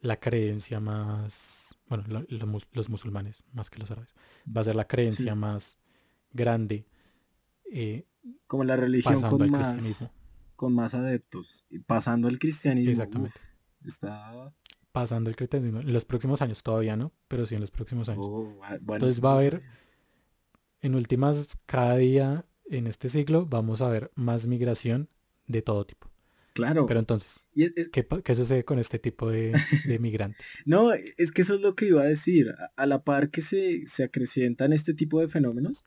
la 0.00 0.20
creencia 0.20 0.78
más, 0.78 1.78
bueno, 1.88 2.04
los 2.70 2.90
musulmanes 2.90 3.42
más 3.54 3.70
que 3.70 3.78
los 3.78 3.90
árabes, 3.90 4.14
va 4.46 4.60
a 4.60 4.64
ser 4.64 4.74
la 4.74 4.86
creencia 4.86 5.34
más 5.34 5.78
grande 6.34 6.86
eh, 7.72 8.04
como 8.46 8.64
la 8.64 8.76
religión 8.76 9.22
con 9.22 9.50
más, 9.50 10.10
con 10.54 10.74
más 10.74 10.92
adeptos, 10.92 11.66
pasando 11.86 12.28
el 12.28 12.38
cristianismo. 12.38 12.90
Exactamente. 12.90 13.40
está 13.86 14.52
pasando 14.92 15.28
el 15.28 15.36
cristianismo. 15.36 15.80
En 15.80 15.92
los 15.92 16.04
próximos 16.04 16.40
años 16.42 16.62
todavía 16.62 16.94
no, 16.94 17.10
pero 17.26 17.46
sí 17.46 17.54
en 17.54 17.62
los 17.62 17.70
próximos 17.70 18.08
años. 18.08 18.24
Oh, 18.24 18.60
Entonces 18.70 19.22
va 19.22 19.32
a 19.32 19.34
haber, 19.34 19.62
en 20.84 20.94
últimas, 20.94 21.48
cada 21.64 21.96
día 21.96 22.44
en 22.66 22.86
este 22.86 23.08
siglo 23.08 23.46
vamos 23.46 23.80
a 23.80 23.88
ver 23.88 24.10
más 24.16 24.46
migración 24.46 25.08
de 25.46 25.62
todo 25.62 25.86
tipo. 25.86 26.10
Claro. 26.52 26.84
Pero 26.84 27.00
entonces, 27.00 27.46
¿qué, 27.90 28.34
sucede 28.34 28.64
con 28.66 28.78
este 28.78 28.98
tipo 28.98 29.30
de, 29.30 29.54
migrantes? 29.98 30.46
no, 30.66 30.92
es 30.92 31.32
que 31.32 31.40
eso 31.40 31.54
es 31.54 31.62
lo 31.62 31.74
que 31.74 31.86
iba 31.86 32.02
a 32.02 32.06
decir. 32.06 32.54
A, 32.76 32.86
la 32.86 33.02
par 33.02 33.30
que 33.30 33.40
se, 33.40 33.86
se 33.86 34.04
acrecientan 34.04 34.74
este 34.74 34.92
tipo 34.92 35.20
de 35.20 35.28
fenómenos, 35.28 35.84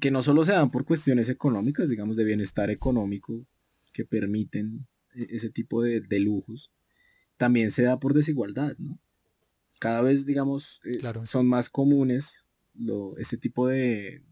que 0.00 0.10
no 0.10 0.22
solo 0.22 0.42
se 0.44 0.52
dan 0.52 0.70
por 0.70 0.86
cuestiones 0.86 1.28
económicas, 1.28 1.90
digamos, 1.90 2.16
de 2.16 2.24
bienestar 2.24 2.70
económico, 2.70 3.46
que 3.92 4.06
permiten 4.06 4.86
e, 5.14 5.36
ese 5.36 5.50
tipo 5.50 5.82
de, 5.82 6.02
lujos, 6.18 6.72
también 7.36 7.70
se 7.70 7.82
da 7.82 8.00
por 8.00 8.14
desigualdad, 8.14 8.74
¿no? 8.78 8.98
Cada 9.78 10.00
vez, 10.00 10.24
digamos, 10.24 10.80
eh, 10.84 10.98
son 11.24 11.46
más 11.46 11.68
comunes 11.68 12.44
lo, 12.80 13.16
ese 13.18 13.36
tipo 13.36 13.68
de, 13.68 14.22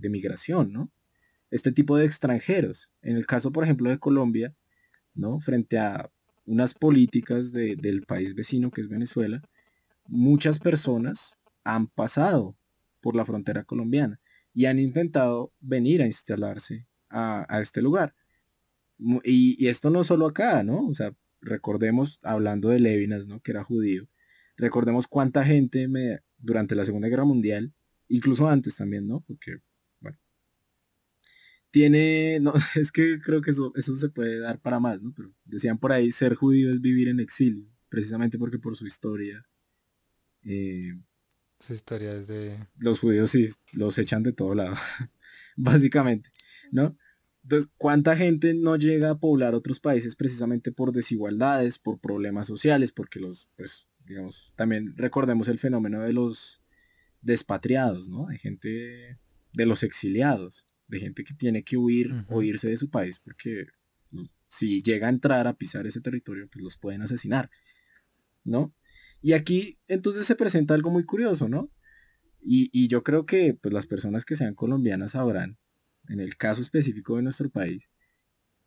migración, 0.00 0.72
¿no? 0.72 0.90
Este 1.50 1.72
tipo 1.72 1.96
de 1.96 2.06
extranjeros. 2.06 2.90
En 3.02 3.16
el 3.16 3.26
caso, 3.26 3.52
por 3.52 3.64
ejemplo, 3.64 3.90
de 3.90 3.98
Colombia, 3.98 4.54
¿no? 5.14 5.40
Frente 5.40 5.78
a 5.78 6.10
unas 6.46 6.74
políticas 6.74 7.52
del 7.52 8.04
país 8.06 8.34
vecino 8.34 8.70
que 8.70 8.80
es 8.80 8.88
Venezuela, 8.88 9.42
muchas 10.06 10.58
personas 10.58 11.38
han 11.64 11.86
pasado 11.86 12.56
por 13.00 13.14
la 13.14 13.24
frontera 13.24 13.64
colombiana 13.64 14.20
y 14.52 14.66
han 14.66 14.78
intentado 14.78 15.52
venir 15.60 16.02
a 16.02 16.06
instalarse 16.06 16.86
a, 17.08 17.60
este 17.60 17.82
lugar. 17.82 18.14
Y, 19.24 19.66
esto 19.66 19.90
no 19.90 20.04
solo 20.04 20.26
acá, 20.26 20.62
¿no? 20.62 20.86
O 20.86 20.94
sea, 20.94 21.14
recordemos, 21.40 22.18
hablando 22.22 22.68
de 22.68 22.80
Levinas, 22.80 23.26
¿no? 23.26 23.40
Que 23.40 23.52
era 23.52 23.64
judío, 23.64 24.08
recordemos 24.56 25.06
cuánta 25.06 25.44
gente 25.44 25.88
me, 25.88 26.20
durante 26.38 26.74
la 26.74 26.84
Segunda 26.84 27.08
Guerra 27.08 27.24
Mundial, 27.24 27.72
incluso 28.10 28.48
antes 28.48 28.76
también, 28.76 29.06
¿no? 29.06 29.24
Porque, 29.26 29.58
bueno, 30.00 30.18
tiene, 31.70 32.38
no, 32.40 32.52
es 32.76 32.92
que 32.92 33.20
creo 33.20 33.40
que 33.40 33.52
eso, 33.52 33.72
eso 33.76 33.94
se 33.96 34.10
puede 34.10 34.38
dar 34.40 34.60
para 34.60 34.80
más, 34.80 35.00
¿no? 35.00 35.12
Pero 35.16 35.32
decían 35.44 35.78
por 35.78 35.92
ahí, 35.92 36.12
ser 36.12 36.34
judío 36.34 36.70
es 36.70 36.80
vivir 36.80 37.08
en 37.08 37.20
exilio, 37.20 37.64
precisamente 37.88 38.38
porque 38.38 38.58
por 38.58 38.76
su 38.76 38.86
historia. 38.86 39.46
Eh, 40.44 40.92
su 41.58 41.72
historia 41.72 42.12
es 42.14 42.26
de... 42.26 42.58
Los 42.76 43.00
judíos 43.00 43.30
sí, 43.30 43.48
los 43.72 43.96
echan 43.98 44.22
de 44.22 44.32
todo 44.32 44.54
lado, 44.54 44.74
básicamente, 45.56 46.30
¿no? 46.72 46.96
Entonces, 47.42 47.70
¿cuánta 47.78 48.16
gente 48.16 48.54
no 48.54 48.76
llega 48.76 49.10
a 49.10 49.18
poblar 49.18 49.54
otros 49.54 49.80
países 49.80 50.14
precisamente 50.14 50.72
por 50.72 50.92
desigualdades, 50.92 51.78
por 51.78 51.98
problemas 51.98 52.46
sociales, 52.46 52.92
porque 52.92 53.18
los, 53.18 53.48
pues, 53.56 53.88
digamos, 54.04 54.52
también 54.56 54.94
recordemos 54.96 55.48
el 55.48 55.58
fenómeno 55.58 56.02
de 56.02 56.12
los 56.12 56.59
despatriados, 57.22 58.08
¿no? 58.08 58.28
Hay 58.28 58.38
gente 58.38 59.18
de 59.52 59.66
los 59.66 59.82
exiliados, 59.82 60.66
de 60.88 61.00
gente 61.00 61.24
que 61.24 61.34
tiene 61.34 61.62
que 61.62 61.76
huir 61.76 62.24
o 62.28 62.42
irse 62.42 62.68
de 62.68 62.76
su 62.76 62.90
país 62.90 63.20
porque 63.20 63.66
si 64.48 64.82
llega 64.82 65.06
a 65.06 65.10
entrar 65.10 65.46
a 65.46 65.54
pisar 65.54 65.86
ese 65.86 66.00
territorio, 66.00 66.48
pues 66.50 66.62
los 66.62 66.76
pueden 66.76 67.02
asesinar, 67.02 67.50
¿no? 68.44 68.74
Y 69.22 69.32
aquí 69.32 69.78
entonces 69.86 70.26
se 70.26 70.34
presenta 70.34 70.74
algo 70.74 70.90
muy 70.90 71.04
curioso, 71.04 71.48
¿no? 71.48 71.70
Y, 72.42 72.88
yo 72.88 73.02
creo 73.02 73.26
que 73.26 73.54
pues, 73.54 73.72
las 73.72 73.86
personas 73.86 74.24
que 74.24 74.34
sean 74.34 74.54
colombianas 74.54 75.12
sabrán, 75.12 75.58
en 76.08 76.20
el 76.20 76.36
caso 76.36 76.62
específico 76.62 77.16
de 77.16 77.22
nuestro 77.22 77.50
país, 77.50 77.90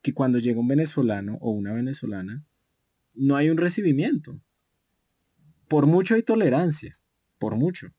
que 0.02 0.14
cuando 0.14 0.38
llega 0.38 0.60
un 0.60 0.68
venezolano 0.68 1.38
o 1.42 1.52
una 1.52 1.74
venezolana, 1.74 2.46
no 3.16 3.36
hay 3.36 3.50
un 3.50 3.58
recibimiento. 3.58 4.40
Por 5.68 5.88
mucho 5.88 6.14
hay 6.14 6.24
tolerancia, 6.24 7.00
por 7.40 7.56
mucho. 7.56 7.94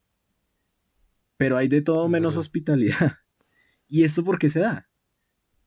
Pero 1.37 1.57
hay 1.57 1.69
de 1.69 1.83
todo 1.83 2.09
menos 2.09 2.37
hospitalidad. 2.37 3.13
¿Y 3.89 4.05
esto 4.05 4.25
por 4.25 4.39
qué 4.39 4.49
se 4.49 4.61
da? 4.61 4.89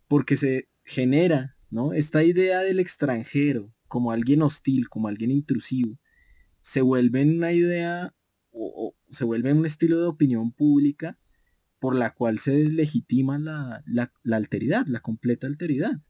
Porque 0.07 0.37
se 0.37 0.69
genera, 0.83 1.57
¿no? 1.69 1.93
Esta 1.93 2.23
idea 2.23 2.59
del 2.61 2.79
extranjero 2.79 3.73
como 3.87 4.11
alguien 4.11 4.41
hostil, 4.41 4.89
como 4.89 5.07
alguien 5.07 5.31
intrusivo, 5.31 5.99
se 6.61 6.81
vuelve 6.81 7.23
una 7.23 7.53
idea 7.53 8.13
o, 8.51 8.95
se 9.09 9.23
vuelve 9.23 9.53
un 9.53 9.65
estilo 9.65 9.99
de 9.99 10.07
opinión 10.07 10.51
pública 10.51 11.17
por 11.79 11.95
la 11.95 12.13
cual 12.13 12.39
se 12.39 12.51
deslegitima 12.51 13.37
la, 13.37 13.83
la, 13.85 14.35
alteridad, 14.35 14.87
la 14.87 14.99
completa 14.99 15.47
alteridad, 15.47 16.01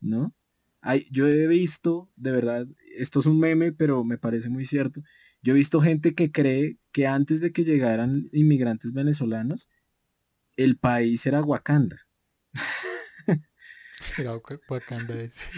¿no? 0.00 0.34
Hay, 0.80 1.06
yo 1.10 1.26
he 1.26 1.46
visto, 1.46 2.10
de 2.16 2.32
verdad, 2.32 2.66
esto 2.96 3.20
es 3.20 3.26
un 3.26 3.38
meme, 3.38 3.72
pero 3.72 4.04
me 4.04 4.18
parece 4.18 4.48
muy 4.48 4.64
cierto. 4.64 5.02
Yo 5.46 5.52
he 5.52 5.58
visto 5.58 5.80
gente 5.80 6.16
que 6.16 6.32
cree 6.32 6.76
que 6.90 7.06
antes 7.06 7.40
de 7.40 7.52
que 7.52 7.62
llegaran 7.62 8.28
inmigrantes 8.32 8.92
venezolanos, 8.92 9.68
el 10.56 10.76
país 10.76 11.24
era 11.24 11.40
Wakanda. 11.40 12.00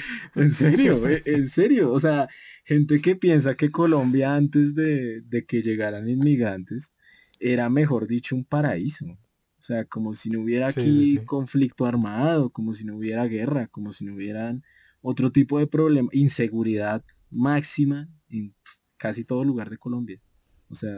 En 0.35 0.53
serio, 0.53 1.09
eh, 1.09 1.23
en 1.25 1.49
serio. 1.49 1.91
O 1.91 1.99
sea, 1.99 2.29
gente 2.65 3.01
que 3.01 3.17
piensa 3.17 3.57
que 3.57 3.71
Colombia 3.71 4.35
antes 4.35 4.75
de, 4.75 5.25
que 5.49 5.63
llegaran 5.63 6.07
inmigrantes 6.07 6.93
era, 7.41 7.71
mejor 7.71 8.07
dicho, 8.07 8.37
un 8.37 8.45
paraíso. 8.45 9.07
O 9.07 9.63
sea, 9.63 9.87
como 9.87 10.13
si 10.13 10.29
no 10.29 10.43
hubiera 10.43 10.69
aquí 10.69 11.19
conflicto 11.25 11.87
armado, 11.87 12.51
como 12.51 12.75
si 12.75 12.85
no 12.85 12.99
hubiera 12.99 13.25
guerra, 13.25 13.69
como 13.69 13.93
si 13.93 14.05
no 14.05 14.15
hubieran 14.15 14.63
otro 15.01 15.33
tipo 15.33 15.59
de 15.59 15.67
problema, 15.67 16.11
inseguridad 16.13 17.03
máxima 17.31 18.11
en 18.29 18.55
casi 18.99 19.25
todo 19.25 19.45
lugar 19.45 19.71
de 19.71 19.79
Colombia. 19.79 20.21
O 20.69 20.75
sea, 20.75 20.93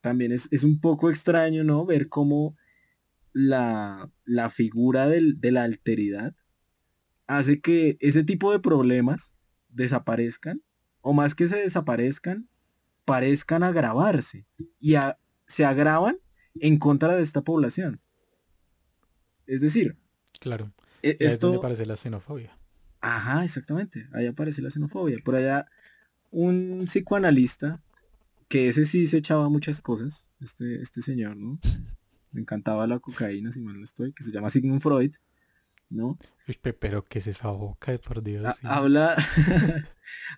también 0.00 0.32
es, 0.32 0.48
es 0.50 0.64
un 0.64 0.80
poco 0.80 1.10
extraño, 1.10 1.64
¿no? 1.64 1.84
Ver 1.84 2.08
cómo 2.08 2.56
la, 3.32 4.10
figura 4.50 5.08
de 5.08 5.52
la 5.52 5.62
alteridad 5.62 6.34
hace 7.26 7.60
que 7.60 7.96
ese 8.00 8.24
tipo 8.24 8.52
de 8.52 8.58
problemas 8.58 9.34
desaparezcan, 9.68 10.62
o 11.00 11.12
más 11.12 11.34
que 11.34 11.46
se 11.46 11.58
desaparezcan, 11.58 12.48
parezcan 13.04 13.62
agravarse 13.62 14.46
y 14.80 14.94
se 15.46 15.64
agravan 15.64 16.18
en 16.54 16.78
contra 16.78 17.16
de 17.16 17.22
esta 17.22 17.42
población. 17.42 18.00
Es 19.46 19.60
decir, 19.60 19.96
claro. 20.40 20.72
E, 21.02 21.16
esto 21.20 21.54
aparece 21.54 21.86
la 21.86 21.96
xenofobia. 21.96 22.58
Ajá, 23.00 23.44
exactamente. 23.44 24.08
Ahí 24.12 24.26
aparece 24.26 24.60
la 24.60 24.70
xenofobia. 24.70 25.18
Por 25.24 25.36
allá 25.36 25.66
un 26.30 26.84
psicoanalista 26.86 27.82
que 28.48 28.68
ese 28.68 28.84
sí 28.84 29.06
se 29.06 29.18
echaba 29.18 29.48
muchas 29.48 29.80
cosas, 29.80 30.28
este, 30.40 30.80
este 30.80 31.02
señor, 31.02 31.36
¿no? 31.36 31.58
me 32.32 32.40
encantaba 32.40 32.86
la 32.86 32.98
cocaína, 32.98 33.52
si 33.52 33.60
mal 33.60 33.78
no 33.78 33.84
estoy, 33.84 34.12
que 34.12 34.22
se 34.22 34.32
llama 34.32 34.50
Sigmund 34.50 34.80
Freud, 34.80 35.14
¿no? 35.90 36.18
pero 36.78 37.02
¿qué 37.02 37.18
es 37.18 37.26
esa 37.26 37.48
boca, 37.50 37.96
por 37.98 38.22
Dios? 38.22 38.44
Habla, 38.62 39.16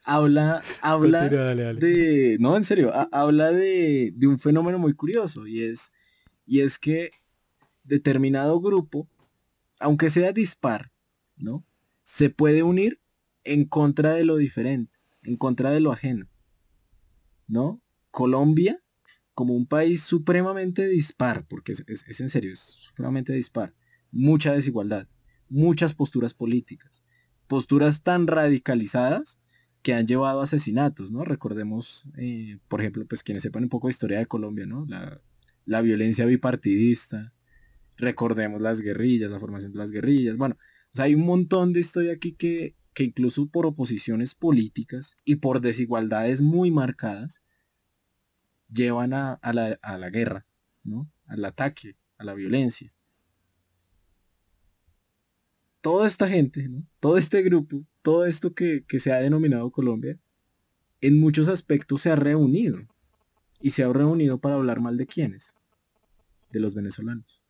habla, 0.04 0.62
habla 0.80 1.28
de, 1.28 2.36
no, 2.40 2.56
en 2.56 2.64
serio, 2.64 2.92
habla 3.12 3.50
de, 3.50 4.12
de, 4.14 4.26
un 4.26 4.38
fenómeno 4.38 4.78
muy 4.78 4.94
curioso 4.94 5.46
y 5.46 5.62
es, 5.62 5.92
y 6.46 6.60
es 6.60 6.78
que 6.78 7.10
determinado 7.84 8.60
grupo, 8.60 9.08
aunque 9.78 10.10
sea 10.10 10.32
dispar, 10.32 10.92
¿no? 11.36 11.64
Se 12.02 12.30
puede 12.30 12.62
unir 12.62 13.00
en 13.44 13.64
contra 13.64 14.14
de 14.14 14.24
lo 14.24 14.36
diferente, 14.36 14.99
en 15.30 15.36
contra 15.36 15.70
de 15.70 15.80
lo 15.80 15.92
ajeno, 15.92 16.26
¿no? 17.46 17.80
Colombia 18.10 18.82
como 19.32 19.54
un 19.54 19.66
país 19.66 20.02
supremamente 20.02 20.88
dispar, 20.88 21.46
porque 21.48 21.72
es, 21.72 22.20
en 22.20 22.28
serio, 22.28 22.52
es 22.52 22.58
supremamente 22.58 23.32
dispar, 23.32 23.74
mucha 24.10 24.52
desigualdad, 24.52 25.06
muchas 25.48 25.94
posturas 25.94 26.34
políticas, 26.34 27.02
posturas 27.46 28.02
tan 28.02 28.26
radicalizadas 28.26 29.38
que 29.82 29.94
han 29.94 30.08
llevado 30.08 30.40
a 30.40 30.44
asesinatos, 30.44 31.12
¿no? 31.12 31.24
Recordemos, 31.24 32.08
eh, 32.18 32.58
por 32.68 32.80
ejemplo, 32.80 33.06
pues 33.06 33.22
quienes 33.22 33.44
sepan 33.44 33.62
un 33.62 33.68
poco 33.70 33.86
de 33.86 33.92
historia 33.92 34.18
de 34.18 34.26
Colombia, 34.26 34.66
¿no? 34.66 34.84
La, 34.86 35.22
la 35.64 35.80
violencia 35.80 36.26
bipartidista, 36.26 37.32
recordemos 37.96 38.60
las 38.60 38.80
guerrillas, 38.80 39.30
la 39.30 39.38
formación 39.38 39.72
de 39.72 39.78
las 39.78 39.92
guerrillas, 39.92 40.36
bueno, 40.36 40.56
o 40.92 40.96
sea, 40.96 41.04
hay 41.04 41.14
un 41.14 41.24
montón 41.24 41.72
de 41.72 41.80
historia 41.80 42.14
aquí 42.14 42.32
que, 42.32 42.74
que 42.94 43.04
incluso 43.04 43.48
por 43.48 43.66
oposiciones 43.66 44.34
políticas 44.34 45.16
y 45.24 45.36
por 45.36 45.60
desigualdades 45.60 46.40
muy 46.40 46.70
marcadas, 46.70 47.40
llevan 48.68 49.12
a, 49.12 49.38
la, 49.42 50.10
guerra, 50.10 50.46
¿no? 50.82 51.10
Al 51.26 51.44
ataque, 51.44 51.96
a 52.18 52.24
la 52.24 52.34
violencia. 52.34 52.92
Toda 55.80 56.06
esta 56.06 56.28
gente, 56.28 56.68
¿no? 56.68 56.84
Todo 57.00 57.16
este 57.16 57.42
grupo, 57.42 57.84
todo 58.02 58.26
esto 58.26 58.54
que, 58.54 58.84
se 58.98 59.12
ha 59.12 59.16
denominado 59.16 59.70
Colombia, 59.70 60.18
en 61.00 61.18
muchos 61.18 61.48
aspectos 61.48 62.02
se 62.02 62.10
ha 62.10 62.16
reunido. 62.16 62.78
Y 63.62 63.72
se 63.72 63.84
ha 63.84 63.92
reunido 63.92 64.38
para 64.38 64.54
hablar 64.54 64.80
mal 64.80 64.96
de 64.96 65.06
quiénes? 65.06 65.54
De 66.50 66.60
los 66.60 66.74
venezolanos. 66.74 67.42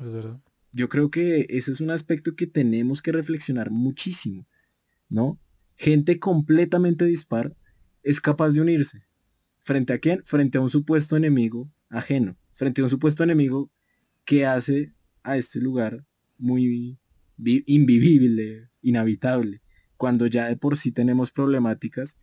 Es 0.00 0.10
verdad. 0.10 0.40
Yo 0.72 0.88
creo 0.88 1.10
que 1.10 1.46
ese 1.50 1.72
es 1.72 1.80
un 1.80 1.90
aspecto 1.90 2.34
que 2.34 2.46
tenemos 2.46 3.02
que 3.02 3.12
reflexionar 3.12 3.70
muchísimo, 3.70 4.46
¿no? 5.08 5.38
Gente 5.76 6.18
completamente 6.18 7.04
dispar 7.04 7.54
es 8.02 8.20
capaz 8.20 8.50
de 8.50 8.60
unirse, 8.60 9.04
¿Frente 9.62 9.92
a 9.92 9.98
quién? 9.98 10.22
Frente 10.24 10.58
a 10.58 10.60
un 10.60 10.70
supuesto 10.70 11.16
enemigo 11.16 11.70
ajeno. 11.88 12.36
Frente 12.52 12.80
a 12.80 12.84
un 12.84 12.90
supuesto 12.90 13.22
enemigo 13.22 13.70
que 14.24 14.44
hace 14.44 14.92
a 15.22 15.36
este 15.36 15.60
lugar 15.60 16.04
muy 16.36 16.98
invivible, 17.38 18.68
inhabitable, 18.82 19.62
cuando 19.96 20.26
ya 20.26 20.48
de 20.48 20.56
por 20.56 20.76
sí 20.76 20.90
tenemos 20.90 21.30
problemáticas 21.30 22.18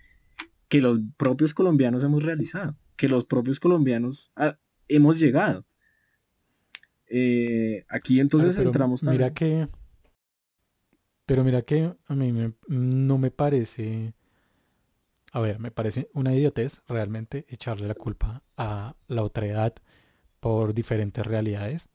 que 0.67 0.81
los 0.81 0.99
propios 1.17 1.53
colombianos 1.53 2.03
hemos 2.03 2.23
realizado, 2.23 2.77
que 2.97 3.07
los 3.07 3.23
propios 3.25 3.59
colombianos 3.59 4.33
hemos 4.89 5.17
llegado. 5.17 5.65
Eh, 7.09 7.85
aquí 7.89 8.19
entonces 8.19 8.57
entramos 8.57 9.01
también. 9.01 9.21
Mira 9.21 9.33
que, 9.33 9.67
pero 11.25 11.43
mira 11.43 11.61
que 11.61 11.93
a 12.07 12.15
mí 12.15 12.53
no 12.67 13.17
me 13.17 13.31
parece 13.31 14.13
a 15.31 15.39
ver, 15.39 15.59
me 15.59 15.71
parece 15.71 16.09
una 16.13 16.33
idiotez 16.33 16.81
realmente 16.87 17.45
echarle 17.49 17.87
la 17.87 17.95
culpa 17.95 18.41
a 18.57 18.95
la 19.07 19.23
otra 19.23 19.45
edad 19.45 19.75
por 20.39 20.73
diferentes 20.73 21.25
realidades. 21.25 21.89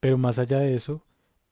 Pero 0.00 0.18
más 0.18 0.38
allá 0.38 0.58
de 0.58 0.74
eso, 0.74 1.04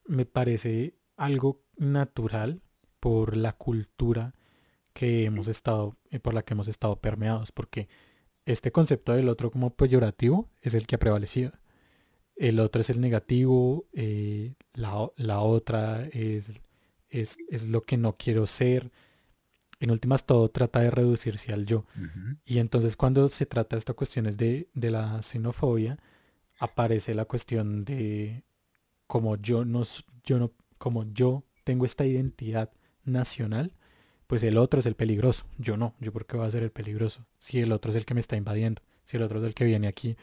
me 0.06 0.26
parece 0.26 0.94
algo 1.16 1.62
natural 1.76 2.62
por 3.00 3.36
la 3.36 3.52
cultura 3.52 4.34
que 4.92 5.24
hemos 5.24 5.48
estado, 5.48 5.96
eh, 6.10 6.20
por 6.20 6.34
la 6.34 6.42
que 6.42 6.54
hemos 6.54 6.68
estado 6.68 6.96
permeados, 6.96 7.50
porque 7.50 7.88
este 8.44 8.70
concepto 8.70 9.14
del 9.14 9.28
otro 9.28 9.50
como 9.50 9.70
peyorativo 9.70 10.50
es 10.60 10.74
el 10.74 10.86
que 10.86 10.96
ha 10.96 10.98
prevalecido. 10.98 11.52
El 12.36 12.58
otro 12.60 12.80
es 12.80 12.90
el 12.90 13.00
negativo, 13.00 13.86
eh, 13.92 14.54
la, 14.74 15.40
otra 15.40 16.04
es, 16.06 16.50
es, 17.10 17.36
es, 17.48 17.68
lo 17.68 17.82
que 17.82 17.96
no 17.96 18.16
quiero 18.16 18.46
ser, 18.46 18.90
en 19.80 19.90
últimas 19.90 20.26
todo 20.26 20.48
trata 20.50 20.80
de 20.80 20.90
reducirse 20.90 21.52
al 21.52 21.66
yo. 21.66 21.84
Y 22.44 22.58
entonces 22.58 22.96
cuando 22.96 23.28
se 23.28 23.46
trata 23.46 23.76
de 23.76 23.78
estas 23.78 23.96
cuestiones 23.96 24.36
de, 24.36 24.68
de, 24.74 24.90
la 24.90 25.22
xenofobia, 25.22 25.98
aparece 26.58 27.14
la 27.14 27.24
cuestión 27.24 27.84
de 27.84 28.42
como 29.06 29.36
yo 29.36 29.64
no, 29.64 29.82
yo 30.24 30.38
no, 30.38 30.52
como 30.78 31.04
yo 31.12 31.44
tengo 31.64 31.84
esta 31.84 32.04
identidad 32.04 32.70
nacional, 33.04 33.72
pues 34.26 34.42
el 34.42 34.56
otro 34.56 34.80
es 34.80 34.86
el 34.86 34.94
peligroso. 34.94 35.46
Yo 35.58 35.76
no, 35.76 35.94
yo 36.00 36.12
por 36.12 36.26
qué 36.26 36.36
voy 36.36 36.46
a 36.46 36.50
ser 36.50 36.62
el 36.62 36.70
peligroso. 36.70 37.26
Si 37.38 37.60
el 37.60 37.72
otro 37.72 37.90
es 37.90 37.96
el 37.96 38.04
que 38.04 38.14
me 38.14 38.20
está 38.20 38.36
invadiendo, 38.36 38.82
si 39.04 39.16
el 39.16 39.22
otro 39.22 39.38
es 39.38 39.44
el 39.44 39.54
que 39.54 39.64
viene 39.64 39.86
aquí 39.86 40.16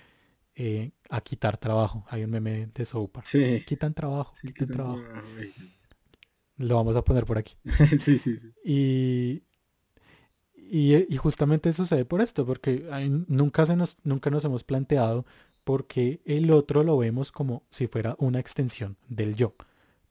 eh, 0.56 0.92
a 1.10 1.22
quitar 1.22 1.58
trabajo. 1.58 2.06
Hay 2.10 2.24
un 2.24 2.32
meme 2.32 2.70
de 2.74 2.86
Sopa. 2.86 3.22
Sí. 3.26 3.64
Quitan 3.66 3.94
trabajo, 3.94 4.34
quitan, 4.42 4.68
trabajo. 4.68 5.02
Lo 6.58 6.76
vamos 6.76 6.96
a 6.96 7.04
poner 7.04 7.26
por 7.26 7.38
aquí. 7.38 7.56
sí, 7.98 8.18
sí, 8.18 8.38
sí. 8.38 8.52
Y, 8.64 9.44
y, 10.56 11.18
justamente 11.18 11.74
sucede 11.74 12.06
por 12.06 12.22
esto, 12.22 12.46
porque 12.46 12.86
nunca, 13.28 13.66
se 13.66 13.76
nos, 13.76 13.98
nunca 14.04 14.30
nos 14.30 14.46
hemos 14.46 14.64
planteado 14.64 15.26
porque 15.64 16.22
el 16.26 16.52
otro 16.52 16.84
lo 16.84 16.98
vemos 16.98 17.32
como 17.32 17.64
si 17.70 17.88
fuera 17.88 18.16
una 18.20 18.40
extensión 18.40 18.98
del 19.08 19.36
yo. 19.36 19.56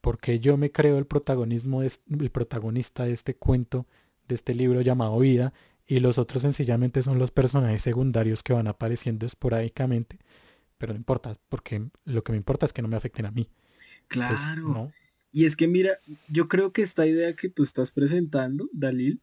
Porque 0.01 0.41
yo 0.41 0.57
me 0.57 0.73
creo 0.73 0.99
el 0.99 1.07
protagonismo 1.07 1.83
el 1.83 2.31
protagonista 2.31 3.05
de 3.05 3.13
este 3.13 3.35
cuento, 3.37 3.87
de 4.29 4.35
este 4.35 4.55
libro 4.55 4.81
llamado 4.81 5.19
Vida, 5.19 5.53
y 5.91 5.99
los 5.99 6.19
otros 6.19 6.43
sencillamente 6.43 7.03
son 7.03 7.19
los 7.19 7.33
personajes 7.33 7.83
secundarios 7.83 8.45
que 8.45 8.53
van 8.53 8.69
apareciendo 8.69 9.27
esporádicamente, 9.27 10.21
pero 10.79 10.93
no 10.93 10.99
importa, 10.99 11.33
porque 11.49 11.85
lo 12.05 12.23
que 12.23 12.31
me 12.31 12.39
importa 12.39 12.65
es 12.65 12.73
que 12.73 12.81
no 12.81 12.87
me 12.87 12.97
afecten 12.97 13.27
a 13.27 13.33
mí. 13.33 13.49
Pues, 14.09 14.39
claro. 14.39 14.93
Y 15.33 15.47
es 15.47 15.57
que 15.57 15.67
mira, 15.67 15.99
yo 16.29 16.47
creo 16.47 16.73
que 16.73 16.83
esta 16.83 17.09
idea 17.09 17.35
que 17.35 17.49
tú 17.49 17.65
estás 17.65 17.91
presentando, 17.91 18.69
Dalil, 18.73 19.21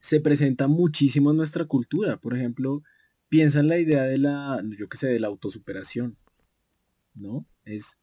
se 0.00 0.20
presenta 0.20 0.66
muchísimo 0.66 1.30
en 1.30 1.36
nuestra 1.36 1.66
cultura. 1.66 2.16
Por 2.16 2.34
ejemplo, 2.36 2.82
piensa 3.28 3.60
en 3.60 3.68
la 3.68 3.78
idea 3.78 4.02
de 4.02 4.18
la, 4.18 4.60
yo 4.76 4.88
qué 4.88 4.96
sé, 4.96 5.06
de 5.06 5.20
la 5.20 5.28
autosuperación, 5.28 6.16
¿no? 7.14 7.46
Es, 7.64 8.00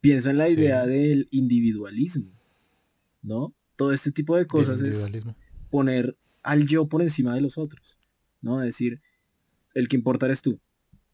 piensa 0.00 0.30
en 0.30 0.38
la 0.38 0.48
idea 0.48 0.86
del 0.86 1.28
individualismo, 1.30 2.32
¿no? 3.22 3.54
Todo 3.76 3.92
este 3.92 4.10
tipo 4.10 4.36
de 4.36 4.48
cosas 4.48 4.80
es 4.80 5.08
poner 5.70 6.16
al 6.44 6.66
yo 6.66 6.88
por 6.88 7.02
encima 7.02 7.34
de 7.34 7.40
los 7.40 7.58
otros, 7.58 7.98
¿no? 8.40 8.60
Decir, 8.60 9.00
el 9.74 9.88
que 9.88 9.96
importa 9.96 10.26
eres 10.26 10.42
tú. 10.42 10.60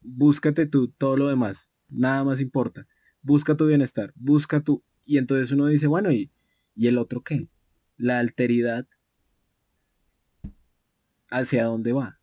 Búscate 0.03 0.67
tú, 0.67 0.89
todo 0.89 1.17
lo 1.17 1.29
demás, 1.29 1.71
nada 1.89 2.25
más 2.25 2.41
importa. 2.41 2.87
Busca 3.23 3.57
tu 3.57 3.67
bienestar, 3.67 4.13
busca 4.17 4.61
tu... 4.61 4.83
Y 5.07 5.17
entonces 5.17 5.51
uno 5.51 5.67
dice, 5.67 5.87
bueno, 5.87 6.13
¿y, 6.13 6.31
¿Y 6.81 6.87
el 6.87 6.97
otro 6.97 7.23
qué? 7.23 7.47
La 7.99 8.21
alteridad 8.21 8.89
hacia 11.29 11.65
dónde 11.65 11.93
va, 11.93 12.19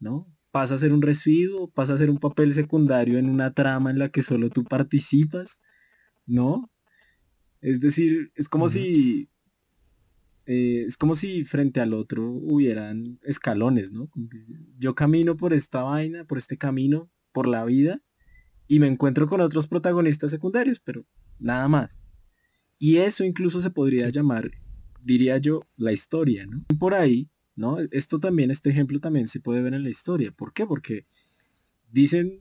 ¿no? 0.00 0.30
Pasa 0.50 0.74
a 0.74 0.78
ser 0.78 0.92
un 0.92 1.00
residuo, 1.00 1.70
pasa 1.70 1.94
a 1.94 1.96
ser 1.96 2.10
un 2.10 2.18
papel 2.18 2.52
secundario 2.52 3.18
en 3.18 3.30
una 3.30 3.54
trama 3.54 3.90
en 3.90 3.98
la 3.98 4.10
que 4.10 4.22
solo 4.22 4.50
tú 4.50 4.64
participas, 4.64 5.62
¿no? 6.26 6.70
Es 7.62 7.80
decir, 7.80 8.32
es 8.34 8.50
como 8.50 8.68
si 8.68 9.30
eh, 10.46 10.84
es 10.86 10.96
como 10.96 11.14
si 11.14 11.44
frente 11.44 11.80
al 11.80 11.94
otro 11.94 12.30
hubieran 12.30 13.18
escalones, 13.22 13.92
¿no? 13.92 14.10
Yo 14.78 14.94
camino 14.94 15.36
por 15.36 15.52
esta 15.52 15.82
vaina, 15.82 16.24
por 16.24 16.38
este 16.38 16.58
camino, 16.58 17.10
por 17.32 17.46
la 17.46 17.64
vida, 17.64 18.02
y 18.66 18.80
me 18.80 18.86
encuentro 18.86 19.28
con 19.28 19.40
otros 19.40 19.66
protagonistas 19.66 20.30
secundarios, 20.30 20.80
pero 20.80 21.04
nada 21.38 21.68
más. 21.68 22.00
Y 22.78 22.96
eso 22.96 23.24
incluso 23.24 23.60
se 23.62 23.70
podría 23.70 24.08
llamar, 24.08 24.50
diría 25.00 25.38
yo, 25.38 25.62
la 25.76 25.92
historia, 25.92 26.46
¿no? 26.46 26.64
Por 26.78 26.94
ahí, 26.94 27.30
¿no? 27.54 27.78
Esto 27.90 28.18
también, 28.18 28.50
este 28.50 28.70
ejemplo 28.70 28.98
también 29.00 29.28
se 29.28 29.40
puede 29.40 29.62
ver 29.62 29.74
en 29.74 29.84
la 29.84 29.90
historia. 29.90 30.32
¿Por 30.32 30.52
qué? 30.52 30.66
Porque 30.66 31.06
dicen 31.90 32.40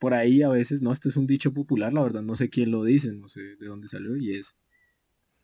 por 0.00 0.14
ahí 0.14 0.42
a 0.42 0.48
veces, 0.48 0.80
no, 0.82 0.92
este 0.92 1.10
es 1.10 1.16
un 1.16 1.26
dicho 1.26 1.52
popular, 1.52 1.92
la 1.92 2.02
verdad 2.02 2.22
no 2.22 2.34
sé 2.34 2.48
quién 2.48 2.70
lo 2.70 2.82
dice, 2.84 3.12
no 3.12 3.28
sé 3.28 3.40
de 3.40 3.66
dónde 3.66 3.86
salió, 3.86 4.16
y 4.16 4.34
es, 4.34 4.58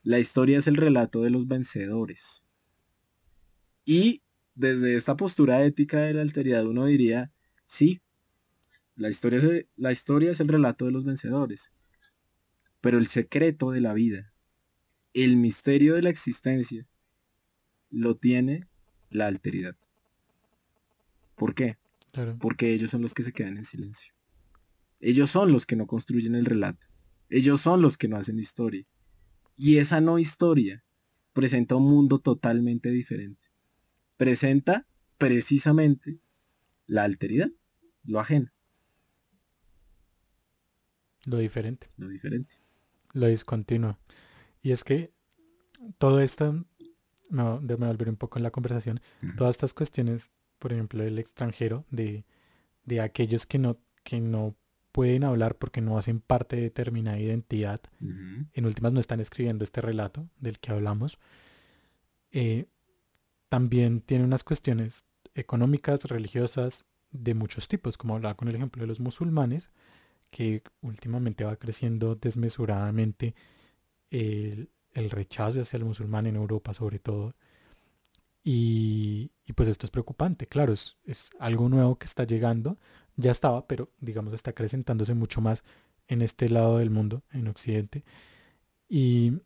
la 0.06 0.20
historia 0.20 0.58
es 0.58 0.68
el 0.68 0.76
relato 0.76 1.22
de 1.22 1.30
los 1.30 1.48
vencedores. 1.48 2.44
Y 3.84 4.22
desde 4.54 4.94
esta 4.94 5.16
postura 5.16 5.64
ética 5.64 5.98
de 6.02 6.14
la 6.14 6.22
alteridad 6.22 6.64
uno 6.64 6.86
diría, 6.86 7.32
sí, 7.66 8.00
la 8.94 9.08
historia, 9.08 9.40
es, 9.40 9.66
la 9.74 9.90
historia 9.90 10.30
es 10.30 10.38
el 10.38 10.46
relato 10.46 10.84
de 10.84 10.92
los 10.92 11.04
vencedores, 11.04 11.72
pero 12.80 12.98
el 12.98 13.08
secreto 13.08 13.72
de 13.72 13.80
la 13.80 13.94
vida, 13.94 14.32
el 15.12 15.36
misterio 15.36 15.96
de 15.96 16.02
la 16.02 16.10
existencia, 16.10 16.86
lo 17.90 18.16
tiene 18.16 18.68
la 19.10 19.26
alteridad. 19.26 19.74
¿Por 21.34 21.56
qué? 21.56 21.78
Porque 22.38 22.72
ellos 22.72 22.92
son 22.92 23.02
los 23.02 23.12
que 23.12 23.24
se 23.24 23.32
quedan 23.32 23.56
en 23.56 23.64
silencio. 23.64 24.14
Ellos 25.00 25.30
son 25.30 25.50
los 25.50 25.66
que 25.66 25.74
no 25.74 25.88
construyen 25.88 26.36
el 26.36 26.44
relato. 26.44 26.86
Ellos 27.28 27.60
son 27.60 27.82
los 27.82 27.98
que 27.98 28.06
no 28.06 28.16
hacen 28.16 28.38
historia. 28.38 28.86
Y 29.56 29.78
esa 29.78 30.00
no 30.00 30.18
historia 30.18 30.84
presenta 31.32 31.76
un 31.76 31.84
mundo 31.84 32.18
totalmente 32.18 32.90
diferente. 32.90 33.48
Presenta 34.16 34.86
precisamente 35.18 36.18
la 36.86 37.04
alteridad, 37.04 37.50
lo 38.04 38.20
ajeno. 38.20 38.50
Lo 41.26 41.38
diferente. 41.38 41.90
Lo 41.96 42.08
diferente. 42.08 42.56
Lo 43.12 43.26
discontinuo. 43.26 43.98
Y 44.62 44.72
es 44.72 44.84
que 44.84 45.12
todo 45.98 46.20
esto, 46.20 46.64
no, 47.30 47.60
de 47.60 47.74
volver 47.74 48.08
un 48.08 48.16
poco 48.16 48.38
en 48.38 48.44
la 48.44 48.50
conversación, 48.50 49.00
todas 49.36 49.56
estas 49.56 49.74
cuestiones, 49.74 50.32
por 50.58 50.72
ejemplo, 50.72 51.02
del 51.02 51.18
extranjero, 51.18 51.84
de, 51.90 52.24
de 52.84 53.00
aquellos 53.00 53.46
que 53.46 53.58
no, 53.58 53.78
que 54.04 54.20
no 54.20 54.56
pueden 54.96 55.24
hablar 55.24 55.56
porque 55.56 55.82
no 55.82 55.98
hacen 55.98 56.20
parte 56.20 56.56
de 56.56 56.62
determinada 56.62 57.18
identidad. 57.20 57.80
En 58.00 58.64
últimas 58.64 58.94
no 58.94 59.00
están 59.00 59.20
escribiendo 59.20 59.62
este 59.62 59.82
relato 59.82 60.26
del 60.40 60.58
que 60.58 60.72
hablamos. 60.72 61.18
Eh, 62.30 62.64
también 63.50 64.00
tiene 64.00 64.24
unas 64.24 64.42
cuestiones 64.42 65.04
económicas, 65.34 66.04
religiosas, 66.04 66.86
de 67.10 67.34
muchos 67.34 67.68
tipos, 67.68 67.98
como 67.98 68.14
hablaba 68.14 68.38
con 68.38 68.48
el 68.48 68.54
ejemplo 68.54 68.80
de 68.80 68.86
los 68.86 68.98
musulmanes, 68.98 69.70
que 70.30 70.62
últimamente 70.80 71.44
va 71.44 71.56
creciendo 71.56 72.14
desmesuradamente 72.14 73.34
el, 74.10 74.70
rechazo 74.94 75.60
hacia 75.60 75.76
el 75.76 75.84
musulmán 75.84 76.26
en 76.26 76.36
Europa 76.36 76.72
sobre 76.72 77.00
todo. 77.00 77.34
Y, 78.42 79.30
pues 79.54 79.68
esto 79.68 79.84
es 79.84 79.90
preocupante, 79.90 80.46
claro, 80.46 80.72
es, 80.72 80.96
es, 81.04 81.28
algo 81.38 81.68
nuevo 81.68 81.98
que 81.98 82.06
está 82.06 82.24
llegando, 82.24 82.78
ya 83.16 83.30
estaba, 83.30 83.66
pero 83.66 83.90
digamos 83.98 84.32
está 84.34 84.50
acrecentándose 84.50 85.14
mucho 85.14 85.40
más 85.40 85.64
en 86.06 86.22
este 86.22 86.48
lado 86.48 86.78
del 86.78 86.90
mundo, 86.90 87.24
en 87.32 87.48
Occidente. 87.48 88.04
Y, 88.88 89.40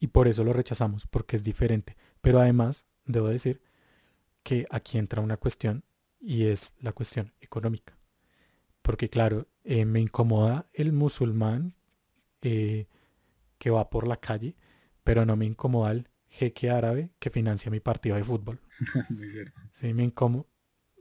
y 0.00 0.08
por 0.08 0.28
eso 0.28 0.44
lo 0.44 0.52
rechazamos, 0.52 1.06
porque 1.06 1.36
es 1.36 1.44
diferente. 1.44 1.96
Pero 2.20 2.40
además, 2.40 2.86
debo 3.04 3.28
decir 3.28 3.62
que 4.42 4.66
aquí 4.70 4.98
entra 4.98 5.22
una 5.22 5.36
cuestión 5.36 5.84
y 6.20 6.46
es 6.46 6.74
la 6.80 6.92
cuestión 6.92 7.32
económica. 7.40 7.96
Porque 8.82 9.08
claro, 9.08 9.48
eh, 9.64 9.84
me 9.84 10.00
incomoda 10.00 10.68
el 10.72 10.92
musulmán 10.92 11.74
eh, 12.42 12.86
que 13.58 13.70
va 13.70 13.90
por 13.90 14.06
la 14.06 14.16
calle, 14.16 14.56
pero 15.04 15.24
no 15.24 15.36
me 15.36 15.46
incomoda 15.46 15.92
el 15.92 16.08
jeque 16.28 16.70
árabe 16.70 17.10
que 17.18 17.30
financia 17.30 17.70
mi 17.70 17.80
partido 17.80 18.16
de 18.16 18.24
fútbol. 18.24 18.60
Muy 19.10 19.28
cierto. 19.28 19.60
Sí, 19.72 19.92
me 19.94 20.04
incomoda 20.04 20.46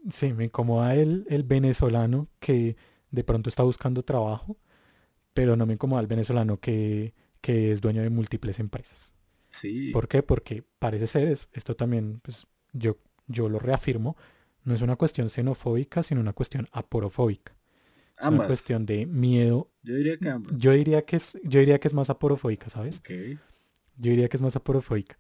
Sí, 0.09 0.33
me 0.33 0.45
incomoda 0.45 0.95
el, 0.95 1.25
el 1.29 1.43
venezolano 1.43 2.27
que 2.39 2.75
de 3.11 3.23
pronto 3.23 3.49
está 3.49 3.63
buscando 3.63 4.03
trabajo, 4.03 4.57
pero 5.33 5.55
no 5.55 5.65
me 5.65 5.73
incomoda 5.73 6.01
el 6.01 6.07
venezolano 6.07 6.57
que, 6.57 7.13
que 7.41 7.71
es 7.71 7.81
dueño 7.81 8.01
de 8.01 8.09
múltiples 8.09 8.59
empresas. 8.59 9.15
Sí. 9.51 9.91
¿Por 9.91 10.07
qué? 10.07 10.21
Porque 10.21 10.63
parece 10.79 11.07
ser, 11.07 11.37
esto 11.53 11.75
también, 11.75 12.19
pues 12.21 12.47
yo, 12.73 12.97
yo 13.27 13.49
lo 13.49 13.59
reafirmo, 13.59 14.17
no 14.63 14.73
es 14.73 14.81
una 14.81 14.95
cuestión 14.95 15.29
xenofóbica, 15.29 16.03
sino 16.03 16.21
una 16.21 16.33
cuestión 16.33 16.67
aporofóbica. 16.71 17.55
Es 18.19 18.27
una 18.27 18.47
cuestión 18.47 18.85
de 18.85 19.05
miedo. 19.05 19.69
Yo 19.83 19.95
diría 19.95 20.17
que 20.17 20.33
Yo 20.55 20.71
diría 20.71 21.03
que 21.03 21.17
es, 21.17 21.37
yo 21.43 21.59
diría 21.59 21.79
que 21.79 21.87
es 21.87 21.93
más 21.93 22.09
aporofóbica, 22.09 22.69
¿sabes? 22.69 23.01
Yo 23.97 24.09
diría 24.11 24.29
que 24.29 24.37
es 24.37 24.41
más 24.41 24.55
aporofóbica. 24.55 25.17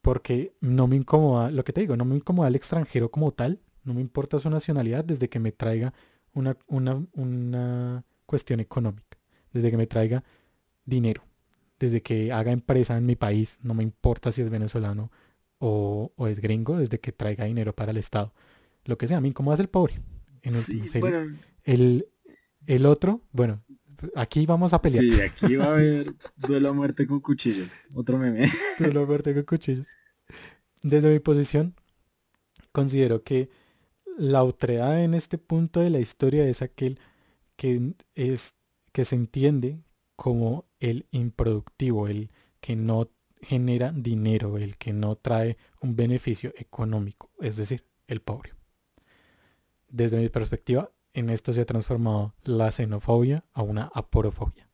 Porque 0.00 0.52
no 0.60 0.88
me 0.88 0.96
incomoda, 0.96 1.50
lo 1.50 1.64
que 1.64 1.72
te 1.72 1.80
digo, 1.80 1.96
no 1.96 2.04
me 2.04 2.16
incomoda 2.16 2.48
el 2.48 2.56
extranjero 2.56 3.10
como 3.10 3.32
tal, 3.32 3.60
no 3.84 3.94
me 3.94 4.00
importa 4.00 4.38
su 4.38 4.48
nacionalidad 4.50 5.04
desde 5.04 5.28
que 5.28 5.38
me 5.38 5.52
traiga 5.52 5.92
una, 6.34 6.56
una, 6.66 8.04
cuestión 8.26 8.60
económica, 8.60 9.18
desde 9.52 9.70
que 9.70 9.76
me 9.76 9.86
traiga 9.86 10.24
dinero, 10.84 11.22
desde 11.78 12.02
que 12.02 12.32
haga 12.32 12.52
empresa 12.52 12.96
en 12.96 13.04
mi 13.04 13.16
país, 13.16 13.58
no 13.62 13.74
me 13.74 13.82
importa 13.82 14.32
si 14.32 14.40
es 14.40 14.48
venezolano 14.48 15.10
o, 15.58 16.12
es 16.28 16.40
gringo, 16.40 16.78
desde 16.78 16.98
que 16.98 17.12
traiga 17.12 17.44
dinero 17.44 17.74
para 17.74 17.90
el 17.90 17.98
Estado. 17.98 18.32
Lo 18.84 18.96
que 18.98 19.06
sea, 19.06 19.18
a 19.18 19.20
mí, 19.20 19.32
¿cómo 19.32 19.52
hace 19.52 19.62
el 19.62 19.68
pobre? 19.68 20.00
En 20.42 20.52
sí, 20.52 20.84
el, 21.64 22.08
el 22.66 22.86
otro, 22.86 23.20
bueno, 23.30 23.62
aquí 24.14 24.46
vamos 24.46 24.72
a 24.72 24.82
pelear. 24.82 25.04
Sí, 25.04 25.20
aquí 25.20 25.56
va 25.56 25.66
a 25.66 25.72
haber 25.74 26.14
duelo 26.36 26.70
a 26.70 26.72
muerte 26.72 27.06
con 27.06 27.20
cuchillos. 27.20 27.70
Otro 27.94 28.18
meme. 28.18 28.50
duelo 28.78 29.02
a 29.02 29.06
muerte 29.06 29.34
con 29.34 29.44
cuchillos. 29.44 29.86
Desde 30.82 31.12
mi 31.12 31.20
posición, 31.20 31.74
considero 32.72 33.22
que 33.22 33.50
la 34.18 34.44
otredad 34.44 35.02
en 35.02 35.14
este 35.14 35.38
punto 35.38 35.80
de 35.80 35.90
la 35.90 36.00
historia 36.00 36.46
es 36.46 36.62
aquel 36.62 36.98
que 37.56 37.94
es 38.14 38.54
que 38.92 39.04
se 39.04 39.16
entiende 39.16 39.82
como 40.16 40.66
el 40.80 41.06
improductivo, 41.10 42.08
el 42.08 42.30
que 42.60 42.76
no 42.76 43.10
genera 43.40 43.92
dinero, 43.92 44.58
el 44.58 44.76
que 44.76 44.92
no 44.92 45.16
trae 45.16 45.56
un 45.80 45.96
beneficio 45.96 46.52
económico, 46.56 47.30
es 47.40 47.56
decir, 47.56 47.84
el 48.06 48.20
pobre. 48.20 48.52
Desde 49.88 50.18
mi 50.18 50.28
perspectiva, 50.28 50.90
en 51.14 51.30
esto 51.30 51.52
se 51.52 51.62
ha 51.62 51.66
transformado 51.66 52.34
la 52.44 52.70
xenofobia 52.70 53.44
a 53.52 53.62
una 53.62 53.90
aporofobia. 53.94 54.68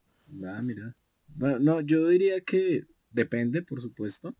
Ah, 1.41 1.59
no, 1.61 1.81
yo 1.81 2.09
diría 2.09 2.41
que 2.41 2.85
depende, 3.11 3.63
por 3.63 3.81
supuesto. 3.81 4.35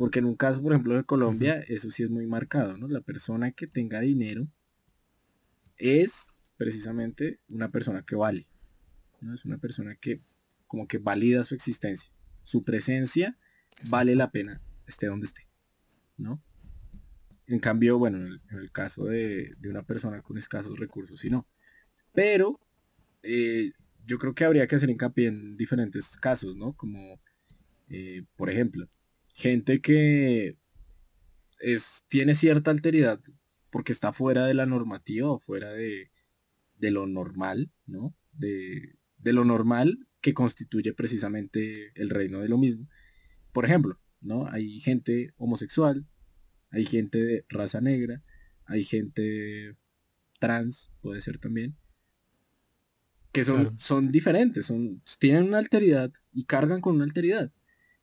Porque 0.00 0.20
en 0.20 0.24
un 0.24 0.34
caso, 0.34 0.62
por 0.62 0.72
ejemplo, 0.72 0.94
de 0.94 1.04
Colombia, 1.04 1.62
eso 1.68 1.90
sí 1.90 2.02
es 2.02 2.08
muy 2.08 2.26
marcado, 2.26 2.74
¿no? 2.78 2.88
La 2.88 3.02
persona 3.02 3.52
que 3.52 3.66
tenga 3.66 4.00
dinero 4.00 4.48
es 5.76 6.42
precisamente 6.56 7.38
una 7.50 7.70
persona 7.70 8.02
que 8.02 8.16
vale, 8.16 8.46
¿no? 9.20 9.34
Es 9.34 9.44
una 9.44 9.58
persona 9.58 9.96
que 9.96 10.22
como 10.66 10.88
que 10.88 10.96
valida 10.96 11.44
su 11.44 11.54
existencia. 11.54 12.10
Su 12.44 12.64
presencia 12.64 13.36
vale 13.90 14.16
la 14.16 14.30
pena, 14.30 14.62
esté 14.86 15.08
donde 15.08 15.26
esté, 15.26 15.46
¿no? 16.16 16.42
En 17.46 17.58
cambio, 17.58 17.98
bueno, 17.98 18.16
en 18.26 18.58
el, 18.58 18.72
caso 18.72 19.04
de, 19.04 19.54
una 19.64 19.82
persona 19.82 20.22
con 20.22 20.38
escasos 20.38 20.78
recursos, 20.78 21.20
sí 21.20 21.28
no. 21.28 21.46
Pero 22.14 22.58
eh, 23.22 23.72
yo 24.06 24.18
creo 24.18 24.34
que 24.34 24.46
habría 24.46 24.66
que 24.66 24.76
hacer 24.76 24.88
hincapié 24.88 25.26
en 25.26 25.58
diferentes 25.58 26.16
casos, 26.16 26.56
¿no? 26.56 26.72
Como, 26.72 27.20
eh, 27.90 28.24
por 28.36 28.48
ejemplo, 28.48 28.88
gente 29.32 29.80
que 29.80 30.56
es, 31.60 32.04
tiene 32.08 32.34
cierta 32.34 32.70
alteridad 32.70 33.20
porque 33.70 33.92
está 33.92 34.12
fuera 34.12 34.46
de 34.46 34.54
la 34.54 34.66
normativa 34.66 35.30
o 35.30 35.38
fuera 35.38 35.70
de, 35.72 36.10
lo 36.80 37.06
normal, 37.06 37.70
¿no? 37.86 38.14
De, 38.32 38.96
lo 39.22 39.44
normal 39.44 40.06
que 40.20 40.34
constituye 40.34 40.92
precisamente 40.92 41.92
el 41.94 42.10
reino 42.10 42.40
de 42.40 42.48
lo 42.48 42.58
mismo. 42.58 42.88
Por 43.52 43.64
ejemplo, 43.64 43.98
¿no? 44.20 44.48
Hay 44.48 44.80
gente 44.80 45.32
homosexual, 45.36 46.06
hay 46.70 46.84
gente 46.84 47.22
de 47.22 47.44
raza 47.48 47.80
negra, 47.80 48.22
hay 48.64 48.84
gente 48.84 49.76
trans, 50.38 50.90
puede 51.00 51.20
ser 51.20 51.38
también, 51.38 51.76
que 53.32 53.44
son, 53.44 53.78
son 53.78 54.10
diferentes, 54.10 54.66
son, 54.66 55.02
tienen 55.20 55.44
una 55.44 55.58
alteridad 55.58 56.12
y 56.32 56.44
cargan 56.44 56.80
con 56.80 56.96
una 56.96 57.04
alteridad. 57.04 57.52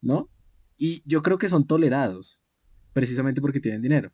¿no? 0.01 0.29
Y 0.77 1.03
yo 1.05 1.23
creo 1.23 1.37
que 1.37 1.49
son 1.49 1.65
tolerados, 1.65 2.39
precisamente 2.93 3.41
porque 3.41 3.59
tienen 3.59 3.81
dinero. 3.81 4.13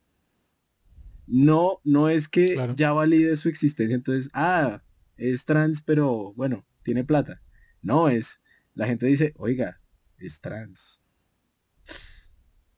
No, 1.28 1.80
no 1.84 2.10
es 2.10 2.28
que 2.28 2.58
ya 2.76 2.92
valide 2.92 3.36
su 3.38 3.50
existencia, 3.50 3.96
entonces, 3.96 4.30
ah, 4.34 4.82
es 5.18 5.46
trans, 5.46 5.82
pero 5.82 6.34
bueno, 6.34 6.66
tiene 6.84 7.04
plata. 7.04 7.42
No, 7.82 8.10
es, 8.10 8.42
la 8.74 8.88
gente 8.88 9.06
dice, 9.06 9.34
oiga, 9.38 9.82
es 10.18 10.42
trans. 10.42 11.02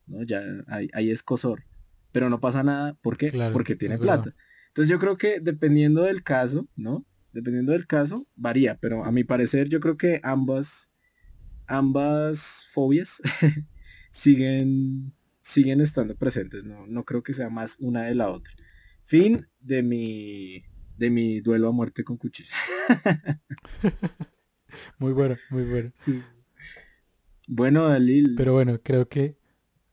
¿No? 0.06 0.22
Ya 0.22 0.42
hay, 0.68 0.88
hay 0.92 1.10
escosor. 1.10 1.64
Pero 2.12 2.30
no 2.30 2.40
pasa 2.40 2.62
nada, 2.62 2.94
¿por 3.02 3.16
qué? 3.16 3.32
Porque 3.52 3.76
tiene 3.76 3.98
plata. 3.98 4.34
Entonces 4.68 4.90
yo 4.90 4.98
creo 4.98 5.16
que 5.16 5.40
dependiendo 5.40 6.02
del 6.02 6.22
caso, 6.22 6.68
¿no? 6.76 7.04
Dependiendo 7.32 7.72
del 7.72 7.86
caso, 7.86 8.26
varía, 8.34 8.78
pero 8.78 9.04
a 9.04 9.10
mi 9.10 9.24
parecer 9.24 9.68
yo 9.68 9.80
creo 9.80 9.96
que 9.96 10.20
ambas, 10.22 10.90
ambas 11.66 12.66
fobias 12.72 13.20
siguen, 14.16 15.12
siguen 15.42 15.80
estando 15.80 16.16
presentes, 16.16 16.64
¿no? 16.64 16.86
No 16.86 17.04
creo 17.04 17.22
que 17.22 17.34
sea 17.34 17.50
más 17.50 17.76
una 17.78 18.04
de 18.04 18.14
la 18.14 18.30
otra. 18.30 18.52
Fin 19.02 19.46
de 19.60 19.82
mi, 19.82 20.64
de 20.96 21.10
mi 21.10 21.40
duelo 21.40 21.68
a 21.68 21.72
muerte 21.72 22.02
con 22.02 22.16
cuchillo. 22.16 22.50
muy 24.98 25.12
bueno, 25.12 25.36
muy 25.50 25.64
bueno. 25.64 25.92
Bueno, 27.46 27.88
Dalil. 27.88 28.34
Pero 28.36 28.54
bueno, 28.54 28.80
creo 28.82 29.08
que... 29.08 29.36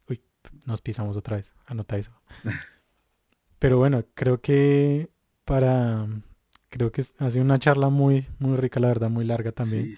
Uy, 0.10 0.22
nos 0.66 0.82
pisamos 0.82 1.18
otra 1.18 1.36
vez. 1.36 1.54
Anota 1.66 1.98
eso. 1.98 2.14
Pero 3.60 3.78
bueno, 3.78 4.06
creo 4.14 4.42
que 4.42 5.10
para... 5.44 6.08
Creo 6.70 6.92
que 6.92 7.04
ha 7.20 7.30
sido 7.30 7.44
una 7.44 7.60
charla 7.60 7.90
muy, 7.90 8.26
muy 8.40 8.58
rica, 8.58 8.80
la 8.80 8.88
verdad, 8.88 9.12
muy 9.12 9.26
larga 9.26 9.52
también. 9.52 9.94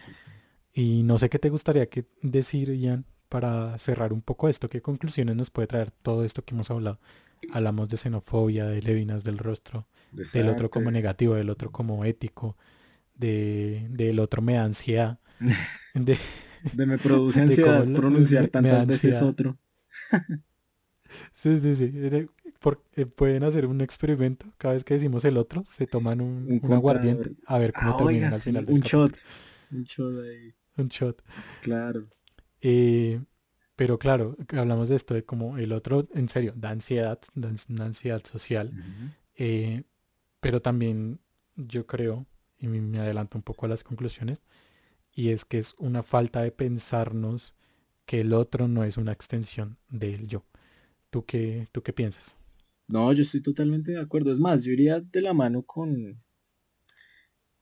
Y 0.73 1.03
no 1.03 1.17
sé 1.17 1.29
qué 1.29 1.39
te 1.39 1.49
gustaría 1.49 1.87
que 1.87 2.05
decir, 2.21 2.75
Ian, 2.75 3.05
para 3.35 3.77
cerrar 3.77 4.13
un 4.13 4.21
poco 4.21 4.47
esto. 4.47 4.69
¿Qué 4.69 4.81
conclusiones 4.81 5.35
nos 5.35 5.49
puede 5.49 5.67
traer 5.67 5.91
todo 5.91 6.23
esto 6.23 6.45
que 6.45 6.55
hemos 6.55 6.71
hablado? 6.71 7.01
Hablamos 7.51 7.89
de 7.89 7.97
xenofobia, 7.97 8.65
de 8.65 8.81
levinas 8.81 9.25
del 9.25 9.39
rostro, 9.39 9.89
del 10.13 10.47
otro 10.47 10.69
como 10.69 10.89
negativo, 10.89 11.35
del 11.35 11.49
otro 11.49 11.69
como 11.69 12.05
ético, 12.05 12.55
de, 13.13 13.87
del 13.89 14.21
otro 14.21 14.41
me 14.41 14.53
da 14.53 14.63
ansiedad. 14.63 15.19
De, 15.93 16.17
de 16.71 16.85
me 16.85 16.97
produce 16.97 17.41
ansiedad 17.41 17.85
pronunciar 17.93 18.47
tantas 18.55 18.87
veces 18.87 19.21
otro. 19.21 19.57
sí, 21.33 21.57
sí, 21.59 21.75
sí. 21.75 21.91
Eh, 21.93 23.05
pueden 23.05 23.43
hacer 23.43 23.65
un 23.65 23.81
experimento. 23.81 24.45
Cada 24.57 24.75
vez 24.75 24.85
que 24.85 24.93
decimos 24.93 25.25
el 25.25 25.35
otro, 25.35 25.65
se 25.65 25.87
toman 25.87 26.21
un, 26.21 26.61
aguardiente. 26.71 27.35
A 27.47 27.57
ver 27.57 27.73
cómo 27.73 27.95
ah, 27.95 27.97
terminan 27.97 28.33
al 28.33 28.39
final. 28.39 28.65
un 28.69 28.79
shot. 28.79 29.13
Un 29.71 29.83
shot 29.83 30.23
ahí. 30.23 30.53
Un 30.77 30.87
shot. 30.87 31.21
Claro. 31.61 32.07
Eh, 32.67 33.21
pero 33.75 33.99
claro, 33.99 34.35
hablamos 34.57 34.89
de 34.89 34.95
esto 34.95 35.13
de 35.13 35.23
como 35.23 35.59
el 35.59 35.71
otro, 35.71 36.07
en 36.15 36.27
serio, 36.27 36.51
da 36.55 36.71
ansiedad, 36.71 37.19
da 37.35 37.85
ansiedad 37.85 38.23
social. 38.23 38.73
Eh, 39.35 39.83
pero 40.39 40.63
también 40.63 41.19
yo 41.55 41.85
creo, 41.85 42.25
y 42.57 42.67
me 42.67 42.97
adelanto 42.97 43.37
un 43.37 43.43
poco 43.43 43.67
a 43.67 43.69
las 43.69 43.83
conclusiones, 43.83 44.41
y 45.13 45.29
es 45.29 45.45
que 45.45 45.59
es 45.59 45.75
una 45.77 46.01
falta 46.01 46.41
de 46.41 46.51
pensarnos 46.51 47.53
que 48.07 48.21
el 48.21 48.33
otro 48.33 48.67
no 48.67 48.83
es 48.83 48.97
una 48.97 49.11
extensión 49.11 49.77
del 49.89 50.27
yo. 50.27 50.43
¿Tú 51.11 51.23
qué, 51.23 51.67
tú 51.71 51.83
qué 51.83 51.93
piensas? 51.93 52.35
No, 52.87 53.13
yo 53.13 53.21
estoy 53.21 53.41
totalmente 53.41 53.91
de 53.91 54.01
acuerdo. 54.01 54.31
Es 54.31 54.39
más, 54.39 54.63
yo 54.63 54.71
iría 54.71 55.01
de 55.01 55.21
la 55.21 55.33
mano 55.33 55.61
con, 55.61 56.17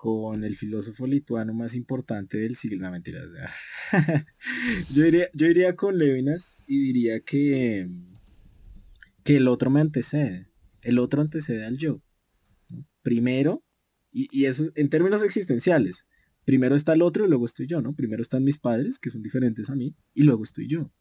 con 0.04 0.44
el 0.44 0.58
filósofo 0.58 1.08
lituano 1.08 1.54
más 1.54 1.76
importante 1.76 2.38
del 2.38 2.58
siglo. 2.58 2.82
No, 2.82 2.92
mentiras. 2.92 3.24
yo, 4.94 5.06
iría, 5.06 5.30
yo 5.34 5.48
iría 5.48 5.78
con 5.78 5.98
Levinas 5.98 6.58
y 6.68 6.78
diría 6.78 7.22
que, 7.22 7.88
que 9.24 9.38
el 9.38 9.48
otro 9.48 9.70
me 9.70 9.80
antecede. 9.80 10.50
El 10.82 11.00
otro 11.00 11.22
antecede 11.22 11.64
al 11.64 11.78
yo. 11.78 12.02
Primero, 13.02 13.64
y, 14.12 14.28
y 14.30 14.44
eso 14.44 14.74
en 14.76 14.90
términos 14.90 15.24
existenciales, 15.24 16.06
primero 16.44 16.76
está 16.76 16.92
el 16.92 17.02
otro 17.02 17.26
y 17.26 17.30
luego 17.30 17.46
estoy 17.46 17.68
yo, 17.68 17.82
¿no? 17.82 17.96
Primero 17.96 18.22
están 18.22 18.44
mis 18.44 18.58
padres, 18.58 19.00
que 19.00 19.10
son 19.10 19.22
diferentes 19.22 19.70
a 19.70 19.76
mí, 19.76 19.96
y 20.14 20.24
luego 20.24 20.44
estoy 20.44 20.68
yo 20.68 20.92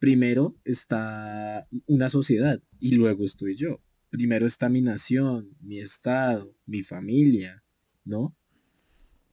primero 0.00 0.56
está 0.64 1.68
una 1.86 2.08
sociedad 2.08 2.60
y 2.80 2.96
luego 2.96 3.24
estoy 3.24 3.54
yo. 3.54 3.80
Primero 4.12 4.44
está 4.44 4.68
mi 4.68 4.82
nación, 4.82 5.56
mi 5.62 5.80
estado, 5.80 6.54
mi 6.66 6.82
familia, 6.82 7.64
¿no? 8.04 8.36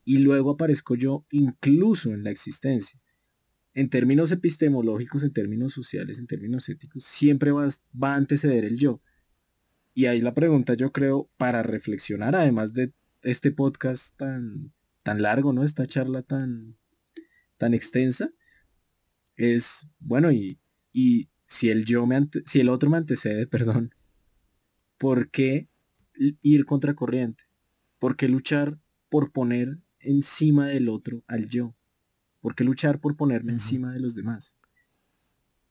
Y 0.06 0.20
luego 0.20 0.52
aparezco 0.52 0.96
yo 0.96 1.26
incluso 1.32 2.14
en 2.14 2.24
la 2.24 2.32
existencia. 2.32 2.98
En 3.74 3.90
términos 3.90 4.32
epistemológicos, 4.32 5.24
en 5.24 5.34
términos 5.34 5.74
sociales, 5.74 6.18
en 6.18 6.28
términos 6.28 6.70
éticos, 6.70 7.04
siempre 7.04 7.52
va, 7.52 7.68
a 7.68 8.16
anteceder 8.16 8.64
el 8.64 8.78
yo. 8.78 9.02
Y 9.94 10.06
ahí 10.06 10.22
la 10.22 10.34
pregunta 10.34 10.76
yo 10.76 10.94
creo 10.94 11.30
para 11.36 11.62
reflexionar, 11.62 12.34
además 12.34 12.74
de 12.74 12.94
este 13.22 13.52
podcast 13.52 14.16
tan, 14.16 14.72
tan 15.04 15.22
largo, 15.22 15.52
¿no? 15.52 15.66
Esta 15.66 15.88
charla 15.88 16.22
tan, 16.22 16.78
tan 17.58 17.74
extensa, 17.74 18.32
es, 19.36 19.90
bueno, 20.00 20.32
y, 20.32 20.58
y 20.94 21.28
si 21.48 21.70
el 21.70 21.84
yo 21.84 22.06
me 22.06 22.30
si 22.46 22.62
el 22.62 22.70
otro 22.70 22.90
me 22.90 22.96
antecede, 22.96 23.46
perdón, 23.48 23.94
¿por 25.00 25.32
qué 25.32 25.68
ir 26.14 26.66
contra 26.66 26.94
corriente? 26.94 27.46
¿Por 27.98 28.16
qué 28.16 28.30
luchar 28.30 28.78
por 29.10 29.32
poner 29.32 29.80
encima 30.00 30.68
del 30.68 30.90
otro 30.90 31.24
al 31.28 31.50
yo? 31.50 31.74
¿Por 32.42 32.54
qué 32.54 32.64
luchar 32.64 33.00
por 33.00 33.18
ponerme 33.18 33.54
encima 33.54 33.92
de 33.92 34.00
los 34.00 34.14
demás? 34.14 34.54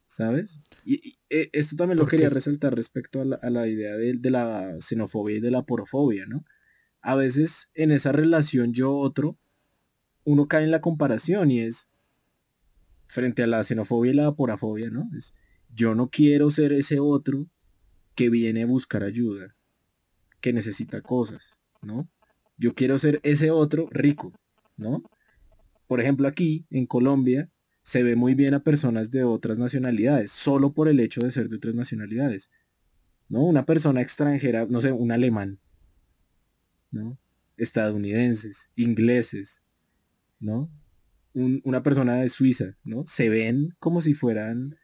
¿Sabes? 0.07 0.61
Y, 0.85 1.19
eh, 1.29 1.51
esto 1.53 1.77
también 1.77 1.99
lo 1.99 2.07
quería 2.07 2.31
resaltar 2.31 2.75
respecto 2.75 3.21
a 3.21 3.51
la, 3.51 3.69
idea 3.69 3.95
de, 3.97 4.15
de, 4.15 4.31
la 4.31 4.77
xenofobia 4.81 5.37
y 5.37 5.41
de 5.41 5.51
la 5.51 5.63
porofobia, 5.63 6.27
¿no? 6.27 6.45
A 7.03 7.15
veces 7.15 7.71
en 7.75 7.93
esa 7.93 8.11
relación 8.13 8.73
yo-otro, 8.73 9.39
uno 10.25 10.49
cae 10.49 10.65
en 10.65 10.71
la 10.71 10.81
comparación 10.81 11.51
y 11.51 11.61
es, 11.61 11.91
frente 13.07 13.43
a 13.43 13.47
la 13.47 13.63
xenofobia 13.65 14.13
y 14.13 14.15
la 14.15 14.33
porafobia, 14.33 14.91
¿no? 14.91 15.09
Es, 15.17 15.35
yo 15.75 15.95
no 15.95 16.09
quiero 16.09 16.51
ser 16.51 16.73
ese 16.73 16.99
otro 16.99 17.47
que 18.19 18.31
viene 18.31 18.65
a 18.65 18.67
buscar 18.67 19.05
ayuda, 19.05 19.55
que 20.41 20.53
necesita 20.53 21.03
cosas, 21.03 21.53
¿no? 21.83 22.11
Yo 22.57 22.75
quiero 22.75 22.99
ser 22.99 23.21
ese 23.23 23.53
otro 23.53 23.89
rico, 23.93 24.33
¿no? 24.77 25.05
Por 25.87 26.01
ejemplo, 26.01 26.27
aquí 26.27 26.67
en 26.71 26.87
Colombia 26.87 27.49
se 27.85 28.03
ve 28.03 28.17
muy 28.17 28.35
bien 28.35 28.55
a 28.55 28.65
personas 28.65 29.13
de 29.13 29.23
otras 29.23 29.61
nacionalidades, 29.61 30.33
solo 30.33 30.73
por 30.73 30.89
el 30.89 30.99
hecho 30.99 31.21
de 31.21 31.31
ser 31.31 31.49
de 31.49 31.59
otras 31.59 31.77
nacionalidades. 31.77 32.51
¿No? 33.29 33.45
Una 33.45 33.65
persona 33.65 34.01
extranjera, 34.01 34.67
no 34.69 34.81
sé, 34.81 34.91
un 34.91 35.13
alemán, 35.13 35.61
¿no? 36.91 37.21
Estadounidenses, 37.57 38.69
ingleses, 38.75 39.63
¿no? 40.41 40.69
una 41.35 41.85
persona 41.85 42.17
de 42.17 42.29
Suiza, 42.31 42.77
¿no? 42.83 43.05
Se 43.07 43.29
ven 43.29 43.77
como 43.79 44.03
si 44.03 44.15
fueran 44.15 44.77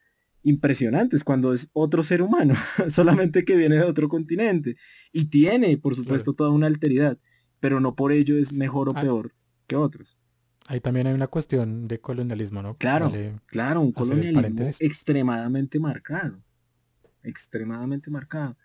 impresionantes 0.45 1.25
cuando 1.25 1.53
es 1.53 1.71
otro 1.73 2.03
ser 2.05 2.23
humano, 2.23 2.55
solamente 2.89 3.45
que 3.45 3.57
viene 3.57 3.77
de 3.77 3.83
otro 3.83 4.09
continente 4.09 4.77
y 5.11 5.27
tiene, 5.27 5.77
por 5.79 5.97
supuesto, 5.97 6.35
toda 6.35 6.51
una 6.51 6.67
alteridad, 6.67 7.19
pero 7.59 7.81
no 7.81 7.97
por 7.97 8.13
ello 8.13 8.39
es 8.39 8.53
mejor 8.53 8.91
o 8.91 8.93
ah. 8.95 9.01
peor 9.01 9.35
que 9.67 9.75
otros. 9.75 10.17
Ahí 10.67 10.81
también 10.81 11.07
hay 11.07 11.15
una 11.15 11.27
cuestión 11.27 11.89
de 11.89 12.01
colonialismo, 12.01 12.63
¿no? 12.63 12.77
Claro, 12.77 13.13
claro, 13.47 13.81
un 13.81 13.93
colonialismo 13.93 14.71
extremadamente 14.79 15.79
marcado, 15.79 16.43
extremadamente 17.23 18.11
marcado. 18.11 18.57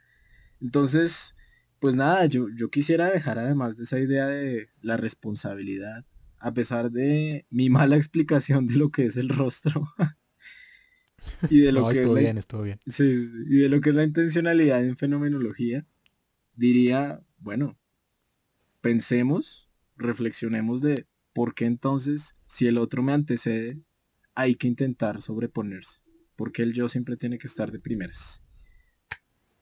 Entonces, 0.62 1.36
pues 1.80 1.96
nada, 1.96 2.26
yo, 2.26 2.48
yo 2.56 2.70
quisiera 2.70 3.10
dejar 3.10 3.40
además 3.40 3.76
de 3.78 3.84
esa 3.84 4.00
idea 4.00 4.28
de 4.28 4.70
la 4.82 4.98
responsabilidad 4.98 6.06
a 6.40 6.54
pesar 6.54 6.90
de 6.92 7.46
mi 7.50 7.70
mala 7.70 7.96
explicación 7.98 8.68
de 8.68 8.76
lo 8.76 8.92
que 8.92 9.06
es 9.06 9.18
el 9.18 9.30
rostro. 9.30 9.88
Y 11.50 11.62
de 11.62 11.72
lo 11.72 11.88
que 11.88 12.02
es 12.02 12.14
bien, 12.14 12.40
bien. 12.64 12.80
y 13.50 13.58
de 13.58 13.70
lo 13.70 13.82
que 13.82 13.90
es 13.90 13.96
la 13.96 14.04
intencionalidad 14.04 14.84
en 14.84 14.98
fenomenología, 14.98 15.86
diría, 16.56 17.22
bueno, 17.38 17.78
pensemos, 18.82 19.70
reflexionemos 19.96 20.82
de 20.82 21.08
por 21.34 21.56
qué 21.56 21.66
entonces, 21.66 22.38
si 22.48 22.68
el 22.68 22.78
otro 22.78 23.04
me 23.04 23.14
antecede, 23.14 23.80
hay 24.36 24.56
que 24.56 24.68
intentar 24.68 25.22
sobreponerse. 25.22 26.02
Porque 26.36 26.64
el 26.64 26.74
yo 26.74 26.88
siempre 26.88 27.18
tiene 27.18 27.38
que 27.38 27.48
estar 27.48 27.72
de 27.72 27.80
primeras. 27.80 28.42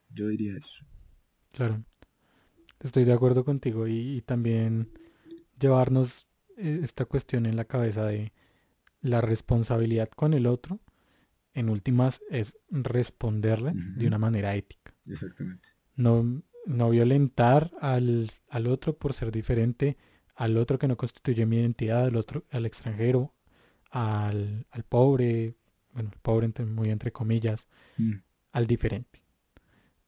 Yo 0.10 0.28
diría 0.28 0.56
eso. 0.56 0.86
Claro. 1.52 1.84
Estoy 2.80 3.04
de 3.04 3.14
acuerdo 3.14 3.44
contigo 3.44 3.88
y 3.88 4.22
también 4.22 4.92
llevarnos 5.60 6.28
eh, 6.58 6.80
esta 6.84 7.06
cuestión 7.06 7.46
en 7.46 7.56
la 7.56 7.66
cabeza 7.66 8.06
de 8.06 8.34
la 9.02 9.22
responsabilidad 9.22 10.10
con 10.10 10.34
el 10.34 10.48
otro, 10.48 10.80
en 11.58 11.70
últimas, 11.70 12.22
es 12.30 12.60
responderle 12.70 13.74
de 13.74 14.06
una 14.06 14.20
manera 14.20 14.54
ética. 14.56 14.94
Exactamente. 15.08 15.70
No, 15.96 16.44
no 16.68 16.90
violentar 16.92 17.72
al, 17.82 18.30
otro 18.68 18.96
por 18.96 19.14
ser 19.14 19.32
diferente, 19.32 19.98
al 20.36 20.56
otro 20.56 20.78
que 20.78 20.88
no 20.88 20.98
constituye 20.98 21.48
mi 21.48 21.58
identidad, 21.58 22.06
al 22.06 22.16
otro, 22.16 22.46
al 22.52 22.68
extranjero, 22.68 23.34
al, 23.90 24.68
pobre, 24.88 25.58
bueno, 25.94 26.12
el 26.14 26.20
pobre 26.20 26.54
muy 26.64 26.92
entre 26.92 27.12
comillas, 27.12 27.68
mm. 27.98 28.14
al 28.52 28.68
diferente. 28.68 29.24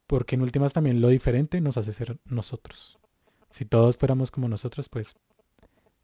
Porque 0.06 0.36
en 0.36 0.44
últimas 0.44 0.74
también 0.74 1.02
lo 1.02 1.08
diferente 1.08 1.62
nos 1.62 1.78
hace 1.78 1.94
ser 1.94 2.20
nosotros. 2.26 3.00
Si 3.50 3.66
todos 3.66 3.98
fuéramos 3.98 4.30
como 4.30 4.48
nosotros, 4.48 4.88
pues 4.88 5.16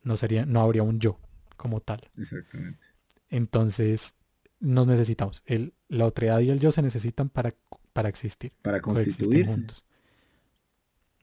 no 0.01 0.17
sería, 0.17 0.47
no 0.47 0.61
habría 0.61 0.81
un 0.81 0.99
yo 0.99 1.19
como 1.55 1.81
tal. 1.81 2.01
Exactamente. 2.17 2.87
Entonces, 3.29 4.15
nos 4.59 4.87
necesitamos. 4.87 5.43
El, 5.45 5.73
la 5.87 6.05
otredad 6.05 6.39
y 6.39 6.49
el 6.49 6.59
yo 6.59 6.71
se 6.71 6.81
necesitan 6.81 7.29
para, 7.29 7.53
para 7.93 8.09
existir. 8.09 8.53
Para 8.61 8.81
constituirse. 8.81 9.65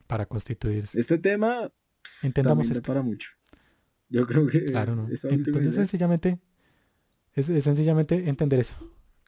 Para 0.07 0.25
constituirse. 0.25 0.99
Este 0.99 1.17
tema 1.17 1.71
Entendamos 2.21 2.69
esto. 2.69 2.83
para 2.83 3.01
mucho. 3.01 3.31
Yo 4.09 4.27
creo 4.27 4.47
que 4.47 4.65
claro, 4.65 4.95
no. 4.95 5.07
Entonces 5.23 5.75
sencillamente 5.75 6.39
es, 7.33 7.47
sencillamente 7.63 8.29
entender 8.29 8.59
eso. 8.59 8.75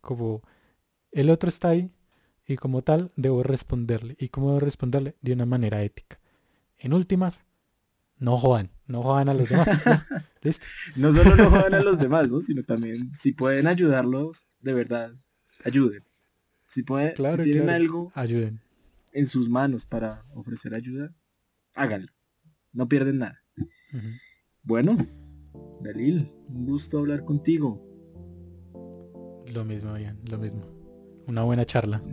Como 0.02 0.42
el 1.12 1.30
otro 1.30 1.50
está 1.50 1.70
ahí 1.70 1.92
y 2.46 2.58
como 2.58 2.84
tal 2.84 3.12
debo 3.16 3.44
responderle. 3.44 4.16
¿Y 4.20 4.30
cómo 4.30 4.50
debo 4.50 4.60
responderle? 4.60 5.16
De 5.22 5.34
una 5.34 5.46
manera 5.46 5.82
ética. 5.82 6.20
En 6.78 6.94
últimas, 6.94 7.46
no 8.18 8.38
jodan, 8.38 8.72
no 8.86 9.02
jodan 9.02 9.30
a 9.30 9.34
los 9.34 9.50
demás. 9.50 9.70
Listo. 10.46 10.68
No 10.96 11.12
solo 11.12 11.36
no 11.36 11.50
jodan 11.50 11.74
a 11.74 11.82
los 11.82 11.98
demás, 11.98 12.30
¿no? 12.30 12.40
Sino 12.40 12.64
también 12.64 13.12
si 13.14 13.32
pueden 13.32 13.66
ayudarlos, 13.66 14.46
de 14.60 14.74
verdad, 14.74 15.12
ayuden. 15.64 16.04
Si 16.68 16.84
pueden, 16.84 17.14
claro, 17.16 17.44
si 17.44 17.52
tienen 17.52 17.72
algo 17.72 18.12
ayuden. 18.14 18.62
en 19.12 19.26
sus 19.26 19.50
manos 19.50 19.88
para 19.88 20.24
ofrecer 20.36 20.76
ayuda, 20.76 21.12
háganlo. 21.74 22.12
No 22.74 22.88
pierden 22.88 23.18
nada. 23.18 23.44
Bueno, 24.62 24.98
Dalil, 25.82 26.32
un 26.48 26.66
gusto 26.68 27.00
hablar 27.00 27.26
contigo. 27.26 27.82
Lo 29.52 29.66
mismo, 29.66 29.96
bien, 29.96 30.20
lo 30.30 30.38
mismo. 30.38 30.64
Una 31.26 31.42
buena 31.42 31.66
charla. 31.66 32.04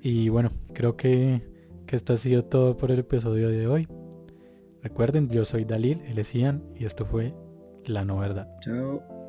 Y 0.00 0.30
bueno, 0.30 0.50
creo 0.72 0.96
que, 0.96 1.46
que 1.86 1.94
esto 1.94 2.14
ha 2.14 2.16
sido 2.16 2.42
todo 2.42 2.78
por 2.78 2.90
el 2.90 3.00
episodio 3.00 3.50
de 3.50 3.66
hoy. 3.66 3.86
Recuerden, 4.82 5.28
yo 5.28 5.44
soy 5.44 5.66
Dalil, 5.66 6.00
él 6.06 6.18
es 6.18 6.32
Ian 6.32 6.64
y 6.74 6.86
esto 6.86 7.04
fue 7.04 7.34
La 7.90 8.04
No 8.04 8.18
Verdad. 8.18 8.46
Chao. 8.60 9.19